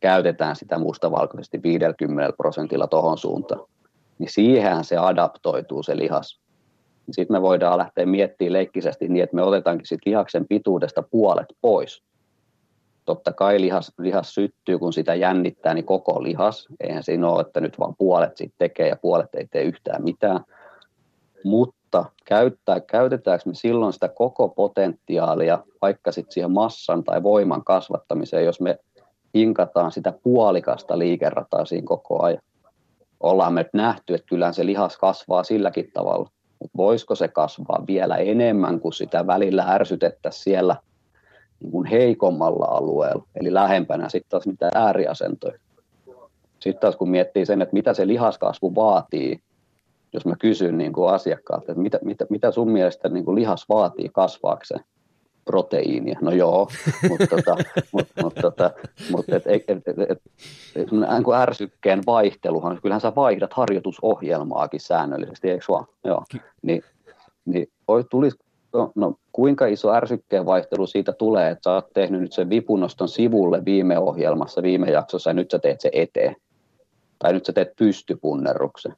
käytetään 0.00 0.56
sitä 0.56 0.78
mustavalkoisesti 0.78 1.62
50 1.62 2.32
prosentilla 2.36 2.86
tohon 2.86 3.18
suuntaan, 3.18 3.60
niin 4.18 4.30
siihen 4.30 4.84
se 4.84 4.96
adaptoituu 4.96 5.82
se 5.82 5.96
lihas. 5.96 6.40
Sitten 7.10 7.36
me 7.36 7.42
voidaan 7.42 7.78
lähteä 7.78 8.06
miettimään 8.06 8.52
leikkisesti 8.52 9.08
niin, 9.08 9.22
että 9.22 9.36
me 9.36 9.42
otetaankin 9.42 9.86
sit 9.86 10.00
lihaksen 10.06 10.46
pituudesta 10.48 11.02
puolet 11.02 11.46
pois. 11.60 12.02
Totta 13.04 13.32
kai 13.32 13.60
lihas, 13.60 13.92
lihas 13.98 14.34
syttyy, 14.34 14.78
kun 14.78 14.92
sitä 14.92 15.14
jännittää, 15.14 15.74
niin 15.74 15.84
koko 15.84 16.22
lihas. 16.22 16.68
Eihän 16.80 17.02
siinä 17.02 17.28
ole, 17.28 17.40
että 17.40 17.60
nyt 17.60 17.78
vaan 17.78 17.96
puolet 17.98 18.36
siitä 18.36 18.54
tekee 18.58 18.88
ja 18.88 18.96
puolet 18.96 19.34
ei 19.34 19.46
tee 19.46 19.62
yhtään 19.62 20.04
mitään. 20.04 20.40
Mutta 21.44 22.04
käyttää, 22.24 22.80
käytetäänkö 22.80 23.42
me 23.46 23.54
silloin 23.54 23.92
sitä 23.92 24.08
koko 24.08 24.48
potentiaalia 24.48 25.58
vaikka 25.82 26.12
sitten 26.12 26.32
siihen 26.32 26.50
massan 26.50 27.04
tai 27.04 27.22
voiman 27.22 27.64
kasvattamiseen, 27.64 28.44
jos 28.44 28.60
me 28.60 28.78
hinkataan 29.34 29.92
sitä 29.92 30.12
puolikasta 30.22 30.98
liikerataa 30.98 31.64
siinä 31.64 31.86
koko 31.86 32.22
ajan. 32.22 32.42
Ollaan 33.20 33.52
me 33.52 33.60
nyt 33.60 33.74
nähty, 33.74 34.14
että 34.14 34.26
kyllä 34.26 34.52
se 34.52 34.66
lihas 34.66 34.96
kasvaa 34.96 35.42
silläkin 35.42 35.90
tavalla. 35.94 36.30
Mutta 36.60 36.76
voisiko 36.76 37.14
se 37.14 37.28
kasvaa 37.28 37.84
vielä 37.86 38.16
enemmän, 38.16 38.80
kuin 38.80 38.92
sitä 38.92 39.26
välillä 39.26 39.62
ärsytettäisiin 39.62 40.42
siellä 40.42 40.76
niin 41.60 41.70
kuin 41.72 41.86
heikommalla 41.86 42.64
alueella, 42.64 43.24
eli 43.40 43.54
lähempänä 43.54 44.08
sitten 44.08 44.30
taas 44.30 44.46
niitä 44.46 44.70
ääriasentoja. 44.74 45.58
Sitten 46.60 46.80
taas 46.80 46.96
kun 46.96 47.10
miettii 47.10 47.46
sen, 47.46 47.62
että 47.62 47.72
mitä 47.72 47.94
se 47.94 48.06
lihaskasvu 48.06 48.74
vaatii, 48.74 49.40
jos 50.12 50.26
mä 50.26 50.36
kysyn 50.36 50.78
niin 50.78 50.92
kuin 50.92 51.14
asiakkaalta, 51.14 51.72
että 51.72 51.82
mitä, 51.82 51.98
mitä, 52.02 52.26
mitä 52.30 52.50
sun 52.50 52.70
mielestä 52.70 53.08
niin 53.08 53.24
kuin 53.24 53.34
lihas 53.34 53.68
vaatii 53.68 54.08
kasvaakseen, 54.12 54.84
proteiinia. 55.48 56.18
No 56.22 56.30
joo, 56.30 56.68
mutta 57.08 57.26
tota, 57.26 57.56
mut, 57.92 58.06
mut, 58.22 58.34
tota, 58.40 58.70
mut 59.10 59.28
et, 59.28 59.46
et, 59.46 59.62
et, 59.68 59.88
et, 59.88 59.98
et, 59.98 60.22
et, 60.76 60.88
ärsykkeen 61.34 62.02
vaihteluhan, 62.06 62.78
kyllähän 62.82 63.00
sä 63.00 63.12
vaihdat 63.16 63.52
harjoitusohjelmaakin 63.52 64.80
säännöllisesti, 64.80 65.50
eikö 65.50 65.64
vaan? 65.68 65.86
Joo. 66.04 66.24
Ni, 66.62 66.80
niin 67.44 67.66
tulis, 68.10 68.36
no, 68.72 68.92
no, 68.94 69.14
kuinka 69.32 69.66
iso 69.66 69.92
ärsykkeen 69.92 70.46
vaihtelu 70.46 70.86
siitä 70.86 71.12
tulee, 71.12 71.50
että 71.50 71.70
sä 71.70 71.74
oot 71.74 71.92
tehnyt 71.94 72.20
nyt 72.20 72.32
sen 72.32 72.50
vipunoston 72.50 73.08
sivulle 73.08 73.64
viime 73.64 73.98
ohjelmassa, 73.98 74.62
viime 74.62 74.90
jaksossa, 74.90 75.30
ja 75.30 75.34
nyt 75.34 75.50
sä 75.50 75.58
teet 75.58 75.80
se 75.80 75.90
eteen. 75.92 76.36
Tai 77.18 77.32
nyt 77.32 77.44
sä 77.44 77.52
teet 77.52 77.76
pystypunnerruksen. 77.76 78.94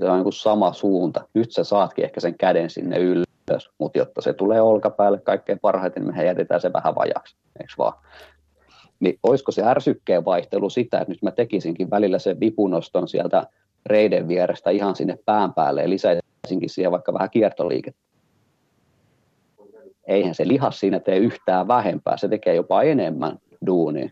Se 0.00 0.10
on 0.10 0.16
niin 0.16 0.22
kuin 0.22 0.32
sama 0.32 0.72
suunta. 0.72 1.28
Nyt 1.34 1.52
sä 1.52 1.64
saatkin 1.64 2.04
ehkä 2.04 2.20
sen 2.20 2.38
käden 2.38 2.70
sinne 2.70 2.98
yllä 2.98 3.27
ylös, 3.50 3.70
mutta 3.78 3.98
jotta 3.98 4.20
se 4.20 4.32
tulee 4.32 4.60
olkapäälle 4.60 5.18
kaikkein 5.18 5.58
parhaiten, 5.58 6.04
niin 6.04 6.16
me 6.16 6.24
jätetään 6.24 6.60
se 6.60 6.72
vähän 6.72 6.94
vajaksi, 6.94 7.36
eikö 7.60 7.72
vaan? 7.78 7.92
Niin 9.00 9.18
olisiko 9.22 9.52
se 9.52 9.62
ärsykkeen 9.64 10.24
vaihtelu 10.24 10.70
sitä, 10.70 10.98
että 10.98 11.12
nyt 11.12 11.22
mä 11.22 11.30
tekisinkin 11.30 11.90
välillä 11.90 12.18
sen 12.18 12.40
vipunoston 12.40 13.08
sieltä 13.08 13.46
reiden 13.86 14.28
vierestä 14.28 14.70
ihan 14.70 14.96
sinne 14.96 15.18
pään 15.24 15.54
päälle 15.54 15.82
ja 15.82 15.88
lisäisinkin 15.88 16.70
siihen 16.70 16.92
vaikka 16.92 17.12
vähän 17.12 17.30
kiertoliikettä. 17.30 18.00
Eihän 20.06 20.34
se 20.34 20.48
lihas 20.48 20.80
siinä 20.80 21.00
tee 21.00 21.16
yhtään 21.16 21.68
vähempää, 21.68 22.16
se 22.16 22.28
tekee 22.28 22.54
jopa 22.54 22.82
enemmän 22.82 23.38
duunia. 23.66 24.10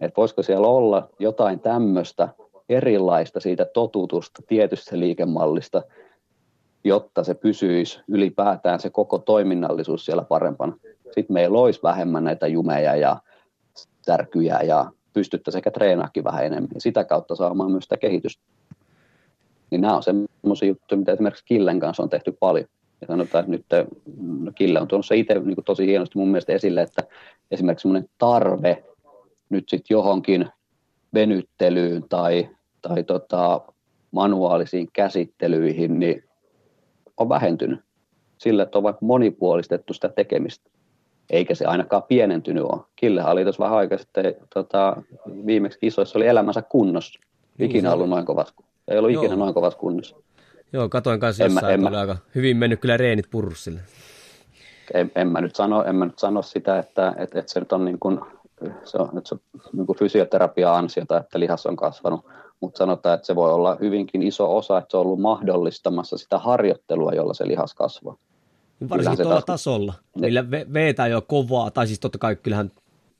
Et 0.00 0.16
voisiko 0.16 0.42
siellä 0.42 0.66
olla 0.66 1.08
jotain 1.18 1.60
tämmöistä 1.60 2.28
erilaista 2.68 3.40
siitä 3.40 3.64
totutusta 3.64 4.42
tietystä 4.46 5.00
liikemallista, 5.00 5.82
jotta 6.86 7.24
se 7.24 7.34
pysyisi 7.34 8.00
ylipäätään 8.08 8.80
se 8.80 8.90
koko 8.90 9.18
toiminnallisuus 9.18 10.04
siellä 10.04 10.22
parempana. 10.22 10.76
Sitten 11.04 11.34
meillä 11.34 11.58
olisi 11.58 11.80
vähemmän 11.82 12.24
näitä 12.24 12.46
jumeja 12.46 12.96
ja 12.96 13.16
särkyjä 14.06 14.60
ja 14.60 14.90
pystyttäisiin 15.12 15.58
sekä 15.58 15.70
treenaakin 15.70 16.24
vähän 16.24 16.44
enemmän 16.44 16.70
ja 16.74 16.80
sitä 16.80 17.04
kautta 17.04 17.34
saamaan 17.36 17.70
myös 17.70 17.84
sitä 17.84 17.96
kehitystä. 17.96 18.42
Niin 19.70 19.80
nämä 19.80 19.96
on 19.96 20.02
semmoisia 20.02 20.68
juttuja, 20.68 20.98
mitä 20.98 21.12
esimerkiksi 21.12 21.44
Killen 21.44 21.80
kanssa 21.80 22.02
on 22.02 22.08
tehty 22.08 22.32
paljon. 22.40 22.66
Ja 23.00 23.06
sanotaan, 23.06 23.44
että 23.44 23.76
nyt 23.76 23.88
no 24.18 24.52
Kille 24.54 24.80
on 24.80 24.88
tuonut 24.88 25.06
se 25.06 25.16
itse 25.16 25.34
niin 25.34 25.56
tosi 25.64 25.86
hienosti 25.86 26.18
mun 26.18 26.28
mielestä 26.28 26.52
esille, 26.52 26.82
että 26.82 27.02
esimerkiksi 27.50 27.82
semmoinen 27.82 28.10
tarve 28.18 28.84
nyt 29.48 29.68
sitten 29.68 29.94
johonkin 29.94 30.48
venyttelyyn 31.14 32.04
tai, 32.08 32.48
tai 32.82 33.04
tota, 33.04 33.60
manuaalisiin 34.10 34.88
käsittelyihin, 34.92 35.98
niin 35.98 36.25
on 37.16 37.28
vähentynyt 37.28 37.80
sillä, 38.38 38.62
että 38.62 38.78
on 38.78 38.84
vaikka 38.84 39.06
monipuolistettu 39.06 39.92
sitä 39.92 40.08
tekemistä. 40.08 40.70
Eikä 41.30 41.54
se 41.54 41.64
ainakaan 41.64 42.02
pienentynyt 42.02 42.64
ole. 42.64 42.82
Killehän 42.96 43.32
oli 43.32 43.42
tuossa 43.42 43.64
vähän 43.64 43.78
aikaa 43.78 43.98
sitten, 43.98 44.34
tota, 44.54 45.02
viimeksi 45.46 45.78
kisoissa 45.78 46.18
oli 46.18 46.26
elämänsä 46.26 46.62
kunnossa. 46.62 47.20
Niin 47.58 47.70
ikinä 47.70 47.92
ollut 47.92 48.08
noin 48.08 48.26
kovassa, 48.26 48.54
ei 48.88 48.98
ollut 48.98 49.12
Joo. 49.12 49.22
ikinä 49.22 49.36
noin 49.36 49.54
kovassa 49.54 49.78
kunnossa. 49.78 50.16
Joo, 50.72 50.88
katoin 50.88 51.20
kanssa 51.20 51.44
en 51.44 51.50
jossain, 51.50 51.80
mä, 51.80 51.88
en 51.88 51.92
mä, 51.92 52.00
aika 52.00 52.16
hyvin 52.34 52.56
mennyt 52.56 52.80
kyllä 52.80 52.96
reenit 52.96 53.30
purssille. 53.30 53.80
En, 54.94 55.12
en, 55.14 55.28
mä 55.28 55.40
nyt 55.40 55.56
sano, 55.56 55.84
en 55.84 55.96
mä 55.96 56.04
nyt 56.04 56.18
sano 56.18 56.42
sitä, 56.42 56.78
että, 56.78 57.14
että, 57.18 57.38
että 57.38 57.52
se 57.52 57.60
nyt 57.60 57.72
on 57.72 57.84
niin 57.84 57.98
kuin, 57.98 58.20
se 58.84 58.98
on, 58.98 59.18
että 59.18 59.28
se 59.28 59.34
on 59.34 59.40
niin 59.72 59.86
kuin 59.86 59.98
fysioterapia-ansiota, 59.98 61.16
että 61.16 61.40
lihas 61.40 61.66
on 61.66 61.76
kasvanut 61.76 62.26
mutta 62.60 62.78
sanotaan, 62.78 63.14
että 63.14 63.26
se 63.26 63.34
voi 63.34 63.52
olla 63.52 63.76
hyvinkin 63.80 64.22
iso 64.22 64.56
osa, 64.56 64.78
että 64.78 64.90
se 64.90 64.96
on 64.96 65.00
ollut 65.06 65.20
mahdollistamassa 65.20 66.18
sitä 66.18 66.38
harjoittelua, 66.38 67.12
jolla 67.12 67.34
se 67.34 67.48
lihas 67.48 67.74
kasvaa. 67.74 68.16
Varsinkin 68.88 69.16
tuolla 69.16 69.34
taas... 69.34 69.44
tasolla, 69.44 69.94
millä 70.20 70.50
veetää 70.50 71.06
jo 71.06 71.22
kovaa, 71.22 71.70
tai 71.70 71.86
siis 71.86 72.00
totta 72.00 72.18
kai 72.18 72.36
kyllähän 72.36 72.70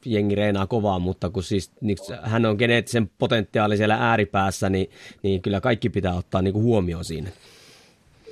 jengi 0.04 0.34
reenaa 0.34 0.66
kovaa, 0.66 0.98
mutta 0.98 1.30
kun 1.30 1.42
siis 1.42 1.70
niin, 1.80 1.98
hän 2.22 2.46
on 2.46 2.56
geneettisen 2.58 3.10
potentiaali 3.18 3.76
siellä 3.76 3.96
ääripäässä, 4.00 4.70
niin, 4.70 4.90
niin 5.22 5.42
kyllä 5.42 5.60
kaikki 5.60 5.90
pitää 5.90 6.14
ottaa 6.14 6.42
niin 6.42 6.52
kuin 6.52 6.64
huomioon 6.64 7.04
siinä. 7.04 7.30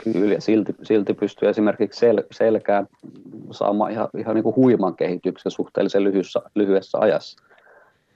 Kyllä, 0.05 0.35
ja 0.35 0.41
silti, 0.41 0.75
silti 0.83 1.15
pystyy 1.15 1.49
esimerkiksi 1.49 2.01
sel, 2.01 2.23
selkään 2.33 2.87
saamaan 3.51 3.93
ihan, 3.93 4.09
ihan 4.19 4.35
niin 4.35 4.43
kuin 4.43 4.57
huiman 4.57 4.97
kehityksen 4.97 5.53
suhteellisen 5.53 6.05
lyhyessä, 6.05 6.41
lyhyessä 6.55 6.99
ajassa. 6.99 7.43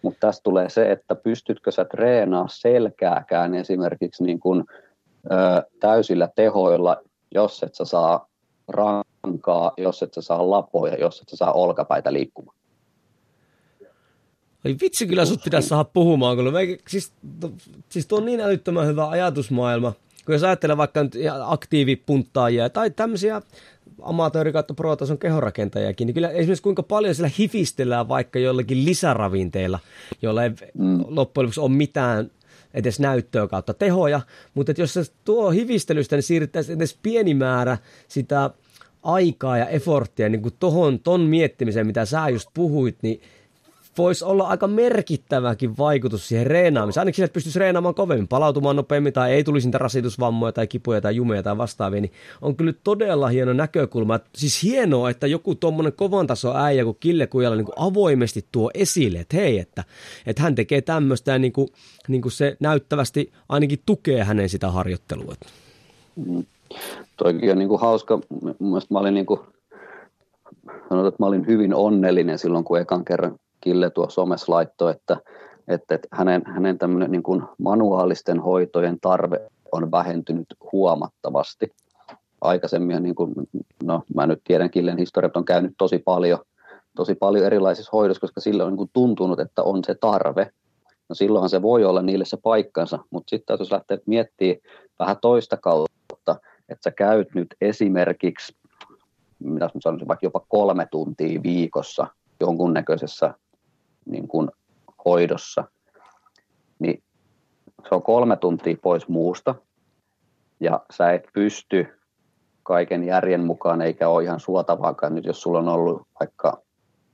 Mutta 0.03 0.27
tässä 0.27 0.43
tulee 0.43 0.71
se, 0.71 0.93
että 0.93 1.15
pystytkö 1.15 1.73
sä 1.73 1.85
treenaa 1.85 2.47
selkääkään 2.49 3.55
esimerkiksi 3.55 4.25
niin 4.25 4.41
kuin, 4.41 4.65
ö, 5.25 5.35
täysillä 5.81 6.29
tehoilla, 6.37 6.97
jos 7.35 7.63
et 7.63 7.75
sä 7.75 7.85
saa 7.85 8.29
rankaa, 8.69 9.73
jos 9.77 10.03
et 10.03 10.15
sä 10.15 10.23
saa 10.23 10.51
lapoja, 10.51 10.95
jos 10.95 11.21
et 11.21 11.29
sä 11.29 11.37
saa 11.37 11.53
olkapäitä 11.53 12.13
liikkumaan. 12.13 12.59
Ai 14.65 14.77
vitsi, 14.81 15.07
kyllä 15.07 15.25
sut 15.25 15.45
pitäisi 15.45 15.69
saada 15.69 15.85
puhumaan, 15.85 16.37
kun 16.37 16.53
me, 16.53 16.61
siis, 16.89 17.13
to, 17.41 17.51
siis 17.89 18.07
tuo 18.07 18.19
on 18.19 18.25
niin 18.25 18.41
älyttömän 18.41 18.87
hyvä 18.87 19.09
ajatusmaailma, 19.09 19.93
kun 20.27 20.35
jos 20.35 20.45
ajattelee 20.45 20.77
vaikka 20.77 21.03
nyt 21.03 21.13
aktiivipunttaajia 21.45 22.71
tai 22.71 22.91
tämmöisiä 22.91 23.43
amatööri 24.03 24.53
kautta 24.53 24.75
pro-tason 24.75 25.19
kehorakentajakin, 25.19 26.07
niin 26.07 26.15
kyllä 26.15 26.31
esimerkiksi 26.31 26.63
kuinka 26.63 26.83
paljon 26.83 27.15
siellä 27.15 27.31
hifistellään 27.39 28.09
vaikka 28.09 28.39
jollakin 28.39 28.85
lisäravinteilla, 28.85 29.79
joilla 30.23 30.45
ei 30.45 30.51
mm. 30.75 31.05
loppujen 31.07 31.45
lopuksi 31.45 31.61
ole 31.61 31.71
mitään 31.71 32.31
edes 32.75 33.01
näyttöä 33.01 33.47
kautta 33.49 33.75
tehoja, 33.75 34.21
mutta 34.55 34.73
että 34.73 34.83
jos 34.83 34.95
se 34.95 35.03
tuo 35.25 35.51
hivistelystä, 35.51 36.17
niin 36.17 36.23
siirrettäisiin 36.23 36.79
edes 36.79 36.99
pieni 37.03 37.35
määrä 37.35 37.79
sitä 38.09 38.51
aikaa 39.03 39.59
ja 39.59 39.67
efforttia 39.67 40.29
niin 40.29 40.43
kuin 40.43 40.55
tohon, 40.59 41.01
ton 41.01 41.21
miettimiseen, 41.21 41.87
mitä 41.87 42.05
sä 42.05 42.29
just 42.29 42.49
puhuit, 42.55 42.97
niin 43.03 43.21
voisi 43.99 44.25
olla 44.25 44.45
aika 44.45 44.67
merkittäväkin 44.67 45.79
vaikutus 45.79 46.29
siihen 46.29 46.47
reenaamiseen. 46.47 47.01
Ainakin 47.01 47.25
että 47.25 47.35
pystyisi 47.35 47.59
reenaamaan 47.59 47.95
kovemmin, 47.95 48.29
palautumaan 48.29 48.77
nopeammin 48.77 49.13
tai 49.13 49.33
ei 49.33 49.45
tulisi 49.45 49.67
niitä 49.67 49.79
rasitusvammoja 49.79 50.53
tai 50.53 50.67
kipuja 50.67 51.01
tai 51.01 51.17
jumeja 51.17 51.43
tai 51.43 51.59
vastaavia, 51.59 52.01
niin 52.01 52.13
on 52.43 52.57
kyllä 52.57 52.73
todella 52.85 53.29
hieno 53.29 53.53
näkökulma. 53.53 54.21
Siis 54.35 54.63
hienoa, 54.63 55.11
että 55.11 55.27
joku 55.27 55.55
tuommoinen 55.55 55.93
kovan 55.93 56.27
taso 56.27 56.57
äijä 56.57 56.85
kuin 56.85 56.97
Kille 57.01 57.27
Kujala 57.27 57.57
niin 57.57 57.65
kuin 57.65 57.79
avoimesti 57.79 58.45
tuo 58.53 58.71
esille, 58.75 59.19
että 59.19 59.37
hei, 59.37 59.59
että, 59.59 59.85
että 60.27 60.43
hän 60.43 60.55
tekee 60.55 60.81
tämmöistä 60.81 61.33
ja 61.33 61.39
niin 61.39 61.53
kuin, 61.53 61.69
niin 62.09 62.23
kuin 62.23 62.33
se 62.33 62.57
näyttävästi 62.61 63.33
ainakin 63.49 63.79
tukee 63.87 64.25
hänen 64.25 64.49
sitä 64.49 64.71
harjoittelua. 64.71 65.35
Mm. 66.17 66.45
Toikin 67.17 67.53
on 67.53 67.59
niin 67.59 67.69
kuin 67.69 67.81
hauska. 67.81 68.21
Mielestäni 68.59 68.95
mä 68.95 68.99
olin 68.99 69.15
niin 69.15 69.27
kuin, 69.27 69.41
sanotaan, 70.89 71.09
että 71.09 71.23
mä 71.23 71.27
olin 71.27 71.47
hyvin 71.47 71.75
onnellinen 71.75 72.39
silloin, 72.39 72.65
kun 72.65 72.81
ekan 72.81 73.05
kerran 73.05 73.35
Kille 73.61 73.91
tuo 73.91 74.11
somessa 74.11 74.53
laittoi, 74.53 74.91
että, 74.91 75.17
että, 75.69 75.95
että 75.95 76.09
hänen, 76.13 76.43
hänen 76.47 76.79
tämmöinen 76.79 77.11
niin 77.11 77.23
kuin 77.23 77.43
manuaalisten 77.59 78.41
hoitojen 78.41 79.01
tarve 79.01 79.41
on 79.73 79.91
vähentynyt 79.91 80.47
huomattavasti. 80.73 81.69
Aikaisemmin, 82.41 83.03
niin 83.03 83.15
kuin, 83.15 83.35
no 83.83 84.03
mä 84.15 84.27
nyt 84.27 84.41
tiedän, 84.45 84.71
Killen 84.71 84.99
historiat 84.99 85.37
on 85.37 85.45
käynyt 85.45 85.75
tosi 85.79 85.99
paljon, 85.99 86.39
tosi 86.97 87.15
paljon 87.15 87.47
erilaisissa 87.47 87.91
hoidoissa, 87.93 88.21
koska 88.21 88.41
sillä 88.41 88.65
on 88.65 88.71
niin 88.71 88.77
kuin 88.77 88.91
tuntunut, 88.93 89.41
että 89.41 89.63
on 89.63 89.85
se 89.85 89.95
tarve. 89.95 90.51
No 91.09 91.15
silloinhan 91.15 91.51
se 91.51 91.63
voi 91.63 91.85
olla 91.85 92.03
niille 92.03 92.25
se 92.25 92.37
paikkansa, 92.43 92.99
mutta 93.11 93.31
sitten 93.31 93.57
jos 93.59 93.73
lähtee 93.73 93.99
miettimään 94.07 94.61
vähän 94.99 95.17
toista 95.21 95.57
kautta, 95.57 96.37
että 96.69 96.83
sä 96.85 96.91
käyt 96.91 97.35
nyt 97.35 97.55
esimerkiksi, 97.61 98.57
mitä 99.39 99.65
mä 99.65 99.81
sanoisin, 99.81 100.09
vaikka 100.09 100.27
jopa 100.27 100.41
kolme 100.49 100.87
tuntia 100.91 101.43
viikossa 101.43 102.07
jonkunnäköisessä 102.41 103.35
niin 104.09 104.29
kuin 104.29 104.51
hoidossa, 105.05 105.65
niin 106.79 107.03
se 107.89 107.95
on 107.95 108.03
kolme 108.03 108.37
tuntia 108.37 108.77
pois 108.83 109.09
muusta, 109.09 109.55
ja 110.61 110.81
sä 110.91 111.13
et 111.13 111.27
pysty 111.33 111.87
kaiken 112.63 113.05
järjen 113.05 113.45
mukaan, 113.45 113.83
eikä 113.83 114.09
ole 114.09 114.25
ihan 114.25 114.41
suotavaakaan. 114.41 115.15
Nyt, 115.15 115.25
jos 115.25 115.43
sulla 115.43 115.59
on 115.59 115.69
ollut 115.69 116.03
vaikka 116.21 116.63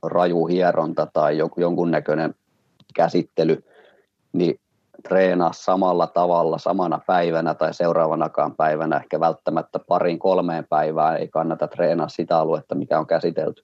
raju 0.03 0.45
hieronta 0.45 1.07
tai 1.13 1.37
jonkunnäköinen 1.57 2.35
käsittely, 2.95 3.63
niin 4.33 4.59
treenaa 5.07 5.53
samalla 5.53 6.07
tavalla 6.07 6.57
samana 6.57 6.99
päivänä 7.07 7.53
tai 7.53 7.73
seuraavanakaan 7.73 8.55
päivänä, 8.55 8.97
ehkä 8.97 9.19
välttämättä 9.19 9.79
parin 9.79 10.19
kolmeen 10.19 10.65
päivään. 10.69 11.17
Ei 11.17 11.27
kannata 11.27 11.67
treenaa 11.67 12.07
sitä 12.07 12.37
aluetta, 12.37 12.75
mikä 12.75 12.99
on 12.99 13.07
käsitelty 13.07 13.63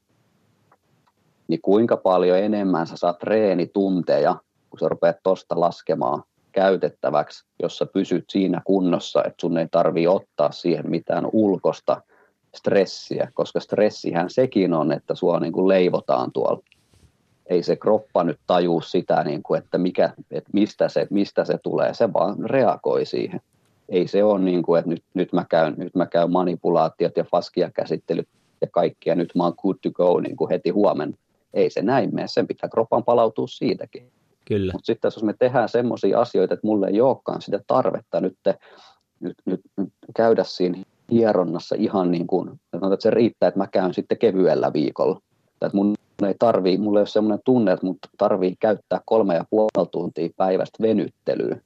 niin 1.51 1.61
kuinka 1.61 1.97
paljon 1.97 2.39
enemmän 2.39 2.87
sä 2.87 2.97
saat 2.97 3.19
treenitunteja, 3.19 4.35
kun 4.69 4.79
sä 4.79 4.89
rupeat 4.89 5.17
tuosta 5.23 5.59
laskemaan 5.59 6.23
käytettäväksi, 6.51 7.45
jos 7.61 7.77
sä 7.77 7.85
pysyt 7.85 8.25
siinä 8.29 8.61
kunnossa, 8.65 9.23
että 9.23 9.41
sun 9.41 9.57
ei 9.57 9.67
tarvii 9.71 10.07
ottaa 10.07 10.51
siihen 10.51 10.89
mitään 10.89 11.27
ulkosta 11.33 12.01
stressiä, 12.55 13.31
koska 13.33 13.59
stressihän 13.59 14.29
sekin 14.29 14.73
on, 14.73 14.91
että 14.91 15.15
sua 15.15 15.39
niin 15.39 15.53
kuin 15.53 15.67
leivotaan 15.67 16.31
tuolla. 16.31 16.63
Ei 17.45 17.63
se 17.63 17.75
kroppa 17.75 18.23
nyt 18.23 18.39
tajuu 18.47 18.81
sitä, 18.81 19.23
niin 19.23 19.43
kuin, 19.43 19.61
että, 19.63 19.77
mikä, 19.77 20.13
että 20.31 20.49
mistä, 20.53 20.89
se, 20.89 21.07
mistä 21.09 21.45
se 21.45 21.57
tulee, 21.63 21.93
se 21.93 22.13
vaan 22.13 22.35
reagoi 22.49 23.05
siihen. 23.05 23.41
Ei 23.89 24.07
se 24.07 24.23
ole 24.23 24.39
niin 24.39 24.63
kuin, 24.63 24.79
että 24.79 24.89
nyt, 24.89 25.03
nyt, 25.13 25.33
mä 25.33 25.45
käyn, 25.49 25.73
nyt 25.77 25.95
mä 25.95 26.05
käyn 26.05 26.31
manipulaatiot 26.31 27.17
ja 27.17 27.23
faskia 27.23 27.71
käsittelyt 27.71 28.27
ja 28.61 28.67
kaikkia, 28.71 29.15
nyt 29.15 29.31
mä 29.35 29.43
oon 29.43 29.53
good 29.61 29.77
to 29.81 29.91
go 29.91 30.19
niin 30.19 30.35
kuin 30.35 30.49
heti 30.49 30.69
huomenna 30.69 31.17
ei 31.53 31.69
se 31.69 31.81
näin 31.81 32.15
mene, 32.15 32.27
sen 32.27 32.47
pitää 32.47 32.69
kroppan 32.69 33.03
palautua 33.03 33.47
siitäkin. 33.47 34.11
Kyllä. 34.45 34.73
Mutta 34.73 34.85
sitten 34.85 35.07
jos 35.07 35.23
me 35.23 35.33
tehdään 35.39 35.69
semmoisia 35.69 36.19
asioita, 36.19 36.53
että 36.53 36.67
mulle 36.67 36.87
ei 36.87 37.01
olekaan 37.01 37.41
sitä 37.41 37.59
tarvetta 37.67 38.21
nyt, 38.21 38.37
nyt, 39.19 39.37
nyt, 39.45 39.61
nyt 39.77 39.93
käydä 40.15 40.43
siinä 40.43 40.77
hieronnassa 41.11 41.75
ihan 41.79 42.11
niin 42.11 42.27
kuin, 42.27 42.49
että 42.73 42.95
se 42.99 43.09
riittää, 43.09 43.47
että 43.47 43.59
mä 43.59 43.67
käyn 43.67 43.93
sitten 43.93 44.17
kevyellä 44.17 44.73
viikolla. 44.73 45.19
Tai 45.59 45.67
että 45.67 45.77
mun 45.77 45.95
ei 46.27 46.35
tarvii, 46.39 46.77
mulla 46.77 46.99
ei 46.99 47.01
ole 47.01 47.07
semmoinen 47.07 47.39
tunne, 47.45 47.71
että 47.71 47.85
mun 47.85 47.97
tarvii 48.17 48.55
käyttää 48.59 49.01
kolme 49.05 49.35
ja 49.35 49.45
puoli 49.49 49.87
tuntia 49.91 50.29
päivästä 50.37 50.83
venyttelyyn. 50.83 51.61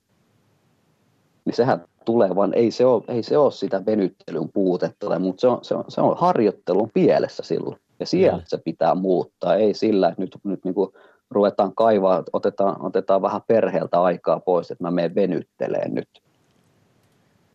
Niin 1.45 1.55
sehän 1.55 1.85
tulee, 2.05 2.35
vaan 2.35 2.53
ei 2.53 2.71
se 2.71 2.85
ole, 2.85 3.03
ei 3.07 3.23
se 3.23 3.37
ole 3.37 3.51
sitä 3.51 3.85
venyttelyn 3.85 4.49
puutetta, 4.53 5.19
mutta 5.19 5.41
se 5.41 5.47
on, 5.47 5.59
se 5.61 5.75
on, 5.75 5.83
se 5.87 6.01
on 6.01 6.17
harjoittelun 6.17 6.91
pielessä 6.93 7.43
silloin. 7.43 7.77
Ja 7.99 8.05
sieltä 8.05 8.43
se 8.47 8.57
pitää 8.57 8.95
muuttaa, 8.95 9.55
ei 9.55 9.73
sillä, 9.73 10.07
että 10.07 10.21
nyt, 10.21 10.37
nyt 10.43 10.63
niin 10.63 10.73
kuin 10.75 10.91
ruvetaan 11.29 11.75
kaivaa, 11.75 12.23
otetaan, 12.33 12.85
otetaan 12.85 13.21
vähän 13.21 13.41
perheeltä 13.47 14.01
aikaa 14.01 14.39
pois, 14.39 14.71
että 14.71 14.83
mä 14.83 14.91
menen 14.91 15.15
venytteleen 15.15 15.93
nyt. 15.93 16.09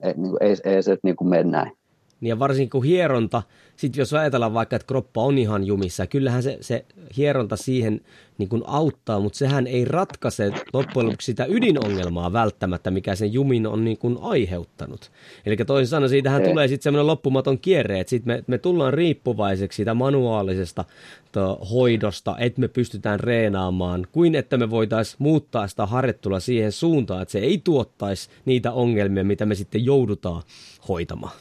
Ei, 0.00 0.14
niin 0.16 0.30
kuin, 0.30 0.42
ei, 0.42 0.56
ei 0.64 0.82
se 0.82 0.98
niin 1.02 1.16
kuin 1.16 1.28
mene 1.28 1.44
näin. 1.44 1.72
Niin 2.20 2.28
ja 2.28 2.38
varsinkin 2.38 2.70
kun 2.70 2.84
hieronta, 2.84 3.42
sitten 3.76 4.00
jos 4.00 4.14
ajatellaan 4.14 4.54
vaikka, 4.54 4.76
että 4.76 4.86
kroppa 4.86 5.22
on 5.22 5.38
ihan 5.38 5.64
jumissa, 5.64 6.06
kyllähän 6.06 6.42
se, 6.42 6.58
se 6.60 6.84
hieronta 7.16 7.56
siihen 7.56 8.00
niin 8.38 8.48
kuin 8.48 8.62
auttaa, 8.66 9.20
mutta 9.20 9.38
sehän 9.38 9.66
ei 9.66 9.84
ratkaise 9.84 10.52
loppujen 10.72 11.06
lopuksi 11.06 11.26
sitä 11.26 11.46
ydinongelmaa 11.48 12.32
välttämättä, 12.32 12.90
mikä 12.90 13.14
sen 13.14 13.32
jumin 13.32 13.66
on 13.66 13.84
niin 13.84 13.98
kuin 13.98 14.18
aiheuttanut. 14.20 15.10
Eli 15.46 15.56
toisin 15.56 15.90
sanoen 15.90 16.10
siitähän 16.10 16.42
ei. 16.42 16.48
tulee 16.48 16.68
sitten 16.68 16.82
semmoinen 16.82 17.06
loppumaton 17.06 17.58
kierre, 17.58 18.00
että 18.00 18.10
sitten 18.10 18.34
me, 18.36 18.44
me 18.46 18.58
tullaan 18.58 18.94
riippuvaiseksi 18.94 19.76
siitä 19.76 19.94
manuaalisesta 19.94 20.84
to, 21.32 21.58
hoidosta, 21.72 22.36
että 22.38 22.60
me 22.60 22.68
pystytään 22.68 23.20
reenaamaan, 23.20 24.06
kuin 24.12 24.34
että 24.34 24.56
me 24.56 24.70
voitaisiin 24.70 25.16
muuttaa 25.18 25.68
sitä 25.68 25.86
harjoittelua 25.86 26.40
siihen 26.40 26.72
suuntaan, 26.72 27.22
että 27.22 27.32
se 27.32 27.38
ei 27.38 27.58
tuottaisi 27.58 28.30
niitä 28.44 28.72
ongelmia, 28.72 29.24
mitä 29.24 29.46
me 29.46 29.54
sitten 29.54 29.84
joudutaan 29.84 30.42
hoitamaan. 30.88 31.32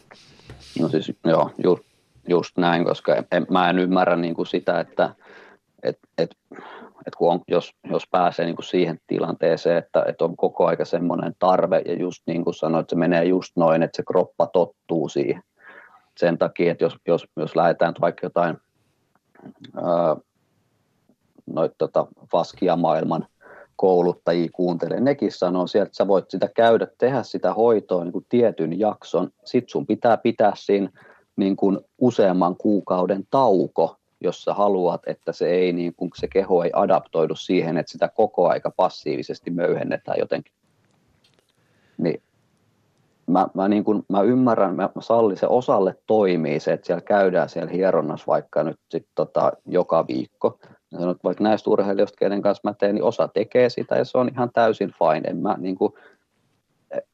No 0.80 0.90
siis 0.90 1.12
joo, 1.26 1.52
just, 1.64 1.84
just 2.28 2.58
näin, 2.58 2.86
koska 2.86 3.16
en, 3.32 3.46
mä 3.50 3.70
en 3.70 3.80
ymmärrä 3.80 4.16
niin 4.16 4.36
kuin 4.36 4.48
sitä, 4.48 4.80
että 4.80 5.16
et, 5.84 6.00
et, 6.18 6.36
et 7.08 7.16
kun 7.18 7.32
on, 7.32 7.42
jos, 7.48 7.72
jos 7.90 8.08
pääsee 8.12 8.46
niin 8.46 8.56
kuin 8.56 8.66
siihen 8.66 9.00
tilanteeseen, 9.08 9.78
että, 9.78 10.04
että 10.08 10.26
on 10.26 10.38
koko 10.38 10.68
aika 10.68 10.86
semmoinen 10.86 11.36
tarve, 11.40 11.82
ja 11.86 11.94
just 11.94 12.24
niin 12.28 12.44
kuin 12.44 12.54
sanoit, 12.54 12.90
se 12.90 12.96
menee 12.96 13.24
just 13.24 13.58
noin, 13.58 13.84
että 13.84 13.98
se 13.98 14.04
kroppa 14.08 14.48
tottuu 14.48 15.10
siihen. 15.10 15.44
Sen 16.18 16.38
takia, 16.38 16.72
että 16.72 16.84
jos, 16.84 16.96
jos, 17.08 17.26
jos 17.38 17.56
lähdetään 17.56 17.94
vaikka 18.02 18.26
jotain 18.26 18.58
ää, 19.76 20.16
noit, 21.46 21.72
tota, 21.78 22.08
Faskia 22.32 22.76
maailman 22.76 23.28
kouluttajia 23.80 24.50
kuuntelee, 24.54 25.00
nekin 25.00 25.32
sanoo 25.32 25.68
sieltä, 25.68 25.88
että 25.88 25.96
sä 25.96 26.08
voit 26.08 26.30
sitä 26.30 26.50
käydä, 26.56 26.88
tehdä 26.98 27.24
sitä 27.24 27.54
hoitoa 27.54 28.04
niin 28.04 28.12
kuin 28.12 28.26
tietyn 28.30 28.80
jakson, 28.80 29.30
sit 29.46 29.70
sun 29.70 29.88
pitää 29.88 30.18
pitää 30.18 30.52
siinä 30.56 30.90
niin 31.36 31.56
kuin 31.56 31.80
useamman 31.98 32.56
kuukauden 32.56 33.24
tauko, 33.32 33.96
jos 34.22 34.42
sä 34.42 34.54
haluat, 34.54 35.02
että 35.08 35.32
se, 35.32 35.50
ei, 35.50 35.74
niin 35.74 35.94
kuin, 35.98 36.12
se 36.16 36.28
keho 36.28 36.64
ei 36.64 36.72
adaptoidu 36.74 37.36
siihen, 37.36 37.78
että 37.78 37.92
sitä 37.92 38.08
koko 38.08 38.50
aika 38.50 38.72
passiivisesti 38.72 39.52
möyhennetään 39.52 40.20
jotenkin. 40.20 40.54
Niin 41.98 42.22
mä, 43.32 43.48
mä, 43.54 43.68
niin 43.68 43.84
kuin, 43.84 44.04
mä 44.10 44.22
ymmärrän, 44.22 44.76
mä, 44.76 44.90
sallin 45.00 45.38
se 45.38 45.48
osalle 45.48 45.96
toimii 46.08 46.60
se, 46.60 46.74
että 46.74 46.88
siellä 46.88 47.02
käydään 47.02 47.50
siellä 47.50 47.72
hieronnassa 47.72 48.28
vaikka 48.28 48.64
nyt 48.64 48.80
sit 48.90 49.08
tota, 49.16 49.52
joka 49.66 50.08
viikko, 50.08 50.60
Sanon, 50.92 51.12
että 51.12 51.24
vaikka 51.24 51.44
näistä 51.44 51.70
urheilijoista, 51.70 52.18
kenen 52.20 52.42
kanssa 52.42 52.70
mä 52.70 52.74
teen, 52.74 52.96
niin 52.96 53.04
osa 53.04 53.28
tekee 53.28 53.70
sitä 53.70 53.96
ja 53.96 54.06
se 54.06 54.18
on 54.18 54.30
ihan 54.30 54.50
täysin 54.54 54.94
fine. 55.00 55.30
En 55.30 55.38
mä, 55.38 55.56
niin 55.58 55.76
kuin, 55.76 55.94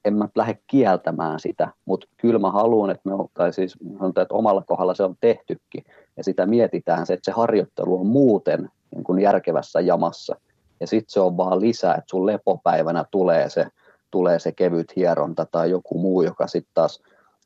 en 0.06 0.14
mä 0.14 0.28
lähde 0.36 0.58
kieltämään 0.68 1.40
sitä, 1.40 1.68
mutta 1.86 2.08
kyllä 2.18 2.40
mä 2.40 2.52
haluan, 2.52 2.90
että, 2.90 3.10
me, 3.10 3.16
tai 3.34 3.54
siis, 3.54 3.78
että 4.22 4.36
omalla 4.36 4.64
kohdalla 4.68 4.94
se 4.94 5.04
on 5.04 5.16
tehtykin, 5.20 5.84
ja 6.18 6.24
sitä 6.24 6.46
mietitään 6.46 7.06
se, 7.06 7.14
että 7.14 7.32
se 7.32 7.32
harjoittelu 7.32 8.00
on 8.00 8.08
muuten 8.08 8.70
niin 8.96 9.04
kuin 9.04 9.22
järkevässä 9.22 9.80
jamassa, 9.80 10.36
ja 10.80 10.88
sitten 10.88 11.14
se 11.14 11.20
on 11.20 11.38
vaan 11.38 11.62
lisää, 11.62 11.96
että 11.96 12.10
sun 12.10 12.26
lepopäivänä 12.26 13.06
tulee 13.12 13.50
se, 13.50 13.68
tulee 14.12 14.40
se 14.40 14.52
kevyt 14.52 14.96
hieronta 14.96 15.46
tai 15.52 15.70
joku 15.70 15.98
muu, 15.98 16.22
joka 16.22 16.48
sitten 16.48 16.72
taas 16.74 17.04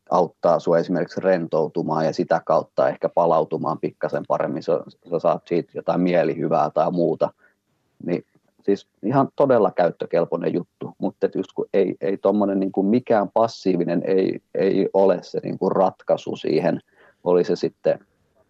auttaa 0.09 0.59
sinua 0.59 0.77
esimerkiksi 0.77 1.21
rentoutumaan 1.21 2.05
ja 2.05 2.13
sitä 2.13 2.41
kautta 2.45 2.89
ehkä 2.89 3.09
palautumaan 3.09 3.79
pikkasen 3.79 4.23
paremmin, 4.27 4.63
sä, 4.63 4.79
sä 5.09 5.19
saat 5.19 5.43
siitä 5.47 5.71
jotain 5.75 6.01
mielihyvää 6.01 6.69
tai 6.69 6.91
muuta, 6.91 7.33
niin 8.05 8.25
siis 8.61 8.87
ihan 9.03 9.27
todella 9.35 9.71
käyttökelpoinen 9.71 10.53
juttu, 10.53 10.91
mutta 10.97 11.27
just 11.35 11.53
kun 11.53 11.65
ei, 11.73 11.95
ei 12.01 12.17
tuommoinen 12.17 12.59
niin 12.59 12.71
mikään 12.81 13.29
passiivinen 13.33 14.01
ei, 14.05 14.39
ei 14.55 14.89
ole 14.93 15.19
se 15.21 15.39
niin 15.43 15.57
kuin 15.59 15.71
ratkaisu 15.71 16.35
siihen, 16.35 16.81
oli 17.23 17.43
se 17.43 17.55
sitten 17.55 17.99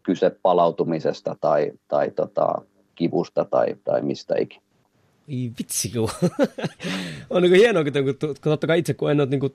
kyse 0.04 0.32
palautumisesta 0.42 1.36
tai, 1.42 1.72
tai 1.88 2.12
tota, 2.12 2.62
kivusta 2.96 3.46
tai, 3.46 3.76
tai 3.84 4.02
mistä 4.02 4.36
ikinä. 4.40 4.69
Ei 5.30 5.52
vitsi, 5.60 5.90
kun 5.90 6.10
on 7.30 7.42
niin 7.42 7.54
hienoa, 7.54 7.84
kun, 7.84 7.92
kun 8.22 8.36
totta 8.44 8.68
kai 8.68 8.80
itse 8.80 8.94
kun 8.94 9.12
en 9.12 9.20
ole 9.20 9.30
niin 9.30 9.40
kuin 9.40 9.54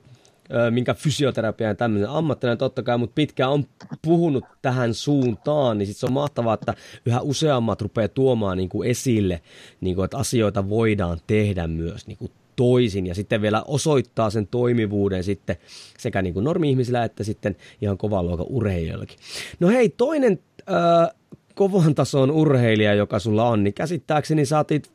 minkä 0.69 0.93
fysioterapian 0.93 1.77
tämmöinen 1.77 2.09
ammattilainen 2.09 2.57
totta 2.57 2.83
kai, 2.83 2.97
mutta 2.97 3.13
pitkään 3.15 3.51
on 3.51 3.65
puhunut 4.01 4.43
tähän 4.61 4.93
suuntaan, 4.93 5.77
niin 5.77 5.87
sit 5.87 5.97
se 5.97 6.05
on 6.05 6.13
mahtavaa, 6.13 6.53
että 6.53 6.73
yhä 7.05 7.21
useammat 7.21 7.81
rupeaa 7.81 8.07
tuomaan 8.07 8.57
niin 8.57 8.69
kuin 8.69 8.89
esille, 8.89 9.41
niin 9.81 9.95
kuin, 9.95 10.05
että 10.05 10.17
asioita 10.17 10.69
voidaan 10.69 11.19
tehdä 11.27 11.67
myös 11.67 12.07
niin 12.07 12.17
kuin 12.17 12.31
toisin 12.55 13.07
ja 13.07 13.15
sitten 13.15 13.41
vielä 13.41 13.63
osoittaa 13.67 14.29
sen 14.29 14.47
toimivuuden 14.47 15.23
sitten 15.23 15.55
sekä 15.97 16.21
niin 16.21 16.33
kuin 16.33 16.43
normi-ihmisillä 16.43 17.03
että 17.03 17.23
sitten 17.23 17.55
ihan 17.81 17.97
kovan 17.97 18.27
luokan 18.27 18.45
urheilijoillakin. 18.49 19.17
No 19.59 19.67
hei, 19.67 19.89
toinen 19.89 20.39
äh, 20.59 21.15
kovan 21.55 21.95
tason 21.95 22.31
urheilija, 22.31 22.93
joka 22.93 23.19
sulla 23.19 23.49
on, 23.49 23.63
niin 23.63 23.73
käsittääkseni 23.73 24.45
saatit 24.45 24.94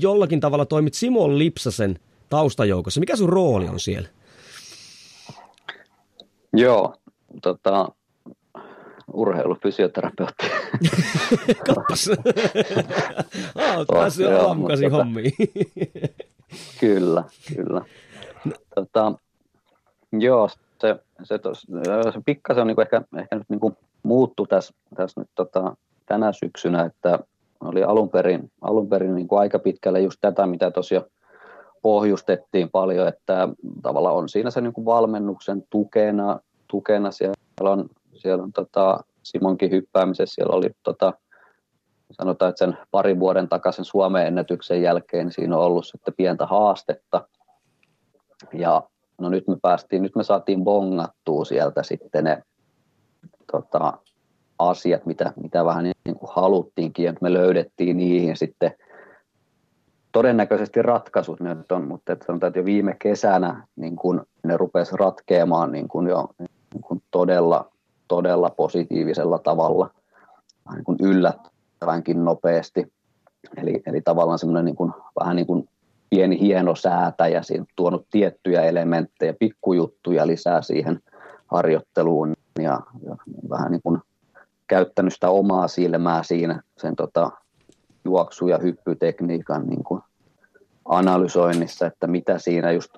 jollakin 0.00 0.40
tavalla 0.40 0.66
toimit 0.66 0.94
Simon 0.94 1.38
Lipsasen 1.38 1.98
taustajoukossa. 2.28 3.00
Mikä 3.00 3.16
sun 3.16 3.28
rooli 3.28 3.68
on 3.68 3.80
siellä? 3.80 4.08
Joo, 6.52 6.94
tota, 7.42 7.88
urheilufysioterapeutti. 9.12 10.46
Kappas. 11.66 12.08
olet 13.76 13.88
päässyt 13.92 14.26
aamukaisin 14.26 14.90
tota, 14.90 15.04
hommiin. 15.04 15.32
kyllä, 16.80 17.24
kyllä. 17.54 17.84
Tota, 18.74 19.12
joo, 20.12 20.48
se, 20.80 20.96
se, 21.22 21.38
tos, 21.38 21.66
se 22.12 22.20
pikkasen 22.26 22.60
on 22.60 22.66
niinku 22.66 22.80
ehkä, 22.80 23.02
ehkä 23.18 23.36
nyt 23.36 23.48
niinku 23.48 23.76
muuttu 24.02 24.46
tässä, 24.46 24.74
tässä 24.96 25.20
nyt 25.20 25.30
tota, 25.34 25.76
tänä 26.06 26.32
syksynä, 26.32 26.82
että 26.82 27.18
oli 27.60 27.82
alun 27.82 28.10
perin, 28.10 28.52
alun 28.60 28.88
perin 28.88 29.14
niinku 29.14 29.36
aika 29.36 29.58
pitkälle 29.58 30.00
just 30.00 30.18
tätä, 30.20 30.46
mitä 30.46 30.70
tosiaan 30.70 31.06
pohjustettiin 31.82 32.70
paljon, 32.70 33.08
että 33.08 33.48
tavallaan 33.82 34.16
on 34.16 34.28
siinä 34.28 34.50
se 34.50 34.60
niin 34.60 34.72
kuin 34.72 34.84
valmennuksen 34.84 35.62
tukena, 35.70 36.40
tukena. 36.68 37.10
Siellä 37.10 37.34
on, 37.60 37.88
siellä 38.14 38.42
on 38.42 38.52
tota, 38.52 39.00
Simonkin 39.22 39.70
hyppäämisessä, 39.70 40.34
siellä 40.34 40.56
oli 40.56 40.70
tota, 40.82 41.12
sanotaan, 42.12 42.48
että 42.48 42.58
sen 42.58 42.78
parin 42.90 43.20
vuoden 43.20 43.48
takaisin 43.48 43.84
Suomen 43.84 44.26
ennätyksen 44.26 44.82
jälkeen 44.82 45.26
niin 45.26 45.34
siinä 45.34 45.56
on 45.56 45.64
ollut 45.64 45.86
sitten 45.86 46.14
pientä 46.16 46.46
haastetta. 46.46 47.28
Ja 48.52 48.82
no 49.18 49.28
nyt 49.28 49.48
me 49.48 49.56
päästiin, 49.62 50.02
nyt 50.02 50.16
me 50.16 50.24
saatiin 50.24 50.64
bongattua 50.64 51.44
sieltä 51.44 51.82
sitten 51.82 52.24
ne 52.24 52.42
tota, 53.52 53.98
asiat, 54.60 55.06
mitä, 55.06 55.32
mitä 55.42 55.64
vähän 55.64 55.84
niin 55.84 56.16
kuin 56.18 56.30
haluttiinkin, 56.34 57.04
ja 57.04 57.14
me 57.20 57.32
löydettiin 57.32 57.96
niihin 57.96 58.36
sitten 58.36 58.72
todennäköisesti 60.12 60.82
ratkaisut 60.82 61.40
nyt 61.40 61.72
on, 61.72 61.88
mutta 61.88 62.12
että 62.12 62.26
sanotaan, 62.26 62.48
että 62.48 62.58
jo 62.60 62.64
viime 62.64 62.96
kesänä 62.98 63.66
niin 63.76 63.96
kun 63.96 64.26
ne 64.44 64.56
rupesi 64.56 64.96
ratkeamaan 64.96 65.72
niin 65.72 65.88
kun 65.88 66.08
jo 66.08 66.28
niin 66.38 66.82
kun 66.82 67.02
todella, 67.10 67.70
todella 68.08 68.50
positiivisella 68.50 69.38
tavalla, 69.38 69.90
niin 70.74 70.84
kun 70.84 70.96
yllättävänkin 71.00 72.24
nopeasti. 72.24 72.92
Eli, 73.56 73.82
eli 73.86 74.00
tavallaan 74.00 74.38
semmoinen 74.38 74.64
niin 74.64 74.76
kun, 74.76 74.94
vähän 75.20 75.36
niin 75.36 75.46
kuin 75.46 75.68
pieni 76.10 76.40
hieno 76.40 76.74
säätäjä, 76.74 77.42
siinä 77.42 77.64
tuonut 77.76 78.06
tiettyjä 78.10 78.62
elementtejä, 78.62 79.34
pikkujuttuja 79.38 80.26
lisää 80.26 80.62
siihen 80.62 81.00
harjoitteluun 81.46 82.34
ja, 82.58 82.80
ja 83.02 83.16
vähän 83.50 83.70
niin 83.70 83.82
kuin 83.82 83.98
käyttänyt 84.70 85.12
sitä 85.12 85.30
omaa 85.30 85.68
silmää 85.68 86.22
siinä 86.22 86.62
sen 86.78 86.96
tota, 86.96 87.30
juoksu- 88.04 88.48
ja 88.48 88.58
hyppytekniikan 88.58 89.66
niin 89.66 89.84
kuin 89.84 90.02
analysoinnissa, 90.84 91.86
että 91.86 92.06
mitä 92.06 92.38
siinä 92.38 92.72
just, 92.72 92.90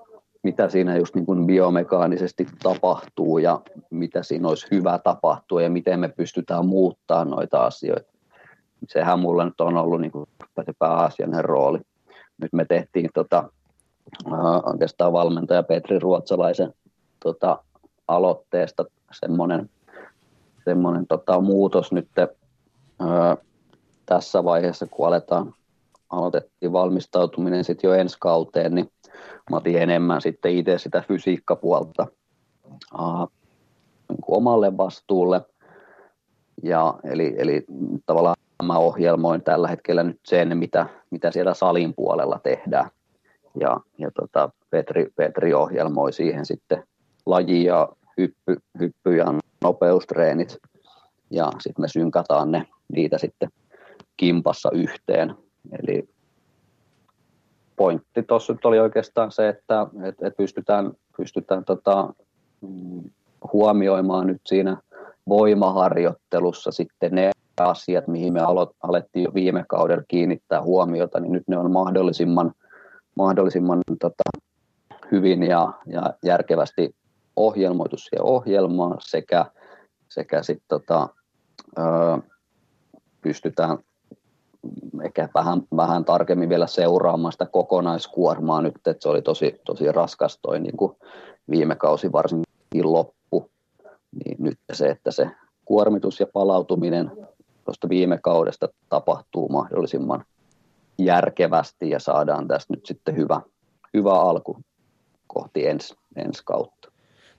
mitä 0.42 0.68
siinä 0.68 0.96
just 0.96 1.14
niin 1.14 1.26
kuin 1.26 1.46
biomekaanisesti 1.46 2.46
tapahtuu 2.62 3.38
ja 3.38 3.60
mitä 3.90 4.22
siinä 4.22 4.48
olisi 4.48 4.66
hyvä 4.70 4.98
tapahtua 4.98 5.62
ja 5.62 5.70
miten 5.70 6.00
me 6.00 6.08
pystytään 6.08 6.66
muuttamaan 6.66 7.30
noita 7.30 7.64
asioita. 7.64 8.12
Sehän 8.88 9.18
mulla 9.18 9.44
nyt 9.44 9.60
on 9.60 9.76
ollut 9.76 10.00
niin 10.00 10.12
kuin 10.12 10.28
se 10.64 10.72
pääasiallinen 10.78 11.44
rooli. 11.44 11.78
Nyt 12.38 12.52
me 12.52 12.64
tehtiin 12.64 13.10
tota, 13.14 13.50
oikeastaan 14.64 15.12
valmentaja 15.12 15.62
Petri 15.62 15.98
Ruotsalaisen 15.98 16.74
tota, 17.22 17.64
aloitteesta 18.08 18.84
semmoinen, 19.20 19.70
semmoinen 20.64 21.06
tota, 21.06 21.40
muutos 21.40 21.92
nyt 21.92 22.08
ää, 22.18 23.36
tässä 24.06 24.44
vaiheessa, 24.44 24.86
kun 24.86 25.06
aletaan, 25.06 25.54
aloitettiin 26.10 26.72
valmistautuminen 26.72 27.64
sitten 27.64 27.88
jo 27.88 27.94
ensi 27.94 28.16
kauteen, 28.20 28.74
niin 28.74 28.90
mä 29.50 29.56
otin 29.56 29.82
enemmän 29.82 30.20
sitten 30.20 30.52
itse 30.52 30.78
sitä 30.78 31.04
fysiikkapuolta 31.08 32.06
uh, 32.98 33.28
niin 34.08 34.20
kuin 34.20 34.36
omalle 34.36 34.76
vastuulle. 34.76 35.40
Ja, 36.62 36.94
eli, 37.04 37.34
eli 37.38 37.64
tavallaan 38.06 38.36
mä 38.62 38.78
ohjelmoin 38.78 39.42
tällä 39.42 39.68
hetkellä 39.68 40.02
nyt 40.02 40.20
sen, 40.24 40.58
mitä, 40.58 40.86
mitä 41.10 41.30
siellä 41.30 41.54
salin 41.54 41.94
puolella 41.96 42.40
tehdään. 42.42 42.90
Ja, 43.60 43.80
ja 43.98 44.10
tota, 44.10 44.50
Petri, 44.70 45.06
Petri 45.16 45.54
ohjelmoi 45.54 46.12
siihen 46.12 46.46
sitten 46.46 46.84
laji- 47.26 47.64
ja 47.64 47.88
hyppy, 48.18 48.56
hyppy- 48.78 49.41
nopeustreenit. 49.62 50.58
Ja 51.30 51.50
sitten 51.60 51.82
me 51.82 51.88
synkataan 51.88 52.52
ne, 52.52 52.66
niitä 52.92 53.18
sitten 53.18 53.48
kimpassa 54.16 54.70
yhteen. 54.72 55.34
Eli 55.82 56.08
pointti 57.76 58.22
tuossa 58.22 58.54
oli 58.64 58.78
oikeastaan 58.78 59.32
se, 59.32 59.48
että, 59.48 59.86
että 60.02 60.30
pystytään, 60.36 60.92
pystytään 61.16 61.64
tota, 61.64 62.14
mm, 62.60 63.10
huomioimaan 63.52 64.26
nyt 64.26 64.40
siinä 64.46 64.76
voimaharjoittelussa 65.28 66.70
sitten 66.70 67.14
ne 67.14 67.30
asiat, 67.60 68.08
mihin 68.08 68.32
me 68.32 68.40
alettiin 68.82 69.24
jo 69.24 69.34
viime 69.34 69.64
kaudella 69.68 70.04
kiinnittää 70.08 70.62
huomiota, 70.62 71.20
niin 71.20 71.32
nyt 71.32 71.48
ne 71.48 71.58
on 71.58 71.70
mahdollisimman, 71.70 72.52
mahdollisimman 73.14 73.82
tota, 74.00 74.22
hyvin 75.12 75.42
ja, 75.42 75.72
ja 75.86 76.14
järkevästi 76.24 76.94
ohjelmoitu 77.36 77.96
siihen 77.96 78.22
ohjelmaan 78.22 78.96
sekä, 79.00 79.46
sekä 80.08 80.42
sit, 80.42 80.62
tota, 80.68 81.08
ö, 81.78 81.82
pystytään 83.20 83.78
ehkä 85.04 85.28
vähän, 85.34 85.62
vähän 85.76 86.04
tarkemmin 86.04 86.48
vielä 86.48 86.66
seuraamaan 86.66 87.32
sitä 87.32 87.46
kokonaiskuormaa 87.46 88.62
nyt, 88.62 88.74
että 88.76 89.02
se 89.02 89.08
oli 89.08 89.22
tosi, 89.22 89.60
tosi 89.64 89.92
raskas 89.92 90.38
toi 90.42 90.60
niin 90.60 90.76
kuin 90.76 90.96
viime 91.50 91.76
kausi 91.76 92.12
varsinkin 92.12 92.92
loppu, 92.92 93.50
niin 94.24 94.36
nyt 94.38 94.58
se, 94.72 94.88
että 94.88 95.10
se 95.10 95.30
kuormitus 95.64 96.20
ja 96.20 96.26
palautuminen 96.32 97.12
tuosta 97.64 97.88
viime 97.88 98.18
kaudesta 98.22 98.68
tapahtuu 98.88 99.48
mahdollisimman 99.48 100.24
järkevästi 100.98 101.90
ja 101.90 102.00
saadaan 102.00 102.48
tästä 102.48 102.74
nyt 102.74 102.86
sitten 102.86 103.16
hyvä, 103.16 103.40
hyvä 103.94 104.20
alku 104.20 104.56
kohti 105.26 105.66
ensi, 105.66 105.94
ensi 106.16 106.42
kautta. 106.44 106.91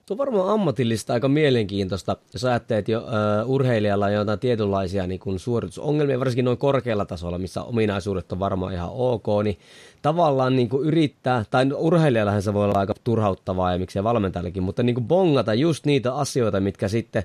Tuo 0.06 0.14
on 0.14 0.18
varmaan 0.18 0.48
ammatillista 0.48 1.12
aika 1.12 1.28
mielenkiintoista, 1.28 2.16
jos 2.32 2.44
ajattelet 2.44 2.88
jo 2.88 2.98
uh, 2.98 3.50
urheilijalla 3.50 4.10
jotain 4.10 4.38
tietynlaisia 4.38 5.06
niin 5.06 5.20
kuin 5.20 5.38
suoritusongelmia, 5.38 6.18
varsinkin 6.18 6.44
noin 6.44 6.58
korkealla 6.58 7.04
tasolla, 7.04 7.38
missä 7.38 7.62
ominaisuudet 7.62 8.32
on 8.32 8.38
varmaan 8.38 8.72
ihan 8.72 8.90
ok, 8.92 9.26
niin 9.44 9.58
tavallaan 10.02 10.56
niin 10.56 10.68
kuin 10.68 10.86
yrittää, 10.86 11.44
tai 11.50 11.66
urheilijallahan 11.76 12.42
se 12.42 12.54
voi 12.54 12.64
olla 12.64 12.78
aika 12.78 12.94
turhauttavaa 13.04 13.72
ja 13.72 13.78
miksei 13.78 14.04
valmentajallakin, 14.04 14.62
mutta 14.62 14.82
niin 14.82 14.94
kuin 14.94 15.08
bongata 15.08 15.54
just 15.54 15.86
niitä 15.86 16.14
asioita, 16.14 16.60
mitkä 16.60 16.88
sitten 16.88 17.22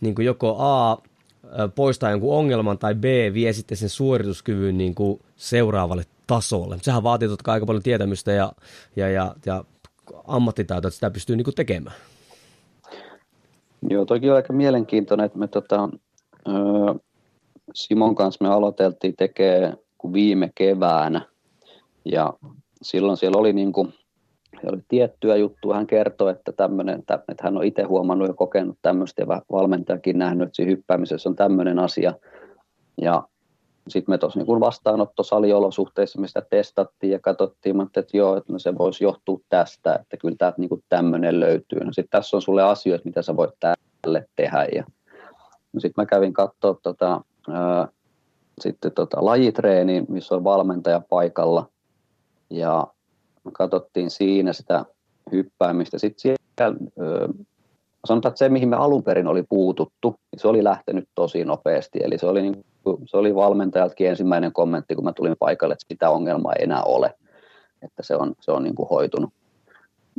niin 0.00 0.14
kuin 0.14 0.26
joko 0.26 0.56
A 0.58 0.98
poistaa 1.74 2.10
jonkun 2.10 2.34
ongelman 2.34 2.78
tai 2.78 2.94
B 2.94 3.04
vie 3.34 3.52
sitten 3.52 3.76
sen 3.76 3.88
suorituskyvyn 3.88 4.78
niin 4.78 4.94
kuin 4.94 5.20
seuraavalle 5.36 6.04
tasolle. 6.26 6.78
Sehän 6.82 7.02
vaatii 7.02 7.28
totta 7.28 7.44
kai 7.44 7.52
aika 7.52 7.66
paljon 7.66 7.82
tietämystä 7.82 8.32
ja, 8.32 8.52
ja, 8.96 9.08
ja, 9.08 9.34
ja 9.46 9.64
ammattitaito, 10.26 10.88
että 10.88 10.94
sitä 10.94 11.10
pystyy 11.10 11.36
niin 11.36 11.44
kuin 11.44 11.54
tekemään. 11.54 11.96
Joo, 13.90 14.04
toki 14.04 14.30
on 14.30 14.36
aika 14.36 14.52
mielenkiintoinen, 14.52 15.26
että 15.26 15.38
me 15.38 15.48
tota, 15.48 15.88
Simon 17.74 18.14
kanssa 18.14 18.44
me 18.44 18.54
aloiteltiin 18.54 19.14
tekemään 19.16 19.76
viime 20.12 20.50
keväänä 20.54 21.26
ja 22.04 22.32
silloin 22.82 23.16
siellä 23.16 23.38
oli 23.38 23.52
niin 23.52 23.72
kuin, 23.72 23.94
oli 24.72 24.82
tiettyä 24.88 25.36
juttua. 25.36 25.74
Hän 25.74 25.86
kertoi, 25.86 26.30
että, 26.30 26.52
tämmönen, 26.52 26.98
että 26.98 27.20
hän 27.42 27.56
on 27.56 27.64
itse 27.64 27.82
huomannut 27.82 28.28
ja 28.28 28.34
kokenut 28.34 28.78
tämmöistä 28.82 29.22
ja 29.22 29.42
valmentajakin 29.52 30.18
nähnyt, 30.18 30.46
että 30.46 30.56
siinä 30.56 30.70
hyppäämisessä 30.70 31.28
on 31.28 31.36
tämmöinen 31.36 31.78
asia. 31.78 32.14
Ja 33.02 33.22
sitten 33.88 34.12
me 34.12 34.18
tuossa 34.18 34.40
niin 34.40 34.60
vastaanottosaliolosuhteissa 34.60 36.20
me 36.20 36.28
sitä 36.28 36.42
testattiin 36.50 37.10
ja 37.10 37.18
katsottiin, 37.18 37.80
että 37.80 38.16
joo, 38.16 38.36
että 38.36 38.52
no 38.52 38.58
se 38.58 38.78
voisi 38.78 39.04
johtua 39.04 39.38
tästä, 39.48 39.94
että 39.94 40.16
kyllä 40.16 40.36
täältä 40.38 40.60
niin 40.60 40.84
tämmöinen 40.88 41.40
löytyy. 41.40 41.84
No 41.84 41.92
sitten 41.92 42.20
tässä 42.20 42.36
on 42.36 42.42
sulle 42.42 42.62
asioita, 42.62 43.04
mitä 43.04 43.22
sä 43.22 43.36
voit 43.36 43.50
tälle 44.02 44.28
tehdä. 44.36 44.66
Ja 44.74 44.84
no 45.72 45.80
sitten 45.80 46.02
mä 46.02 46.06
kävin 46.06 46.32
katsoa 46.32 46.78
tota, 46.82 47.20
sitten 48.60 48.92
tota 48.92 49.24
lajitreeni, 49.24 50.04
missä 50.08 50.34
on 50.34 50.44
valmentaja 50.44 51.00
paikalla. 51.08 51.68
Ja 52.50 52.86
me 53.44 53.50
katsottiin 53.52 54.10
siinä 54.10 54.52
sitä 54.52 54.84
hyppäämistä. 55.32 55.98
Sitten 55.98 56.20
siellä, 56.20 56.76
ää, 56.98 57.28
sanotaan, 58.06 58.30
että 58.30 58.38
se, 58.38 58.48
mihin 58.48 58.68
me 58.68 58.76
alun 58.76 59.02
perin 59.02 59.26
oli 59.26 59.42
puututtu, 59.48 60.16
niin 60.32 60.40
se 60.40 60.48
oli 60.48 60.64
lähtenyt 60.64 61.08
tosi 61.14 61.44
nopeasti. 61.44 61.98
Eli 62.02 62.18
se 62.18 62.26
oli 62.26 62.42
niin 62.42 62.64
se 63.04 63.16
oli 63.16 63.34
valmentajaltakin 63.34 64.08
ensimmäinen 64.08 64.52
kommentti, 64.52 64.94
kun 64.94 65.04
mä 65.04 65.12
tulin 65.12 65.36
paikalle, 65.38 65.72
että 65.72 65.84
sitä 65.88 66.10
ongelmaa 66.10 66.52
ei 66.52 66.64
enää 66.64 66.82
ole, 66.82 67.14
että 67.82 68.02
se 68.02 68.16
on, 68.16 68.34
se 68.40 68.52
on 68.52 68.62
niin 68.62 68.74
kuin 68.74 68.88
hoitunut. 68.88 69.30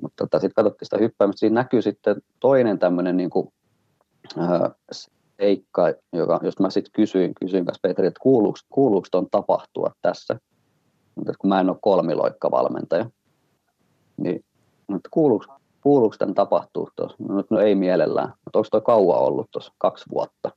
Mutta 0.02 0.24
tota, 0.24 0.40
sitten 0.40 0.64
katsottiin 0.64 0.86
sitä 0.86 0.98
hyppäämistä, 0.98 1.40
siinä 1.40 1.54
näkyy 1.54 1.82
sitten 1.82 2.16
toinen 2.40 2.80
tämmöinen 2.80 3.18
niin 3.18 3.30
kuin, 3.30 3.54
äh, 4.38 4.72
seikka, 5.40 5.94
joka, 6.14 6.40
josta 6.44 6.64
mä 6.64 6.70
sitten 6.70 6.92
kysyin, 6.92 7.34
kysyin 7.36 7.66
kanssa 7.66 7.80
Petri, 7.82 8.08
että 8.08 8.20
kuuluuko, 8.22 8.60
kuuluuko 8.70 9.08
ton 9.12 9.28
tapahtua 9.32 9.92
tässä, 10.02 10.40
mutta 11.16 11.34
kun 11.40 11.50
mä 11.50 11.60
en 11.60 11.70
ole 11.70 11.78
kolmiloikkavalmentaja, 11.82 13.10
niin 14.18 14.46
mutta 14.88 15.10
kuuluuko, 15.12 15.46
kuuluuko 15.84 16.16
tämän 16.20 16.36
tapahtua 16.36 16.90
tuossa? 16.96 17.18
No, 17.20 17.44
no 17.50 17.60
ei 17.60 17.76
mielellään. 17.76 18.34
Mutta 18.46 18.60
onko 18.60 18.68
toi 18.72 18.82
kauan 18.82 19.20
ollut 19.20 19.52
tuossa? 19.52 19.74
Kaksi 19.78 20.06
vuotta 20.14 20.52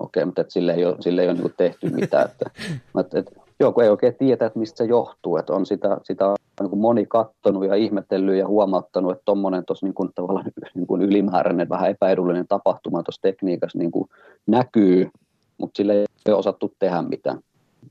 okei, 0.00 0.24
mutta 0.24 0.44
sille 0.48 0.74
ei 0.74 0.84
ole, 0.84 0.96
sille 1.00 1.22
ei 1.22 1.28
ole 1.28 1.38
niin 1.38 1.54
tehty 1.56 1.90
mitään. 1.90 2.24
Että, 2.24 2.50
että, 3.00 3.18
että, 3.18 3.32
joo, 3.60 3.72
kun 3.72 3.82
ei 3.82 3.90
oikein 3.90 4.14
tiedä, 4.14 4.46
että 4.46 4.58
mistä 4.58 4.78
se 4.78 4.84
johtuu, 4.84 5.36
että 5.36 5.52
on 5.52 5.66
sitä, 5.66 5.98
sitä 6.02 6.26
on 6.26 6.36
niin 6.60 6.78
moni 6.78 7.06
kattonut 7.06 7.66
ja 7.66 7.74
ihmetellyt 7.74 8.36
ja 8.36 8.48
huomauttanut, 8.48 9.12
että 9.12 9.22
tuommoinen 9.24 9.64
tuossa 9.64 9.86
niin 9.86 9.94
kuin, 9.94 10.10
tavallaan 10.14 10.46
niin 10.74 10.86
kuin 10.86 11.02
ylimääräinen, 11.02 11.68
vähän 11.68 11.90
epäedullinen 11.90 12.48
tapahtuma 12.48 13.02
tuossa 13.02 13.22
tekniikassa 13.22 13.78
niin 13.78 13.90
kuin 13.90 14.08
näkyy, 14.46 15.10
mutta 15.58 15.76
sille 15.76 15.94
ei 15.94 16.06
ole 16.28 16.34
osattu 16.34 16.74
tehdä 16.78 17.02
mitään. 17.02 17.38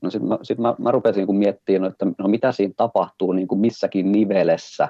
No 0.02 0.10
sitten 0.10 0.28
mä, 0.28 0.38
sit 0.42 0.58
mä, 0.58 0.74
mä 0.78 0.90
rupesin 0.90 1.26
niin 1.26 1.36
miettimään, 1.36 1.92
että 1.92 2.06
no 2.18 2.28
mitä 2.28 2.52
siinä 2.52 2.74
tapahtuu 2.76 3.32
niin 3.32 3.48
kuin 3.48 3.60
missäkin 3.60 4.12
nivelessä 4.12 4.88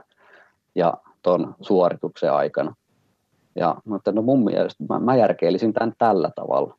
ja 0.75 0.95
tuon 1.23 1.55
suorituksen 1.61 2.33
aikana. 2.33 2.75
Ja 3.57 3.77
mutta 3.85 4.13
no 4.13 4.23
mun 4.23 4.45
mielestä 4.45 4.85
mä, 4.89 5.01
mä 5.01 5.17
järkeilisin 5.17 5.73
tämän 5.73 5.93
tällä 5.99 6.31
tavalla 6.37 6.77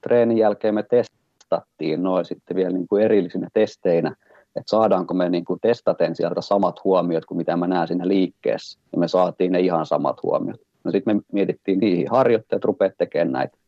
treenin 0.00 0.38
jälkeen 0.38 0.74
me 0.74 0.82
testattiin 0.82 2.02
noin 2.02 2.24
sitten 2.24 2.56
vielä 2.56 2.72
niin 2.72 2.88
kuin 2.88 3.02
erillisinä 3.02 3.48
testeinä, 3.52 4.16
että 4.46 4.70
saadaanko 4.70 5.14
me 5.14 5.28
niin 5.28 5.44
kuin 5.44 5.60
testaten 5.60 6.16
sieltä 6.16 6.40
samat 6.40 6.84
huomiot 6.84 7.24
kuin 7.24 7.38
mitä 7.38 7.56
mä 7.56 7.66
näen 7.66 7.88
siinä 7.88 8.08
liikkeessä. 8.08 8.78
Ja 8.92 8.98
me 8.98 9.08
saatiin 9.08 9.52
ne 9.52 9.60
ihan 9.60 9.86
samat 9.86 10.22
huomiot. 10.22 10.60
No 10.84 10.90
sitten 10.90 11.16
me 11.16 11.22
mietittiin 11.32 11.78
niihin 11.78 12.10
harjoitteet, 12.10 12.64
rupeat 12.64 12.92
tekemään 12.98 13.32
näitä. 13.32 13.58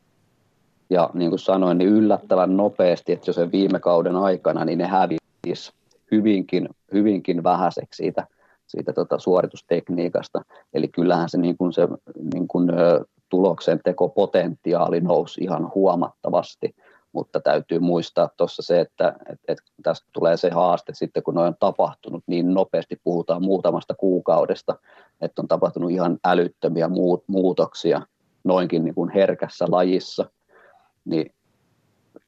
Ja 0.91 1.11
niin 1.15 1.31
kuin 1.31 1.39
sanoin, 1.39 1.79
niin 1.79 1.91
yllättävän 1.91 2.57
nopeasti, 2.57 3.13
että 3.13 3.29
jo 3.29 3.33
sen 3.33 3.53
viime 3.53 3.81
kauden 3.81 4.17
aikana, 4.17 4.65
niin 4.65 4.79
ne 4.79 4.87
hävisi 4.87 5.73
hyvinkin, 6.11 6.69
hyvinkin 6.93 7.43
vähäiseksi 7.43 7.97
siitä, 7.97 8.27
siitä 8.69 8.93
tota 8.93 9.19
suoritustekniikasta. 9.19 10.43
Eli 10.75 10.89
kyllähän 10.89 11.29
se, 11.29 11.39
niin 11.39 11.57
kuin 11.57 11.73
se 11.73 11.89
niin 12.33 12.49
kuin, 12.49 12.71
tuloksen 13.29 13.81
tekopotentiaali 13.85 15.01
nousi 15.01 15.41
ihan 15.41 15.71
huomattavasti, 15.75 16.75
mutta 17.13 17.41
täytyy 17.41 17.79
muistaa 17.79 18.29
tuossa 18.37 18.63
se, 18.63 18.81
että, 18.81 19.09
että, 19.09 19.45
että 19.49 19.65
tästä 19.83 20.09
tulee 20.13 20.37
se 20.37 20.51
haaste 20.51 20.95
sitten, 20.95 21.23
kun 21.23 21.35
noin 21.35 21.49
on 21.49 21.57
tapahtunut 21.61 22.25
niin 22.27 22.55
nopeasti, 22.55 23.01
puhutaan 23.05 23.43
muutamasta 23.43 23.95
kuukaudesta, 23.95 24.77
että 25.21 25.43
on 25.43 25.49
tapahtunut 25.49 25.91
ihan 25.91 26.19
älyttömiä 26.25 26.89
muut, 26.89 27.25
muutoksia 27.27 28.03
noinkin 28.45 28.85
niin 28.85 28.95
kuin 28.95 29.11
herkässä 29.11 29.65
lajissa, 29.69 30.31
niin 31.05 31.35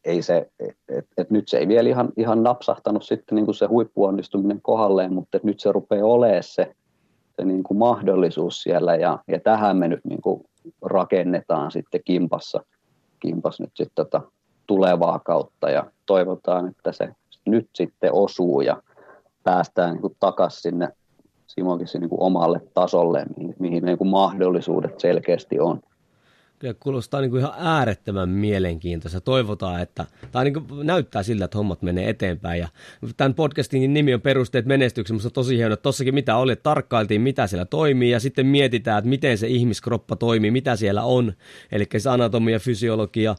ei 0.05 0.22
se, 0.22 0.51
et, 0.88 1.07
et, 1.16 1.30
nyt 1.30 1.48
se 1.48 1.59
ei 1.59 1.68
vielä 1.68 1.88
ihan, 1.88 2.12
ihan 2.16 2.42
napsahtanut 2.42 3.03
sitten 3.03 3.36
niin 3.36 3.44
kuin 3.44 3.55
se 3.55 3.66
huippuonnistuminen 3.66 4.62
kohdalleen, 4.62 5.12
mutta 5.12 5.36
et 5.36 5.44
nyt 5.44 5.61
se 5.61 5.72
rupeaa 5.72 6.07
olemaan 6.07 6.42
se, 6.42 6.74
se 7.36 7.44
niin 7.44 7.62
kuin 7.62 7.78
mahdollisuus 7.78 8.62
siellä 8.62 8.96
ja, 8.96 9.18
ja 9.28 9.40
tähän 9.40 9.76
me 9.76 9.88
nyt 9.88 10.05
niin 10.05 10.22
kuin 10.22 10.44
rakennetaan 10.82 11.70
sitten 11.70 12.01
kimpassa, 12.05 12.64
kimpas 13.20 13.61
nyt 13.61 13.70
sitten 13.74 13.94
tota 13.94 14.22
tulevaa 14.66 15.18
kautta 15.18 15.70
ja 15.70 15.90
toivotaan, 16.07 16.68
että 16.68 16.92
se 16.92 17.09
nyt 17.46 17.68
sitten 17.74 18.12
osuu 18.12 18.61
ja 18.61 18.82
päästään 19.42 19.94
niin 19.94 20.16
takaisin 20.20 20.62
sinne 20.62 20.88
Simonkin 21.46 21.86
niin 21.98 22.11
omalle 22.11 22.61
tasolle, 22.74 23.24
mihin, 23.36 23.55
mihin 23.59 23.84
niin 23.84 23.98
kuin 23.98 24.11
mahdollisuudet 24.11 25.01
selkeästi 25.01 25.61
on 25.61 25.80
kyllä 26.61 26.74
kuulostaa 26.80 27.20
niin 27.20 27.30
kuin 27.30 27.40
ihan 27.40 27.54
äärettömän 27.58 28.28
mielenkiintoista. 28.28 29.20
Toivotaan, 29.20 29.82
että, 29.82 30.06
tai 30.32 30.44
niin 30.44 30.54
kuin 30.54 30.86
näyttää 30.86 31.22
siltä, 31.22 31.44
että 31.44 31.58
hommat 31.58 31.82
menee 31.82 32.11
eteenpäin. 32.11 32.61
Ja 32.61 32.68
tämän 33.16 33.34
podcastin 33.34 33.94
nimi 33.94 34.14
on 34.14 34.20
Perusteet 34.20 34.66
menestyksen, 34.66 35.14
mutta 35.16 35.30
tosi 35.30 35.56
hienoa, 35.56 35.74
että 35.74 35.82
tossakin 35.82 36.14
mitä 36.14 36.36
oli, 36.36 36.52
että 36.52 36.62
tarkkailtiin, 36.62 37.20
mitä 37.20 37.46
siellä 37.46 37.64
toimii, 37.64 38.11
ja 38.11 38.20
sitten 38.20 38.46
mietitään, 38.46 38.98
että 38.98 39.08
miten 39.08 39.38
se 39.38 39.46
ihmiskroppa 39.46 40.16
toimii, 40.16 40.50
mitä 40.50 40.76
siellä 40.76 41.02
on. 41.02 41.32
Eli 41.72 41.86
se 41.98 42.11
anatomia, 42.11 42.58
fysiologia, 42.58 43.34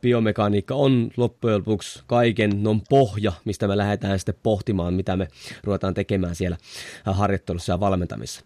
biomekaniikka 0.00 0.74
on 0.74 1.10
loppujen 1.16 1.58
lopuksi 1.58 2.02
kaiken 2.06 2.62
non 2.62 2.80
pohja, 2.88 3.32
mistä 3.44 3.68
me 3.68 3.76
lähdetään 3.76 4.18
sitten 4.18 4.34
pohtimaan, 4.42 4.94
mitä 4.94 5.16
me 5.16 5.28
ruvetaan 5.64 5.94
tekemään 5.94 6.34
siellä 6.34 6.56
harjoittelussa 7.04 7.72
ja 7.72 7.80
valmentamissa. 7.80 8.42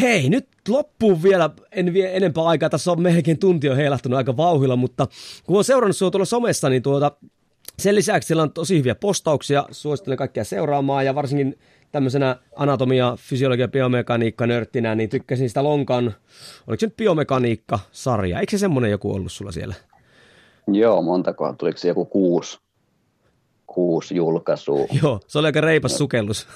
Hei, 0.00 0.28
nyt 0.28 0.48
loppuu 0.68 1.22
vielä, 1.22 1.50
en 1.72 1.92
vie 1.92 2.16
enempää 2.16 2.44
aikaa, 2.44 2.70
tässä 2.70 2.92
on 2.92 3.02
melkein 3.02 3.38
tunti 3.38 3.68
on 3.68 3.76
heilahtunut 3.76 4.16
aika 4.16 4.36
vauhilla, 4.36 4.76
mutta 4.76 5.06
kun 5.44 5.58
on 5.58 5.64
seurannut 5.64 5.96
sinua 5.96 6.10
tuolla 6.10 6.24
somessa, 6.24 6.68
niin 6.68 6.82
tuota, 6.82 7.12
sen 7.78 7.94
lisäksi 7.94 8.26
siellä 8.26 8.42
on 8.42 8.52
tosi 8.52 8.78
hyviä 8.78 8.94
postauksia, 8.94 9.64
suosittelen 9.70 10.18
kaikkia 10.18 10.44
seuraamaan 10.44 11.06
ja 11.06 11.14
varsinkin 11.14 11.58
tämmöisenä 11.92 12.36
anatomia, 12.56 13.16
fysiologia, 13.20 13.68
biomekaniikka 13.68 14.46
nörttinä, 14.46 14.94
niin 14.94 15.08
tykkäsin 15.08 15.48
sitä 15.48 15.64
Lonkan, 15.64 16.14
oliko 16.66 16.80
se 16.80 16.86
nyt 16.86 16.96
biomekaniikka-sarja, 16.96 18.40
eikö 18.40 18.50
se 18.50 18.58
semmoinen 18.58 18.90
joku 18.90 19.14
ollut 19.14 19.32
sulla 19.32 19.52
siellä? 19.52 19.74
Joo, 20.72 21.02
montako, 21.02 21.54
tuliko 21.58 21.78
se 21.78 21.88
joku 21.88 22.04
kuusi? 22.04 22.58
Kuusi 23.78 24.16
julkaisua. 24.16 24.86
Joo, 25.02 25.20
se 25.26 25.38
oli 25.38 25.46
aika 25.46 25.60
reipas 25.60 25.96
sukellus. 25.98 26.48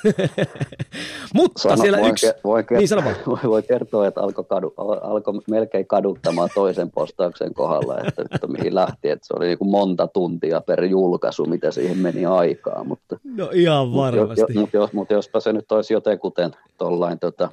Mutta 1.34 1.62
Sano, 1.62 1.76
siellä 1.76 1.98
yksi... 1.98 2.26
Ke- 2.26 2.40
voin, 2.44 2.64
ke- 2.64 2.76
niin, 2.76 3.48
voi 3.52 3.62
kertoa, 3.62 4.06
että 4.06 4.20
alkoi, 4.20 4.44
kadu, 4.44 4.74
alkoi 5.02 5.34
melkein 5.50 5.86
kaduttamaan 5.86 6.48
toisen 6.54 6.90
postauksen 6.90 7.54
kohdalla, 7.54 7.98
että, 7.98 8.22
että 8.34 8.46
mihin 8.46 8.74
lähti. 8.74 9.10
Että 9.10 9.26
se 9.26 9.34
oli 9.36 9.46
niin 9.46 9.58
kuin 9.58 9.70
monta 9.70 10.06
tuntia 10.06 10.60
per 10.60 10.84
julkaisu, 10.84 11.44
mitä 11.44 11.70
siihen 11.70 11.98
meni 11.98 12.26
aikaa. 12.26 12.84
Mutta, 12.84 13.16
no 13.36 13.50
ihan 13.52 13.94
varmasti. 13.94 14.40
Mutta 14.40 14.60
mut 14.60 14.72
jos, 14.72 14.92
mut 14.92 15.10
jospa 15.10 15.40
se 15.40 15.52
nyt 15.52 15.72
olisi 15.72 15.94
jotenkuten 15.94 16.50
tuollain 16.78 17.18
tota, 17.18 17.48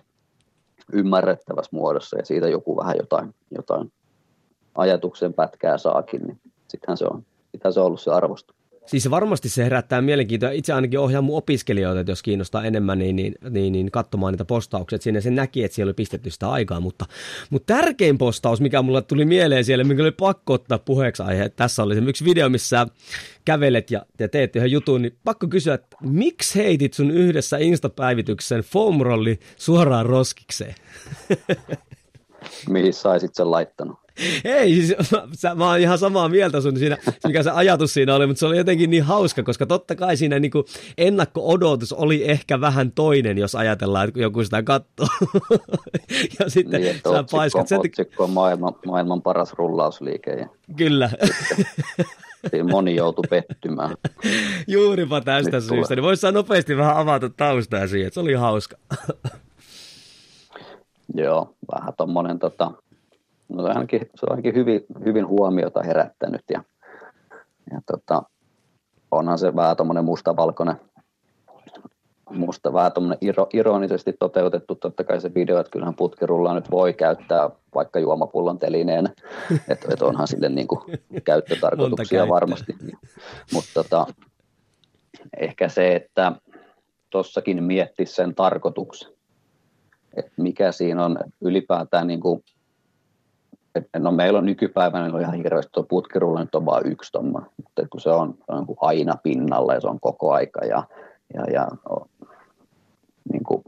ymmärrettävässä 0.93 1.75
muodossa 1.75 2.17
ja 2.17 2.25
siitä 2.25 2.47
joku 2.47 2.77
vähän 2.77 2.95
jotain, 2.99 3.35
jotain 3.55 3.91
ajatuksen 4.75 5.33
pätkää 5.33 5.77
saakin, 5.77 6.21
niin 6.21 6.39
sittenhän 6.67 6.97
se 6.97 7.05
on, 7.05 7.23
sittenhän 7.51 7.73
se 7.73 7.79
on 7.79 7.85
ollut 7.85 8.01
se 8.01 8.11
arvostus. 8.11 8.58
Siis 8.89 9.09
varmasti 9.09 9.49
se 9.49 9.63
herättää 9.63 10.01
mielenkiintoa. 10.01 10.51
Itse 10.51 10.73
ainakin 10.73 10.99
ohjaan 10.99 11.23
mun 11.23 11.37
opiskelijoita, 11.37 11.99
että 11.99 12.11
jos 12.11 12.23
kiinnostaa 12.23 12.63
enemmän, 12.63 12.99
niin, 12.99 13.15
niin, 13.15 13.35
niin, 13.49 13.73
niin 13.73 13.91
katsomaan 13.91 14.33
niitä 14.33 14.45
postauksia. 14.45 14.99
Siinä 15.01 15.21
se 15.21 15.31
näki, 15.31 15.63
että 15.63 15.75
siellä 15.75 15.89
oli 15.89 15.93
pistetty 15.93 16.29
sitä 16.29 16.49
aikaa. 16.49 16.79
Mutta, 16.79 17.05
mutta 17.49 17.73
tärkein 17.73 18.17
postaus, 18.17 18.61
mikä 18.61 18.81
mulle 18.81 19.01
tuli 19.01 19.25
mieleen 19.25 19.65
siellä, 19.65 19.83
mikä 19.83 20.01
oli 20.01 20.11
pakko 20.11 20.53
ottaa 20.53 20.79
puheeksi 20.79 21.23
aihe. 21.23 21.49
Tässä 21.49 21.83
oli 21.83 21.95
se 21.95 22.01
yksi 22.01 22.25
video, 22.25 22.49
missä 22.49 22.87
kävelet 23.45 23.91
ja, 23.91 24.05
ja 24.19 24.29
teet 24.29 24.55
yhden 24.55 24.71
jutun, 24.71 25.01
niin 25.01 25.17
pakko 25.23 25.47
kysyä, 25.47 25.73
että 25.73 25.97
miksi 26.01 26.59
heitit 26.59 26.93
sun 26.93 27.11
yhdessä 27.11 27.57
Insta-päivityksen 27.57 28.61
foamrolli 28.61 29.39
suoraan 29.57 30.05
roskikseen? 30.05 30.75
Mihin 32.69 32.93
saisit 32.93 33.35
sen 33.35 33.51
laittanut? 33.51 33.99
Ei, 34.43 34.75
siis 34.75 35.11
mä, 35.11 35.27
sä, 35.33 35.55
mä 35.55 35.69
oon 35.69 35.79
ihan 35.79 35.97
samaa 35.97 36.29
mieltä 36.29 36.61
sun 36.61 36.77
siinä, 36.77 36.97
mikä 37.27 37.43
se 37.43 37.51
ajatus 37.51 37.93
siinä 37.93 38.15
oli, 38.15 38.27
mutta 38.27 38.39
se 38.39 38.45
oli 38.45 38.57
jotenkin 38.57 38.89
niin 38.89 39.03
hauska, 39.03 39.43
koska 39.43 39.65
totta 39.65 39.95
kai 39.95 40.17
siinä 40.17 40.39
niin 40.39 40.51
kuin 40.51 40.65
ennakko-odotus 40.97 41.93
oli 41.93 42.29
ehkä 42.29 42.61
vähän 42.61 42.91
toinen, 42.91 43.37
jos 43.37 43.55
ajatellaan, 43.55 44.07
että 44.07 44.19
joku 44.19 44.43
sitä 44.43 44.63
katsoo. 44.63 45.07
ja 46.39 46.49
sitten 46.49 46.81
niin, 46.81 46.93
sä 46.95 47.09
otsikko, 47.09 47.37
paiskat. 47.37 47.67
Sen... 47.67 47.79
Otsikko 47.79 48.23
on 48.23 48.29
maailman, 48.29 48.73
maailman 48.85 49.21
paras 49.21 49.53
rullausliike. 49.53 50.31
Ja 50.31 50.47
Kyllä. 50.77 51.09
Siinä 52.49 52.69
moni 52.71 52.95
joutui 52.95 53.23
pettymään. 53.29 53.95
Juuripa 54.67 55.21
tästä 55.21 55.57
Nyt 55.57 55.63
syystä. 55.63 55.95
Niin 55.95 56.03
voisi 56.03 56.31
nopeasti 56.31 56.77
vähän 56.77 56.97
avata 56.97 57.29
taustaa 57.29 57.87
siihen, 57.87 58.07
että 58.07 58.13
se 58.13 58.19
oli 58.19 58.33
hauska. 58.33 58.77
Joo, 61.19 61.53
vähän 61.75 61.93
tuommoinen 61.97 62.39
tota, 62.39 62.71
no 63.49 63.63
ainakin, 63.63 63.99
se 63.99 64.25
on 64.25 64.31
ainakin 64.31 64.55
hyvin, 64.55 64.85
hyvin 65.05 65.27
huomiota 65.27 65.83
herättänyt 65.83 66.43
ja, 66.49 66.63
ja 67.71 67.81
tota, 67.91 68.23
onhan 69.11 69.39
se 69.39 69.55
vähän 69.55 69.77
tuommoinen 69.77 70.05
mustavalkoinen, 70.05 70.75
musta 72.29 72.73
vähän 72.73 72.91
iro, 73.21 73.47
ironisesti 73.53 74.13
toteutettu 74.19 74.75
totta 74.75 75.03
kai 75.03 75.21
se 75.21 75.33
video, 75.33 75.59
että 75.59 75.71
kyllähän 75.71 75.95
putkirulla 75.95 76.53
nyt 76.53 76.71
voi 76.71 76.93
käyttää 76.93 77.49
vaikka 77.75 77.99
juomapullon 77.99 78.59
telineen, 78.59 79.09
että 79.69 79.87
et 79.93 80.01
onhan 80.01 80.27
sille 80.27 80.49
niin 80.49 80.67
kuin 80.67 80.81
käyttötarkoituksia 81.23 82.27
varmasti. 82.27 82.75
Mutta 83.53 83.69
tota, 83.73 84.05
ehkä 85.39 85.69
se, 85.69 85.95
että 85.95 86.31
tuossakin 87.09 87.63
miettisi 87.63 88.13
sen 88.13 88.35
tarkoituksen, 88.35 89.18
että 90.15 90.31
mikä 90.37 90.71
siinä 90.71 91.05
on 91.05 91.17
ylipäätään 91.41 92.07
niin 92.07 92.19
kuin 92.19 92.43
no 93.97 94.11
meillä 94.11 94.39
on 94.39 94.45
nykypäivänä 94.45 95.05
niin 95.05 95.15
on 95.15 95.21
ihan 95.21 95.35
hirveästi 95.35 95.71
tuo 95.71 95.83
putkirulla 95.83 96.39
nyt 96.39 96.55
on 96.55 96.65
vain 96.65 96.87
yksi 96.87 97.11
tomma, 97.11 97.45
mutta 97.57 97.87
kun 97.89 98.01
se 98.01 98.09
on, 98.09 98.33
se 98.37 98.51
on 98.51 98.65
niin 98.67 98.77
aina 98.81 99.15
pinnalla 99.23 99.73
ja 99.73 99.81
se 99.81 99.87
on 99.87 99.99
koko 99.99 100.33
aika 100.33 100.65
ja, 100.65 100.83
ja, 101.33 101.43
ja 101.53 101.67
niin 103.31 103.43
kuin, 103.43 103.63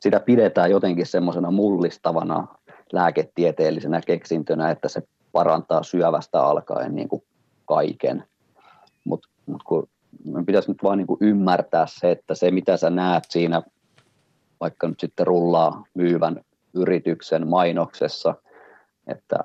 sitä 0.00 0.20
pidetään 0.20 0.70
jotenkin 0.70 1.06
semmoisena 1.06 1.50
mullistavana 1.50 2.46
lääketieteellisenä 2.92 4.00
keksintönä, 4.06 4.70
että 4.70 4.88
se 4.88 5.02
parantaa 5.32 5.82
syövästä 5.82 6.42
alkaen 6.42 6.94
niin 6.94 7.08
kuin 7.08 7.22
kaiken. 7.64 8.24
Mutta 9.04 9.28
mut 9.46 9.62
kun 9.62 9.88
pitäisi 10.46 10.70
nyt 10.70 10.82
vaan 10.82 10.98
niin 10.98 11.06
kuin 11.06 11.18
ymmärtää 11.20 11.86
se, 11.88 12.10
että 12.10 12.34
se 12.34 12.50
mitä 12.50 12.76
sä 12.76 12.90
näet 12.90 13.24
siinä 13.28 13.62
vaikka 14.60 14.88
nyt 14.88 15.00
sitten 15.00 15.26
rullaa 15.26 15.84
myyvän 15.94 16.40
yrityksen 16.74 17.48
mainoksessa– 17.48 18.34
että 19.08 19.44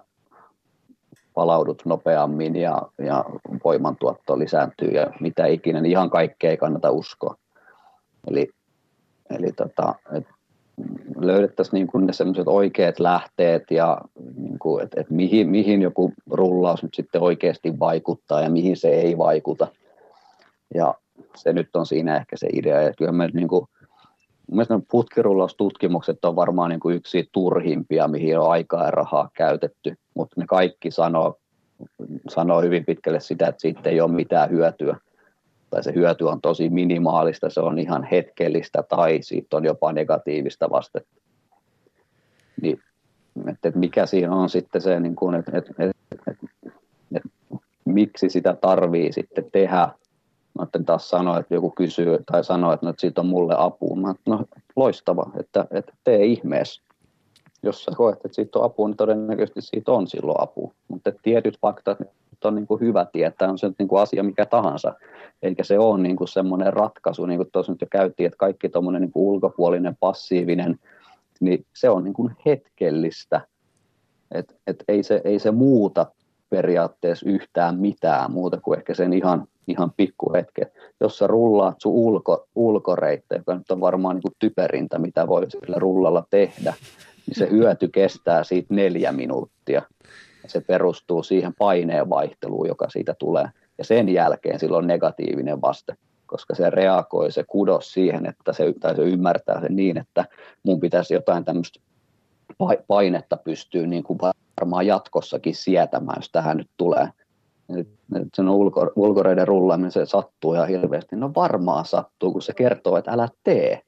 palaudut 1.33 1.81
nopeammin 1.85 2.55
ja, 2.55 2.81
ja 2.97 3.25
voimantuotto 3.63 4.39
lisääntyy 4.39 4.89
ja 4.89 5.07
mitä 5.19 5.45
ikinä, 5.45 5.81
niin 5.81 5.91
ihan 5.91 6.09
kaikkea 6.09 6.51
ei 6.51 6.57
kannata 6.57 6.91
uskoa. 6.91 7.35
Eli, 8.27 8.49
eli 9.29 9.51
tota, 9.51 9.95
et 10.13 10.27
löydettäisiin 11.17 11.89
niin 11.93 12.05
ne 12.05 12.13
sellaiset 12.13 12.47
oikeat 12.47 12.99
lähteet 12.99 13.63
ja 13.71 14.01
niin 14.35 14.59
kuin, 14.59 14.83
et, 14.83 14.91
et 14.95 15.09
mihin, 15.09 15.49
mihin 15.49 15.81
joku 15.81 16.13
rullaus 16.29 16.83
nyt 16.83 16.93
sitten 16.93 17.21
oikeasti 17.21 17.79
vaikuttaa 17.79 18.41
ja 18.41 18.49
mihin 18.49 18.77
se 18.77 18.89
ei 18.89 19.17
vaikuta. 19.17 19.67
Ja 20.75 20.93
se 21.35 21.53
nyt 21.53 21.75
on 21.75 21.85
siinä 21.85 22.15
ehkä 22.15 22.37
se 22.37 22.47
idea. 22.53 22.81
Ja 22.81 22.93
kyllä 22.97 23.11
me 23.11 23.29
niin 23.33 23.47
kuin, 23.47 23.67
Mielestäni 24.51 24.83
putkirullaustutkimukset 24.91 26.25
on 26.25 26.35
varmaan 26.35 26.69
niin 26.69 26.79
kuin 26.79 26.95
yksi 26.95 27.29
turhimpia, 27.31 28.07
mihin 28.07 28.39
on 28.39 28.51
aikaa 28.51 28.85
ja 28.85 28.91
rahaa 28.91 29.29
käytetty, 29.33 29.95
mutta 30.13 30.35
ne 30.41 30.45
kaikki 30.47 30.91
sanoo, 30.91 31.39
sanoo 32.29 32.61
hyvin 32.61 32.85
pitkälle 32.85 33.19
sitä, 33.19 33.47
että 33.47 33.61
siitä 33.61 33.89
ei 33.89 34.01
ole 34.01 34.11
mitään 34.11 34.49
hyötyä. 34.49 34.97
Tai 35.69 35.83
se 35.83 35.93
hyöty 35.95 36.23
on 36.23 36.41
tosi 36.41 36.69
minimaalista, 36.69 37.49
se 37.49 37.59
on 37.59 37.79
ihan 37.79 38.03
hetkellistä 38.03 38.83
tai 38.89 39.19
siitä 39.21 39.57
on 39.57 39.65
jopa 39.65 39.93
negatiivista 39.93 40.69
vastetta. 40.69 41.15
Niin, 42.61 42.79
että, 43.47 43.71
mikä 43.75 44.05
siinä 44.05 44.35
on 44.35 44.49
sitten 44.49 44.81
se, 44.81 44.99
niin 44.99 45.15
kuin, 45.15 45.35
että, 45.35 45.57
että, 45.57 45.73
että, 45.79 45.95
että, 46.31 46.47
että 47.15 47.29
miksi 47.85 48.29
sitä 48.29 48.57
tarvii 48.61 49.13
sitten 49.13 49.51
tehdä 49.51 49.89
Mä 50.59 50.67
taas 50.85 51.09
sanoa, 51.09 51.39
että 51.39 51.53
joku 51.53 51.69
kysyy 51.71 52.19
tai 52.31 52.43
sanoo, 52.43 52.73
että, 52.73 52.85
no, 52.85 52.89
että 52.89 53.01
siitä 53.01 53.21
on 53.21 53.27
mulle 53.27 53.55
apua. 53.57 53.95
Mä 53.95 54.15
no 54.25 54.45
loistava, 54.75 55.31
että, 55.39 55.65
että 55.71 55.93
tee 56.03 56.25
ihmeessä. 56.25 56.81
Jos 57.63 57.83
sä 57.83 57.91
koet, 57.97 58.15
että 58.15 58.35
siitä 58.35 58.59
on 58.59 58.65
apua, 58.65 58.87
niin 58.87 58.97
todennäköisesti 58.97 59.61
siitä 59.61 59.91
on 59.91 60.07
silloin 60.07 60.41
apu. 60.41 60.73
Mutta 60.87 61.11
tietyt 61.23 61.59
faktat 61.61 61.97
on 62.45 62.55
niin 62.55 62.67
kuin 62.67 62.81
hyvä 62.81 63.05
tietää, 63.13 63.49
on 63.49 63.57
se 63.57 63.71
niin 63.79 63.87
kuin 63.87 64.01
asia 64.01 64.23
mikä 64.23 64.45
tahansa. 64.45 64.93
Eikä 65.41 65.63
se 65.63 65.79
ole 65.79 66.01
niin 66.01 66.15
kuin 66.15 66.27
semmoinen 66.27 66.73
ratkaisu, 66.73 67.25
niin 67.25 67.37
kuin 67.37 67.49
tuossa 67.51 67.71
nyt 67.71 67.81
jo 67.81 67.87
käytiin, 67.91 68.27
että 68.27 68.37
kaikki 68.37 68.69
tuommoinen 68.69 69.01
niin 69.01 69.11
kuin 69.11 69.23
ulkopuolinen, 69.23 69.97
passiivinen, 69.99 70.79
niin 71.39 71.65
se 71.73 71.89
on 71.89 72.03
niin 72.03 72.13
kuin 72.13 72.35
hetkellistä. 72.45 73.41
Et, 74.31 74.55
et 74.67 74.83
ei, 74.87 75.03
se, 75.03 75.21
ei 75.23 75.39
se 75.39 75.51
muuta 75.51 76.05
periaatteessa 76.53 77.29
yhtään 77.29 77.79
mitään 77.79 78.31
muuta 78.31 78.57
kuin 78.61 78.79
ehkä 78.79 78.93
sen 78.93 79.13
ihan 79.13 79.47
ihan 79.67 79.91
pikkuhetken. 79.97 80.67
Jos 81.01 81.17
sä 81.17 81.27
rullaat 81.27 81.75
sun 81.81 81.93
ulko, 81.93 82.47
ulkoreittä, 82.55 83.35
joka 83.35 83.55
nyt 83.55 83.71
on 83.71 83.81
varmaan 83.81 84.15
niin 84.15 84.21
kuin 84.21 84.35
typerintä, 84.39 84.99
mitä 84.99 85.27
voi 85.27 85.51
sillä 85.51 85.75
rullalla 85.79 86.23
tehdä, 86.29 86.73
niin 87.27 87.35
se 87.37 87.49
hyöty 87.49 87.87
kestää 87.87 88.43
siitä 88.43 88.73
neljä 88.73 89.11
minuuttia. 89.11 89.81
Se 90.47 90.61
perustuu 90.61 91.23
siihen 91.23 91.53
paineenvaihteluun, 91.59 92.67
joka 92.67 92.89
siitä 92.89 93.15
tulee. 93.19 93.45
Ja 93.77 93.83
sen 93.83 94.09
jälkeen 94.09 94.59
sillä 94.59 94.77
on 94.77 94.87
negatiivinen 94.87 95.61
vaste, 95.61 95.95
koska 96.25 96.55
se 96.55 96.69
reagoi, 96.69 97.31
se 97.31 97.43
kudos 97.47 97.93
siihen, 97.93 98.25
että 98.25 98.53
se, 98.53 98.73
tai 98.79 98.95
se 98.95 99.01
ymmärtää 99.01 99.61
sen 99.61 99.75
niin, 99.75 99.97
että 99.97 100.25
mun 100.63 100.79
pitäisi 100.79 101.13
jotain 101.13 101.45
tämmöistä 101.45 101.79
painetta 102.87 103.37
pystyä 103.37 103.87
niin 103.87 104.03
kuin 104.03 104.19
varmaan 104.61 104.87
jatkossakin 104.87 105.55
sietämään, 105.55 106.17
jos 106.17 106.29
tähän 106.31 106.57
nyt 106.57 106.69
tulee– 106.77 107.07
sen 108.33 108.49
ulko, 108.49 108.91
ulkoreiden 108.95 109.47
rullaaminen 109.47 109.91
se 109.91 110.05
sattuu 110.05 110.53
ihan 110.53 110.67
hirveästi. 110.67 111.15
No 111.15 111.31
varmaan 111.35 111.85
sattuu, 111.85 112.31
kun 112.31 112.41
se 112.41 112.53
kertoo, 112.53 112.97
että 112.97 113.11
älä 113.11 113.29
tee. 113.43 113.81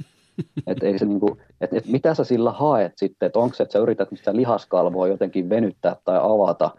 et 0.66 0.82
ei 0.82 0.98
se 0.98 1.04
niinku, 1.04 1.38
et, 1.60 1.74
et 1.74 1.86
mitä 1.86 2.14
sä 2.14 2.24
sillä 2.24 2.50
haet 2.50 2.92
sitten, 2.98 3.26
että 3.26 3.38
onko 3.38 3.54
se, 3.54 3.62
että 3.62 3.72
sä 3.72 3.78
yrität 3.78 4.08
sitä 4.14 4.36
lihaskalvoa 4.36 5.08
jotenkin 5.08 5.50
venyttää 5.50 5.96
tai 6.04 6.18
avata, 6.22 6.70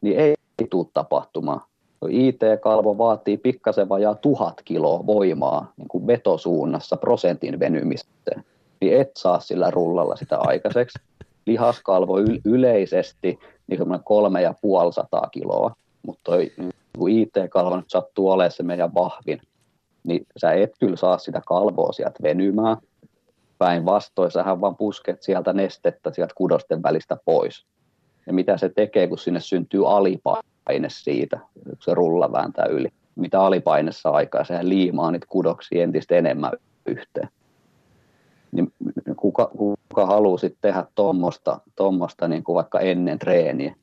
niin 0.00 0.18
ei, 0.18 0.34
ei 0.58 0.66
tule 0.70 0.86
tapahtumaan. 0.94 1.60
IT-kalvo 2.08 2.98
vaatii 2.98 3.36
pikkasen 3.36 3.88
vajaa 3.88 4.14
tuhat 4.14 4.62
kiloa 4.64 5.06
voimaa 5.06 5.72
niin 5.76 5.88
kuin 5.88 6.06
vetosuunnassa 6.06 6.96
prosentin 6.96 7.60
venymiseen, 7.60 8.44
niin 8.80 9.00
et 9.00 9.10
saa 9.16 9.40
sillä 9.40 9.70
rullalla 9.70 10.16
sitä 10.16 10.38
aikaiseksi. 10.38 10.98
Lihaskalvo 11.46 12.14
yleisesti 12.44 13.38
niin 13.66 13.80
kolme 14.04 14.42
ja 14.42 14.54
puoli 14.60 14.92
sataa 14.92 15.28
kiloa, 15.32 15.74
mutta 16.06 16.22
toi 16.24 16.52
IT-kalvo 17.08 17.76
nyt 17.76 17.90
sattuu 17.90 18.30
olemaan 18.30 18.50
se 18.50 18.62
meidän 18.62 18.94
vahvin, 18.94 19.40
niin 20.04 20.26
sä 20.36 20.52
et 20.52 20.72
kyllä 20.80 20.96
saa 20.96 21.18
sitä 21.18 21.42
kalvoa 21.46 21.92
sieltä 21.92 22.22
venymään. 22.22 22.76
Päinvastoin 23.58 24.30
sähän 24.30 24.60
vaan 24.60 24.76
pusket 24.76 25.22
sieltä 25.22 25.52
nestettä 25.52 26.12
sieltä 26.12 26.34
kudosten 26.36 26.82
välistä 26.82 27.16
pois. 27.24 27.66
Ja 28.26 28.32
mitä 28.32 28.56
se 28.56 28.68
tekee, 28.68 29.08
kun 29.08 29.18
sinne 29.18 29.40
syntyy 29.40 29.96
alipaine 29.96 30.88
siitä, 30.88 31.40
kun 31.64 31.76
se 31.80 31.94
rulla 31.94 32.32
vääntää 32.32 32.64
yli. 32.64 32.88
Mitä 33.16 33.40
alipainessa 33.40 34.10
aikaa, 34.10 34.44
sehän 34.44 34.68
liimaa 34.68 35.10
niitä 35.10 35.26
kudoksia 35.28 35.82
entistä 35.82 36.14
enemmän 36.14 36.52
yhteen. 36.86 37.28
Niin 38.52 38.72
kuka, 39.20 39.50
kuka 39.56 40.06
haluaa 40.06 40.38
sitten 40.38 40.58
tehdä 40.60 40.84
tuommoista 40.94 41.60
tommosta 41.76 42.28
niin 42.28 42.44
kuin 42.44 42.54
vaikka 42.54 42.80
ennen 42.80 43.18
treeniä. 43.18 43.74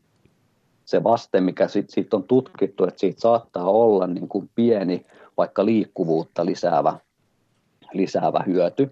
Se 0.86 1.04
vaste, 1.04 1.42
mikä 1.42 1.68
sitten 1.68 1.94
sit 1.94 2.14
on 2.14 2.24
tutkittu, 2.24 2.84
että 2.84 3.00
siitä 3.00 3.22
saattaa 3.22 3.70
olla 3.70 4.08
niin 4.08 4.28
kuin 4.28 4.50
pieni, 4.56 5.06
vaikka 5.38 5.66
liikkuvuutta 5.66 6.46
lisäävä, 6.46 6.98
lisäävä 7.94 8.44
hyöty 8.48 8.92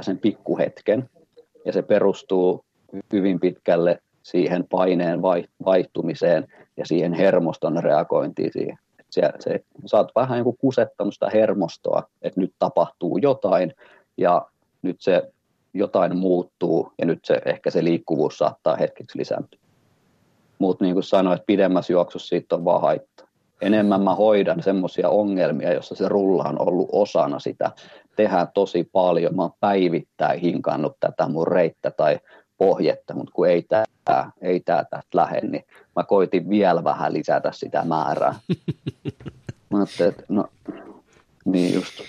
sen 0.00 0.18
pikkuhetken. 0.18 1.10
Ja 1.64 1.72
se 1.72 1.82
perustuu 1.82 2.64
hyvin 3.12 3.40
pitkälle 3.40 3.98
siihen 4.22 4.66
paineen 4.70 5.22
vaihtumiseen 5.64 6.46
ja 6.76 6.86
siihen 6.86 7.12
hermoston 7.12 7.84
reagointiin 7.84 8.52
siihen. 8.52 8.78
Se, 9.10 9.32
se, 9.38 9.64
saat 9.86 10.10
vähän 10.14 10.44
niin 10.44 10.56
kusettanut 10.58 11.14
sitä 11.14 11.30
hermostoa, 11.30 12.02
että 12.22 12.40
nyt 12.40 12.54
tapahtuu 12.58 13.18
jotain, 13.18 13.74
ja 14.16 14.46
nyt 14.84 15.00
se 15.00 15.32
jotain 15.74 16.16
muuttuu 16.16 16.92
ja 16.98 17.06
nyt 17.06 17.24
se, 17.24 17.40
ehkä 17.44 17.70
se 17.70 17.84
liikkuvuus 17.84 18.38
saattaa 18.38 18.76
hetkeksi 18.76 19.18
lisääntyä. 19.18 19.60
Mutta 20.58 20.84
niin 20.84 20.94
kuin 20.94 21.04
sanoin, 21.04 21.36
että 21.36 21.46
pidemmässä 21.46 21.92
juoksussa 21.92 22.28
siitä 22.28 22.54
on 22.54 22.64
vaan 22.64 22.80
haittaa. 22.80 23.26
Enemmän 23.60 24.00
mä 24.00 24.14
hoidan 24.14 24.62
semmoisia 24.62 25.08
ongelmia, 25.08 25.72
jossa 25.72 25.94
se 25.94 26.08
rulla 26.08 26.44
on 26.44 26.68
ollut 26.68 26.88
osana 26.92 27.38
sitä. 27.38 27.70
Tehdään 28.16 28.48
tosi 28.54 28.88
paljon. 28.92 29.36
Mä 29.36 29.42
oon 29.42 29.52
päivittäin 29.60 30.40
hinkannut 30.40 30.96
tätä 31.00 31.28
mun 31.28 31.48
reittä 31.48 31.90
tai 31.90 32.18
pohjetta, 32.58 33.14
mutta 33.14 33.32
kun 33.34 33.48
ei 33.48 33.62
tämä 34.04 34.30
ei 34.40 34.60
tää 34.60 34.84
tästä 34.90 35.18
lähde, 35.18 35.40
niin 35.40 35.64
mä 35.96 36.04
koitin 36.04 36.48
vielä 36.48 36.84
vähän 36.84 37.12
lisätä 37.12 37.52
sitä 37.52 37.84
määrää. 37.84 38.34
mä 39.70 39.78
ajattelin, 39.78 40.10
että 40.10 40.24
no, 40.28 40.44
niin 41.44 41.74
just 41.74 42.00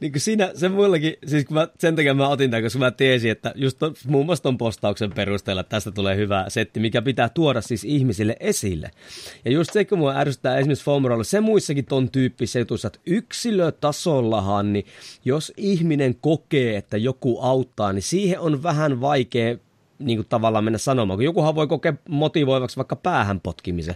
niin 0.00 0.12
kuin 0.12 0.20
siinä, 0.20 0.50
se 0.54 0.68
mullakin, 0.68 1.14
siis 1.26 1.44
kun 1.44 1.54
mä, 1.54 1.68
sen 1.78 1.96
takia 1.96 2.14
mä 2.14 2.28
otin 2.28 2.50
tämän, 2.50 2.62
koska 2.62 2.78
mä 2.78 2.90
tiesin, 2.90 3.30
että 3.30 3.52
just 3.56 3.78
to, 3.78 3.92
muun 4.06 4.26
muassa 4.26 4.42
ton 4.42 4.58
postauksen 4.58 5.12
perusteella 5.12 5.64
tästä 5.64 5.90
tulee 5.90 6.16
hyvä 6.16 6.44
setti, 6.48 6.80
mikä 6.80 7.02
pitää 7.02 7.28
tuoda 7.28 7.60
siis 7.60 7.84
ihmisille 7.84 8.36
esille. 8.40 8.90
Ja 9.44 9.50
just 9.50 9.72
se, 9.72 9.84
kun 9.84 9.98
mua 9.98 10.16
ärsyttää 10.16 10.58
esimerkiksi 10.58 10.84
Foamrolla, 10.84 11.24
se 11.24 11.40
muissakin 11.40 11.84
ton 11.84 12.10
tyyppisissä 12.10 12.58
jutuissa, 12.58 12.86
että 12.86 13.00
yksilötasollahan, 13.06 14.72
niin 14.72 14.86
jos 15.24 15.52
ihminen 15.56 16.14
kokee, 16.14 16.76
että 16.76 16.96
joku 16.96 17.40
auttaa, 17.40 17.92
niin 17.92 18.02
siihen 18.02 18.40
on 18.40 18.62
vähän 18.62 19.00
vaikea 19.00 19.56
niin 20.00 20.18
kuin 20.18 20.26
tavallaan 20.28 20.64
mennä 20.64 20.78
sanomaan, 20.78 21.16
kun 21.16 21.24
jokuhan 21.24 21.54
voi 21.54 21.66
kokea 21.66 21.94
motivoivaksi 22.08 22.76
vaikka 22.76 22.96
päähän 22.96 23.40
potkimisen, 23.40 23.94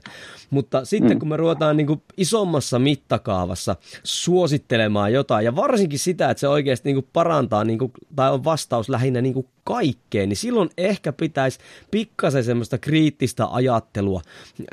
mutta 0.50 0.84
sitten 0.84 1.16
mm. 1.16 1.18
kun 1.18 1.28
me 1.28 1.36
ruvetaan 1.36 1.76
niin 1.76 1.86
kuin 1.86 2.02
isommassa 2.16 2.78
mittakaavassa 2.78 3.76
suosittelemaan 4.04 5.12
jotain, 5.12 5.44
ja 5.44 5.56
varsinkin 5.56 5.98
sitä, 5.98 6.30
että 6.30 6.40
se 6.40 6.48
oikeasti 6.48 6.88
niin 6.88 6.96
kuin 6.96 7.08
parantaa, 7.12 7.64
niin 7.64 7.78
kuin, 7.78 7.92
tai 8.16 8.32
on 8.32 8.44
vastaus 8.44 8.88
lähinnä 8.88 9.20
niin 9.20 9.34
kuin 9.34 9.46
kaikkeen, 9.64 10.28
niin 10.28 10.36
silloin 10.36 10.70
ehkä 10.78 11.12
pitäisi 11.12 11.58
pikkasen 11.90 12.44
semmoista 12.44 12.78
kriittistä 12.78 13.46
ajattelua 13.50 14.20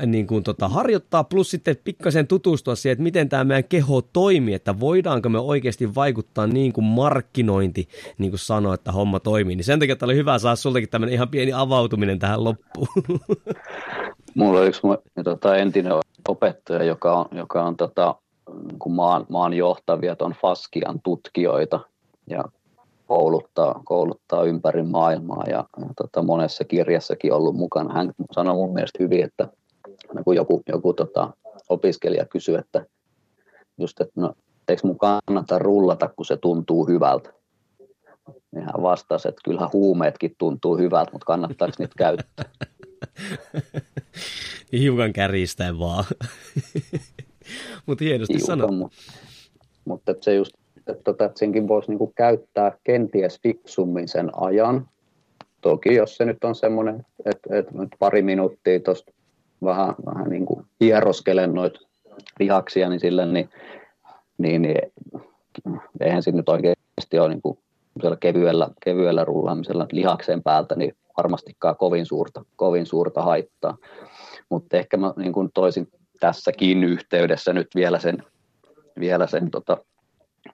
niin 0.06 0.28
kuin 0.28 0.44
tota, 0.44 0.68
harjoittaa, 0.68 1.24
plus 1.24 1.52
sitten 1.52 1.78
pikkasen 1.84 2.28
tutustua 2.28 2.76
siihen, 2.76 2.94
että 2.94 3.03
miten 3.03 3.30
tämä 3.30 3.44
meidän 3.44 3.64
keho 3.64 4.02
toimii, 4.02 4.53
että 4.53 4.80
voidaanko 4.80 5.30
me 5.30 5.40
oikeasti 5.40 5.95
vaikuttaa 5.95 6.48
niin 6.48 6.74
kuin 6.74 6.86
markkinointi, 6.86 7.88
niin 8.18 8.32
kuin 8.32 8.40
sanoi, 8.40 8.74
että 8.74 8.91
homma 8.91 9.20
toimii. 9.20 9.56
Niin 9.56 9.66
sen 9.66 9.80
takia, 9.80 9.94
että 9.94 10.06
oli 10.06 10.16
hyvä 10.16 10.40
saada 10.40 10.56
sultakin 10.56 10.90
tämmöinen 10.90 11.14
ihan 11.22 11.30
pieni 11.30 11.53
avautuminen 11.53 12.19
tähän 12.19 12.43
loppuun. 12.43 12.88
Mulla 14.35 14.60
on 14.60 14.68
yksi 14.68 14.81
tota, 15.23 15.56
entinen 15.56 15.93
opettaja, 16.27 16.84
joka 16.84 17.14
on, 17.14 17.26
joka 17.31 17.64
on 17.64 17.77
tota, 17.77 18.15
kun 18.80 18.91
maan, 18.91 19.26
maan 19.30 19.53
johtavia 19.53 20.15
tuon 20.15 20.35
Faskian 20.41 20.99
tutkijoita, 21.03 21.80
ja 22.30 22.43
kouluttaa, 23.07 23.81
kouluttaa 23.85 24.43
ympäri 24.43 24.84
maailmaa 24.84 25.43
ja, 25.48 25.65
ja 25.80 25.88
tota, 25.98 26.23
monessa 26.23 26.64
kirjassakin 26.64 27.34
ollut 27.34 27.56
mukana. 27.56 27.93
Hän 27.93 28.11
sanoi 28.31 28.56
mun 28.56 28.73
mielestä 28.73 29.03
hyvin, 29.03 29.23
että 29.23 29.48
kun 30.23 30.35
joku, 30.35 30.61
joku 30.68 30.93
tota, 30.93 31.34
opiskelija 31.69 32.26
kysyi, 32.26 32.56
että 32.56 32.85
just, 33.77 34.02
että 34.02 34.22
no, 34.22 34.34
eikö 34.68 34.81
mun 34.88 34.98
kannata 34.98 35.60
rullata, 35.60 36.10
kun 36.15 36.26
se 36.26 36.38
tuntuu 36.38 36.88
hyvältä. 36.88 37.34
Niin 38.52 38.65
hän 38.65 38.84
vastasi, 38.84 39.28
että 39.28 39.41
kyllähän 39.45 39.69
huumeetkin 39.73 40.36
tuntuu 40.38 40.78
hyvältä, 40.78 41.11
mutta 41.11 41.26
kannattaako 41.26 41.73
niitä 41.80 41.95
käyttää? 41.98 42.45
Hiukan 44.73 45.14
kärjistäen 45.14 45.80
vaan. 45.80 46.06
mutta 47.86 48.03
hienosti 48.03 48.40
sanottu. 48.40 48.73
Mutta, 48.73 48.98
mutta 49.86 50.15
se 50.22 50.36
just 50.36 50.53
että, 50.88 51.03
tota, 51.03 51.26
että 51.26 51.40
senkin 51.40 51.68
voisi 51.68 51.90
niin 51.90 51.98
kuin 51.98 52.14
käyttää 52.15 52.78
kenties 52.84 53.40
fiksummin 53.44 54.07
sen 54.07 54.30
ajan. 54.41 54.88
Toki 55.61 55.95
jos 55.95 56.18
se 56.18 56.26
nyt 56.26 56.44
on 56.44 56.56
semmoinen, 56.56 57.06
että, 57.26 57.57
että 57.57 57.78
nyt 57.78 57.90
pari 57.99 58.22
minuuttia 58.22 58.80
tuosta 58.80 59.11
vähän, 59.64 59.95
vähän 60.06 60.30
niin 60.30 60.45
kuin 60.45 60.65
hieroskelen 60.80 61.53
noita 61.53 61.80
lihaksia, 62.40 62.90
niin 62.90 62.99
sille 62.99 63.26
niin, 63.26 63.49
niin, 64.38 64.61
niin 64.61 64.76
eihän 65.99 66.23
siinä 66.23 66.38
nyt 66.38 66.49
oikeasti 66.49 67.19
ole 67.19 67.30
niin 67.30 67.41
kuin 67.41 67.60
kevyellä, 68.19 68.69
kevyellä 68.84 69.26
rullaamisella 69.26 69.88
lihaksen 69.91 70.44
päältä, 70.44 70.76
niin 70.76 70.94
varmastikaan 71.18 71.78
kovin 71.78 72.06
suurta, 72.06 72.45
kovin 72.56 72.86
suurta 72.86 73.22
haittaa. 73.22 73.78
Mutta 74.49 74.78
ehkä 74.78 74.98
mä 74.98 75.14
niin 75.15 75.34
kuin 75.34 75.49
toisin 75.53 75.88
tässäkin 76.19 76.84
yhteydessä 76.84 77.53
nyt 77.53 77.68
vielä 77.76 77.99
sen, 77.99 78.23
vielä 78.99 79.28
sen 79.28 79.52
tota, 79.52 79.78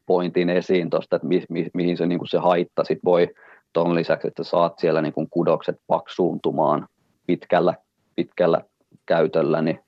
pointin 0.05 0.49
esiin 0.49 0.89
tuosta, 0.89 1.15
että 1.15 1.27
mi, 1.27 1.43
mi, 1.49 1.67
mihin 1.73 1.97
se, 1.97 2.05
niin 2.05 2.19
kuin 2.19 2.29
se 2.29 2.37
haitta 2.37 2.83
sit 2.83 2.99
voi 3.05 3.27
tuon 3.73 3.95
lisäksi, 3.95 4.27
että 4.27 4.43
saat 4.43 4.79
siellä 4.79 5.01
niin 5.01 5.13
kuin 5.13 5.27
kudokset 5.29 5.75
paksuuntumaan 5.87 6.87
pitkällä, 7.27 7.73
pitkällä 8.15 8.61
käytöllä, 9.05 9.61
niin 9.61 9.79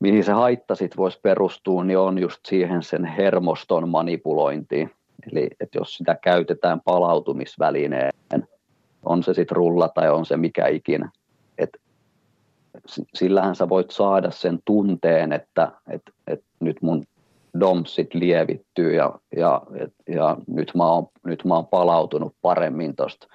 mihin 0.00 0.24
se 0.24 0.32
haitta 0.32 0.74
sit 0.74 0.96
voisi 0.96 1.20
perustua, 1.22 1.84
niin 1.84 1.98
on 1.98 2.18
just 2.18 2.40
siihen 2.48 2.82
sen 2.82 3.04
hermoston 3.04 3.88
manipulointiin. 3.88 4.90
Eli 5.32 5.48
että 5.60 5.78
jos 5.78 5.94
sitä 5.94 6.14
käytetään 6.22 6.80
palautumisvälineen, 6.80 8.10
on 9.04 9.22
se 9.22 9.34
sitten 9.34 9.56
rulla 9.56 9.88
tai 9.88 10.10
on 10.10 10.26
se 10.26 10.36
mikä 10.36 10.66
ikinä, 10.66 11.10
että 11.58 11.78
sillähän 13.14 13.56
sä 13.56 13.68
voit 13.68 13.90
saada 13.90 14.30
sen 14.30 14.58
tunteen, 14.64 15.32
että, 15.32 15.72
että, 15.90 16.10
että 16.26 16.46
nyt 16.60 16.82
mun 16.82 17.04
domsit 17.60 18.14
lievittyy 18.14 18.94
ja, 18.94 19.18
ja, 19.36 19.62
ja 20.08 20.36
nyt, 20.46 20.72
mä 20.74 20.92
oon, 20.92 21.06
nyt 21.24 21.44
mä 21.44 21.54
oon 21.54 21.66
palautunut 21.66 22.34
paremmin 22.42 22.96
tuosta 22.96 23.26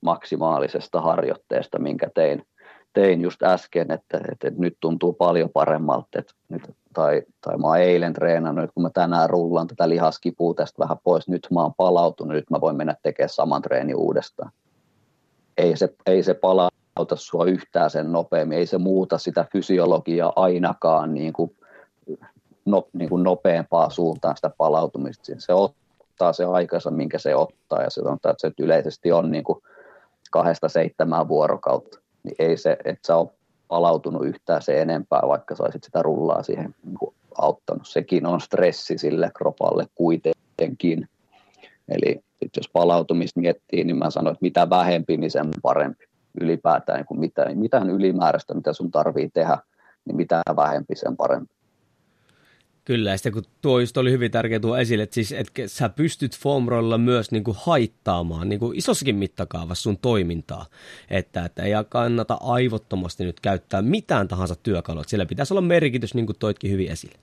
maksimaalisesta 0.00 1.00
harjoitteesta, 1.00 1.78
minkä 1.78 2.10
tein, 2.14 2.46
tein 2.92 3.20
just 3.20 3.42
äsken, 3.42 3.90
että, 3.90 4.20
että, 4.32 4.50
nyt 4.58 4.76
tuntuu 4.80 5.12
paljon 5.12 5.50
paremmalta, 5.50 6.18
että 6.18 6.32
nyt, 6.48 6.62
tai, 6.92 7.22
tai 7.40 7.58
mä 7.58 7.66
oon 7.66 7.78
eilen 7.78 8.12
treenannut, 8.12 8.70
kun 8.74 8.82
mä 8.82 8.90
tänään 8.90 9.30
rullan 9.30 9.66
tätä 9.66 9.88
lihaskipua 9.88 10.54
tästä 10.54 10.78
vähän 10.78 10.96
pois, 11.04 11.28
nyt 11.28 11.46
mä 11.50 11.62
oon 11.62 11.74
palautunut, 11.76 12.34
nyt 12.34 12.50
mä 12.50 12.60
voin 12.60 12.76
mennä 12.76 12.96
tekemään 13.02 13.28
saman 13.28 13.62
treeni 13.62 13.94
uudestaan. 13.94 14.52
Ei 15.56 15.76
se, 15.76 15.94
ei 16.06 16.22
se 16.22 16.34
palauta 16.34 17.16
sua 17.16 17.44
yhtään 17.44 17.90
sen 17.90 18.12
nopeammin, 18.12 18.58
ei 18.58 18.66
se 18.66 18.78
muuta 18.78 19.18
sitä 19.18 19.46
fysiologiaa 19.52 20.32
ainakaan 20.36 21.14
niin 21.14 21.32
kuin 21.32 21.56
no, 22.64 22.88
niin 22.92 23.10
kuin 23.10 23.22
nopeampaa 23.22 23.90
suuntaan 23.90 24.36
sitä 24.36 24.50
palautumista. 24.58 25.32
Se 25.38 25.52
ottaa 25.52 26.32
se 26.32 26.44
aikansa, 26.44 26.90
minkä 26.90 27.18
se 27.18 27.36
ottaa, 27.36 27.82
ja 27.82 27.90
se 27.90 28.00
on, 28.04 28.14
että 28.14 28.34
se 28.36 28.52
yleisesti 28.58 29.12
on 29.12 29.30
niin 29.30 29.44
kuin 29.44 29.62
kahdesta 30.30 30.68
seitsemään 30.68 31.28
vuorokautta. 31.28 32.01
Niin 32.22 32.36
ei 32.38 32.56
se, 32.56 32.76
että 32.84 33.06
sä 33.06 33.16
ole 33.16 33.28
palautunut 33.68 34.26
yhtään 34.26 34.62
se 34.62 34.82
enempää, 34.82 35.22
vaikka 35.28 35.54
saisit 35.54 35.84
sitä 35.84 36.02
rullaa 36.02 36.42
siihen 36.42 36.74
niin 36.84 36.98
kuin 36.98 37.14
auttanut. 37.38 37.88
Sekin 37.88 38.26
on 38.26 38.40
stressi 38.40 38.98
sille 38.98 39.30
kropalle 39.34 39.86
kuitenkin. 39.94 41.08
Eli 41.88 42.20
jos 42.56 42.68
palautumista 42.72 43.40
miettii, 43.40 43.84
niin 43.84 43.96
mä 43.96 44.10
sanoin, 44.10 44.32
että 44.32 44.42
mitä 44.42 44.70
vähempi, 44.70 45.16
niin 45.16 45.30
sen 45.30 45.48
parempi. 45.62 46.04
Ylipäätään 46.40 46.96
niin 46.96 47.06
kuin 47.06 47.20
mitään, 47.20 47.58
mitään 47.58 47.90
ylimääräistä, 47.90 48.54
mitä 48.54 48.72
sun 48.72 48.90
tarvii 48.90 49.30
tehdä, 49.30 49.58
niin 50.04 50.16
mitä 50.16 50.42
vähempi, 50.56 50.96
sen 50.96 51.16
parempi. 51.16 51.54
Kyllä, 52.84 53.10
ja 53.10 53.16
sitten 53.16 53.32
kun 53.32 53.42
tuo 53.60 53.80
just 53.80 53.96
oli 53.96 54.10
hyvin 54.10 54.30
tärkeä 54.30 54.60
tuo 54.60 54.76
esille, 54.76 55.02
että, 55.02 55.14
siis, 55.14 55.32
että 55.32 55.62
sä 55.66 55.88
pystyt 55.88 56.38
foamrolla 56.38 56.98
myös 56.98 57.30
niin 57.30 57.44
kuin 57.44 57.56
haittaamaan 57.60 58.48
niin 58.48 58.58
kuin 58.58 58.78
isossakin 58.78 59.16
mittakaavassa 59.16 59.82
sun 59.82 59.98
toimintaa, 59.98 60.66
että, 61.10 61.44
että 61.44 61.62
ei 61.62 61.72
kannata 61.88 62.38
aivottomasti 62.40 63.24
nyt 63.24 63.40
käyttää 63.40 63.82
mitään 63.82 64.28
tahansa 64.28 64.54
työkalua, 64.54 65.04
sillä 65.06 65.26
pitäisi 65.26 65.54
olla 65.54 65.60
merkitys, 65.60 66.14
niin 66.14 66.26
kuin 66.26 66.38
toitkin 66.38 66.70
hyvin 66.70 66.90
esille. 66.90 67.14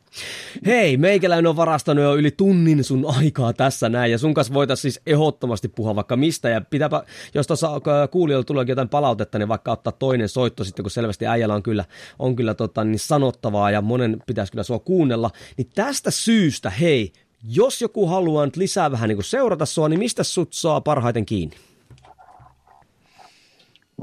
Hei, 0.65 0.97
meikäläinen 0.97 1.47
on 1.47 1.55
varastanut 1.55 2.03
jo 2.03 2.15
yli 2.15 2.31
tunnin 2.31 2.83
sun 2.83 3.05
aikaa 3.17 3.53
tässä 3.53 3.89
näin, 3.89 4.11
ja 4.11 4.17
sun 4.17 4.33
kanssa 4.33 4.53
voitaisiin 4.53 4.91
siis 4.91 5.01
ehdottomasti 5.05 5.67
puhua 5.67 5.95
vaikka 5.95 6.15
mistä, 6.15 6.49
ja 6.49 6.61
pitääpä, 6.61 7.03
jos 7.33 7.47
tuossa 7.47 7.67
äh, 7.75 8.09
kuulijoilla 8.11 8.43
tulee 8.43 8.65
jotain 8.67 8.89
palautetta, 8.89 9.39
niin 9.39 9.47
vaikka 9.49 9.71
ottaa 9.71 9.93
toinen 9.93 10.29
soitto 10.29 10.63
sitten, 10.63 10.83
kun 10.83 10.91
selvästi 10.91 11.27
äijällä 11.27 11.55
on 11.55 11.63
kyllä, 11.63 11.85
on 12.19 12.35
kyllä 12.35 12.53
tota, 12.53 12.83
niin 12.83 12.99
sanottavaa, 12.99 13.71
ja 13.71 13.81
monen 13.81 14.23
pitäisi 14.27 14.51
kyllä 14.51 14.63
sua 14.63 14.79
kuunnella, 14.79 15.31
niin 15.57 15.69
tästä 15.75 16.11
syystä, 16.11 16.69
hei, 16.69 17.13
jos 17.43 17.81
joku 17.81 18.07
haluaa 18.07 18.45
nyt 18.45 18.55
lisää 18.55 18.91
vähän 18.91 19.07
niin 19.07 19.17
kuin 19.17 19.25
seurata 19.25 19.65
sua, 19.65 19.89
niin 19.89 19.99
mistä 19.99 20.23
sut 20.23 20.53
saa 20.53 20.81
parhaiten 20.81 21.25
kiinni? 21.25 21.55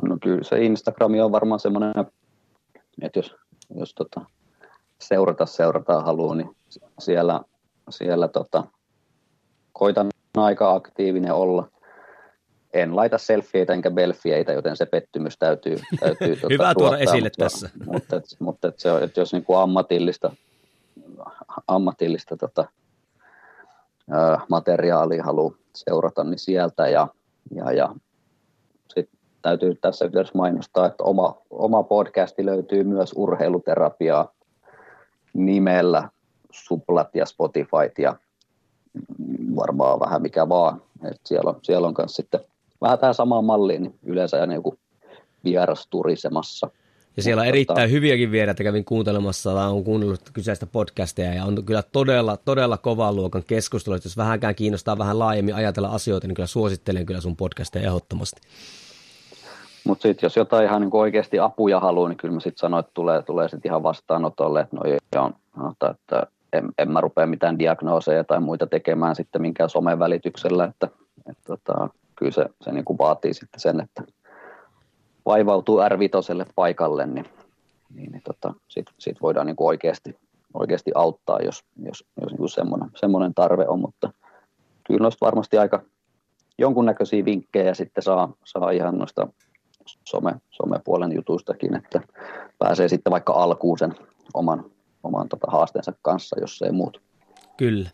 No 0.02 0.18
kyllä 0.22 0.44
se 0.44 0.64
Instagram 0.64 1.12
on 1.24 1.32
varmaan 1.32 1.60
semmoinen, 1.60 1.92
että 3.02 3.18
jos, 3.18 3.34
jos 3.74 3.94
tota, 3.94 4.20
seurata 4.98 5.46
seurataan 5.46 6.04
haluaa, 6.04 6.34
niin 6.34 6.56
siellä, 6.98 7.40
siellä 7.90 8.28
tota, 8.28 8.64
koitan 9.72 10.10
aika 10.36 10.74
aktiivinen 10.74 11.34
olla. 11.34 11.68
En 12.72 12.96
laita 12.96 13.18
selfieitä 13.18 13.72
enkä 13.72 13.90
belfieitä, 13.90 14.52
joten 14.52 14.76
se 14.76 14.86
pettymys 14.86 15.38
täytyy, 15.38 15.76
täytyy 16.00 16.36
tota, 16.36 16.54
Hyvä 16.54 16.74
tuoda 16.74 16.98
esille 16.98 17.28
mutta, 17.28 17.44
tässä. 17.44 17.70
Mutta, 17.86 18.16
mutta, 18.16 18.36
mutta 18.38 18.72
se 18.76 18.92
on, 18.92 19.02
että 19.02 19.20
jos 19.20 19.32
niin 19.32 19.44
kuin 19.44 19.58
ammatillista 19.58 20.32
ammatillista 21.68 22.36
tota, 22.36 22.64
materiaalia 24.48 25.24
haluaa 25.24 25.56
seurata, 25.74 26.24
niin 26.24 26.38
sieltä 26.38 26.88
ja, 26.88 27.08
ja, 27.54 27.72
ja 27.72 27.94
sitten 28.94 29.18
täytyy 29.42 29.74
tässä 29.74 30.04
yhteydessä 30.04 30.38
mainostaa, 30.38 30.86
että 30.86 31.04
oma, 31.04 31.36
oma 31.50 31.82
podcasti 31.82 32.46
löytyy 32.46 32.84
myös 32.84 33.12
urheiluterapiaa 33.16 34.32
nimellä 35.32 36.08
Suplat 36.50 37.16
ja 37.16 37.26
Spotify 37.26 37.92
ja 37.98 38.16
varmaan 39.56 40.00
vähän 40.00 40.22
mikä 40.22 40.48
vaan. 40.48 40.82
Et 41.04 41.20
siellä 41.24 41.50
on, 41.50 41.58
siellä 41.62 41.88
on 41.88 41.94
myös 41.98 42.16
sitten 42.16 42.40
vähän 42.80 42.98
tähän 42.98 43.14
samaan 43.14 43.44
malliin, 43.44 43.82
niin 43.82 43.98
yleensä 44.02 44.36
joku 44.36 44.78
vieras 45.44 45.86
turisemassa. 45.86 46.70
Ja 47.16 47.22
siellä 47.22 47.40
on 47.40 47.46
erittäin 47.46 47.90
hyviäkin 47.90 48.30
vieraita, 48.30 48.64
kävin 48.64 48.84
kuuntelemassa 48.84 49.54
tai 49.54 49.70
on 49.70 49.84
kuunnellut 49.84 50.30
kyseistä 50.32 50.66
podcastia 50.66 51.34
ja 51.34 51.44
on 51.44 51.64
kyllä 51.64 51.82
todella, 51.92 52.36
todella 52.36 52.76
kovan 52.76 53.16
luokan 53.16 53.42
keskustelua. 53.46 53.98
Jos 54.04 54.16
vähänkään 54.16 54.54
kiinnostaa 54.54 54.98
vähän 54.98 55.18
laajemmin 55.18 55.54
ajatella 55.54 55.88
asioita, 55.88 56.26
niin 56.26 56.34
kyllä 56.34 56.46
suosittelen 56.46 57.06
kyllä 57.06 57.20
sun 57.20 57.36
podcastia 57.36 57.82
ehdottomasti. 57.82 58.40
Mutta 59.84 60.02
sitten 60.02 60.26
jos 60.26 60.36
jotain 60.36 60.66
ihan 60.66 60.80
niin 60.82 60.90
oikeasti 60.92 61.38
apuja 61.38 61.80
haluaa, 61.80 62.08
niin 62.08 62.16
kyllä 62.16 62.34
mä 62.34 62.40
sitten 62.40 62.60
sanoin, 62.60 62.80
että 62.80 62.92
tulee, 62.94 63.22
tulee 63.22 63.48
sitten 63.48 63.70
ihan 63.70 63.82
vastaanotolle, 63.82 64.60
että 64.60 64.76
no 64.76 64.82
joo, 65.14 65.32
no, 65.56 65.72
että 65.90 66.26
en, 66.52 66.68
en 66.78 66.90
mä 66.90 67.00
rupea 67.00 67.26
mitään 67.26 67.58
diagnooseja 67.58 68.24
tai 68.24 68.40
muita 68.40 68.66
tekemään 68.66 69.16
sitten 69.16 69.42
minkään 69.42 69.70
somen 69.70 69.98
välityksellä, 69.98 70.64
että, 70.64 70.88
että 71.30 71.42
tota, 71.46 71.88
kyllä 72.16 72.32
se, 72.32 72.46
se 72.62 72.72
niin 72.72 72.84
kuin 72.84 72.98
vaatii 72.98 73.34
sitten 73.34 73.60
sen, 73.60 73.80
että 73.80 74.02
vaivautuu 75.26 75.80
r 75.88 75.98
paikalle, 76.54 77.06
niin, 77.06 77.26
niin, 77.94 78.12
niin 78.12 78.22
tota, 78.22 78.54
sitten 78.68 78.94
sit 78.98 79.22
voidaan 79.22 79.46
niin 79.46 79.56
oikeasti, 79.58 80.16
oikeasti 80.54 80.90
auttaa, 80.94 81.38
jos, 81.40 81.64
jos, 81.84 82.04
jos 82.20 82.32
niin 82.32 82.48
semmoinen, 82.48 82.90
semmoinen 82.94 83.34
tarve 83.34 83.68
on, 83.68 83.80
mutta 83.80 84.12
kyllä 84.86 85.02
noista 85.02 85.26
varmasti 85.26 85.58
aika 85.58 85.82
jonkunnäköisiä 86.58 87.24
vinkkejä 87.24 87.74
sitten 87.74 88.02
saa, 88.02 88.32
saa 88.44 88.70
ihan 88.70 88.98
noista 88.98 89.28
some, 90.04 90.34
somepuolen 90.50 91.12
jutustakin, 91.12 91.76
että 91.76 92.00
pääsee 92.58 92.88
sitten 92.88 93.10
vaikka 93.10 93.32
alkuun 93.32 93.78
sen 93.78 93.94
oman, 94.34 94.64
oman 95.02 95.28
tota 95.28 95.46
haasteensa 95.50 95.92
kanssa, 96.02 96.40
jos 96.40 96.62
ei 96.62 96.72
muuta. 96.72 97.00
Kyllä. 97.56 97.90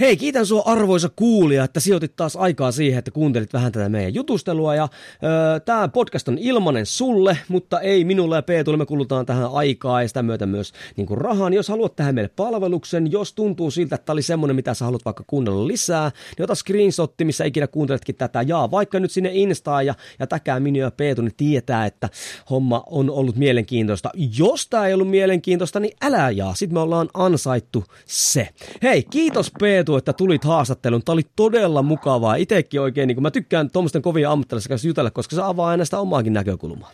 Hei, 0.00 0.16
kiitän 0.16 0.46
sua 0.46 0.62
arvoisa 0.66 1.10
kuulija, 1.16 1.64
että 1.64 1.80
sijoitit 1.80 2.16
taas 2.16 2.36
aikaa 2.36 2.72
siihen, 2.72 2.98
että 2.98 3.10
kuuntelit 3.10 3.52
vähän 3.52 3.72
tätä 3.72 3.88
meidän 3.88 4.14
jutustelua. 4.14 4.74
Ja 4.74 4.88
öö, 5.22 5.60
tämä 5.60 5.88
podcast 5.88 6.28
on 6.28 6.38
ilmanen 6.38 6.86
sulle, 6.86 7.38
mutta 7.48 7.80
ei 7.80 8.04
minulle 8.04 8.36
ja 8.36 8.42
Peetulle. 8.42 8.78
Me 8.78 8.86
kulutaan 8.86 9.26
tähän 9.26 9.50
aikaa 9.52 10.02
ja 10.02 10.08
sitä 10.08 10.22
myötä 10.22 10.46
myös 10.46 10.72
niin 10.96 11.06
kuin 11.06 11.18
rahan. 11.18 11.52
Jos 11.52 11.68
haluat 11.68 11.96
tähän 11.96 12.14
meille 12.14 12.30
palveluksen, 12.36 13.12
jos 13.12 13.32
tuntuu 13.32 13.70
siltä, 13.70 13.94
että 13.94 14.04
tämä 14.06 14.14
oli 14.14 14.22
semmoinen, 14.22 14.56
mitä 14.56 14.74
sä 14.74 14.84
haluat 14.84 15.04
vaikka 15.04 15.24
kuunnella 15.26 15.66
lisää, 15.66 16.10
niin 16.38 16.44
ota 16.44 16.54
screenshotti, 16.54 17.24
missä 17.24 17.44
ikinä 17.44 17.66
kuunteletkin 17.66 18.14
tätä. 18.14 18.42
Ja 18.42 18.68
vaikka 18.70 19.00
nyt 19.00 19.10
sinne 19.10 19.30
Instaan 19.32 19.86
ja, 19.86 19.94
ja 20.18 20.26
täkää 20.26 20.60
minua 20.60 20.82
ja 20.82 20.90
Peetu, 20.90 21.22
niin 21.22 21.36
tietää, 21.36 21.86
että 21.86 22.08
homma 22.50 22.82
on 22.86 23.10
ollut 23.10 23.36
mielenkiintoista. 23.36 24.10
Jos 24.38 24.66
tämä 24.68 24.86
ei 24.86 24.94
ollut 24.94 25.10
mielenkiintoista, 25.10 25.80
niin 25.80 25.96
älä 26.02 26.30
jaa. 26.30 26.54
Sitten 26.54 26.74
me 26.74 26.80
ollaan 26.80 27.08
ansaittu 27.14 27.84
se. 28.06 28.48
Hei, 28.82 29.02
kiitos 29.02 29.52
Peetu 29.60 29.85
Eetu, 29.86 29.96
että 29.96 30.12
tulit 30.12 30.44
haastatteluun. 30.44 31.02
Tämä 31.04 31.14
oli 31.14 31.22
todella 31.36 31.82
mukavaa. 31.82 32.34
Itekin 32.34 32.80
oikein, 32.80 33.06
niin 33.06 33.22
mä 33.22 33.30
tykkään 33.30 33.70
tuommoisten 33.70 34.02
kovia 34.02 34.32
ammattilaisista 34.32 34.68
kanssa 34.68 34.88
jutella, 34.88 35.10
koska 35.10 35.36
se 35.36 35.42
avaa 35.42 35.68
aina 35.68 35.84
sitä 35.84 35.98
omaakin 35.98 36.32
näkökulmaa. 36.32 36.90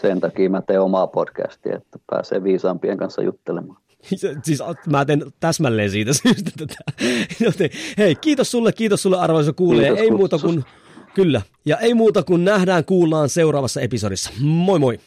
Sen 0.00 0.20
takia 0.20 0.50
mä 0.50 0.62
teen 0.62 0.80
omaa 0.80 1.06
podcastia, 1.06 1.76
että 1.76 1.98
pääsee 2.10 2.42
viisaampien 2.44 2.98
kanssa 2.98 3.22
juttelemaan. 3.22 3.80
siis 4.44 4.62
mä 4.86 5.04
teen 5.04 5.24
täsmälleen 5.40 5.90
siitä 5.90 6.12
syystä 6.12 6.50
tätä. 6.58 6.74
Joten, 7.44 7.70
hei, 7.98 8.14
kiitos 8.14 8.50
sulle, 8.50 8.72
kiitos 8.72 9.02
sulle 9.02 9.18
arvoisa 9.18 9.52
kuulija. 9.52 9.96
Ei 9.96 10.10
muuta 10.10 10.38
kuin, 10.38 10.64
kyllä, 11.14 11.42
ja 11.64 11.76
ei 11.76 11.94
muuta 11.94 12.22
kuin 12.22 12.44
nähdään, 12.44 12.84
kuullaan 12.84 13.28
seuraavassa 13.28 13.80
episodissa. 13.80 14.30
Moi 14.40 14.78
moi! 14.78 14.98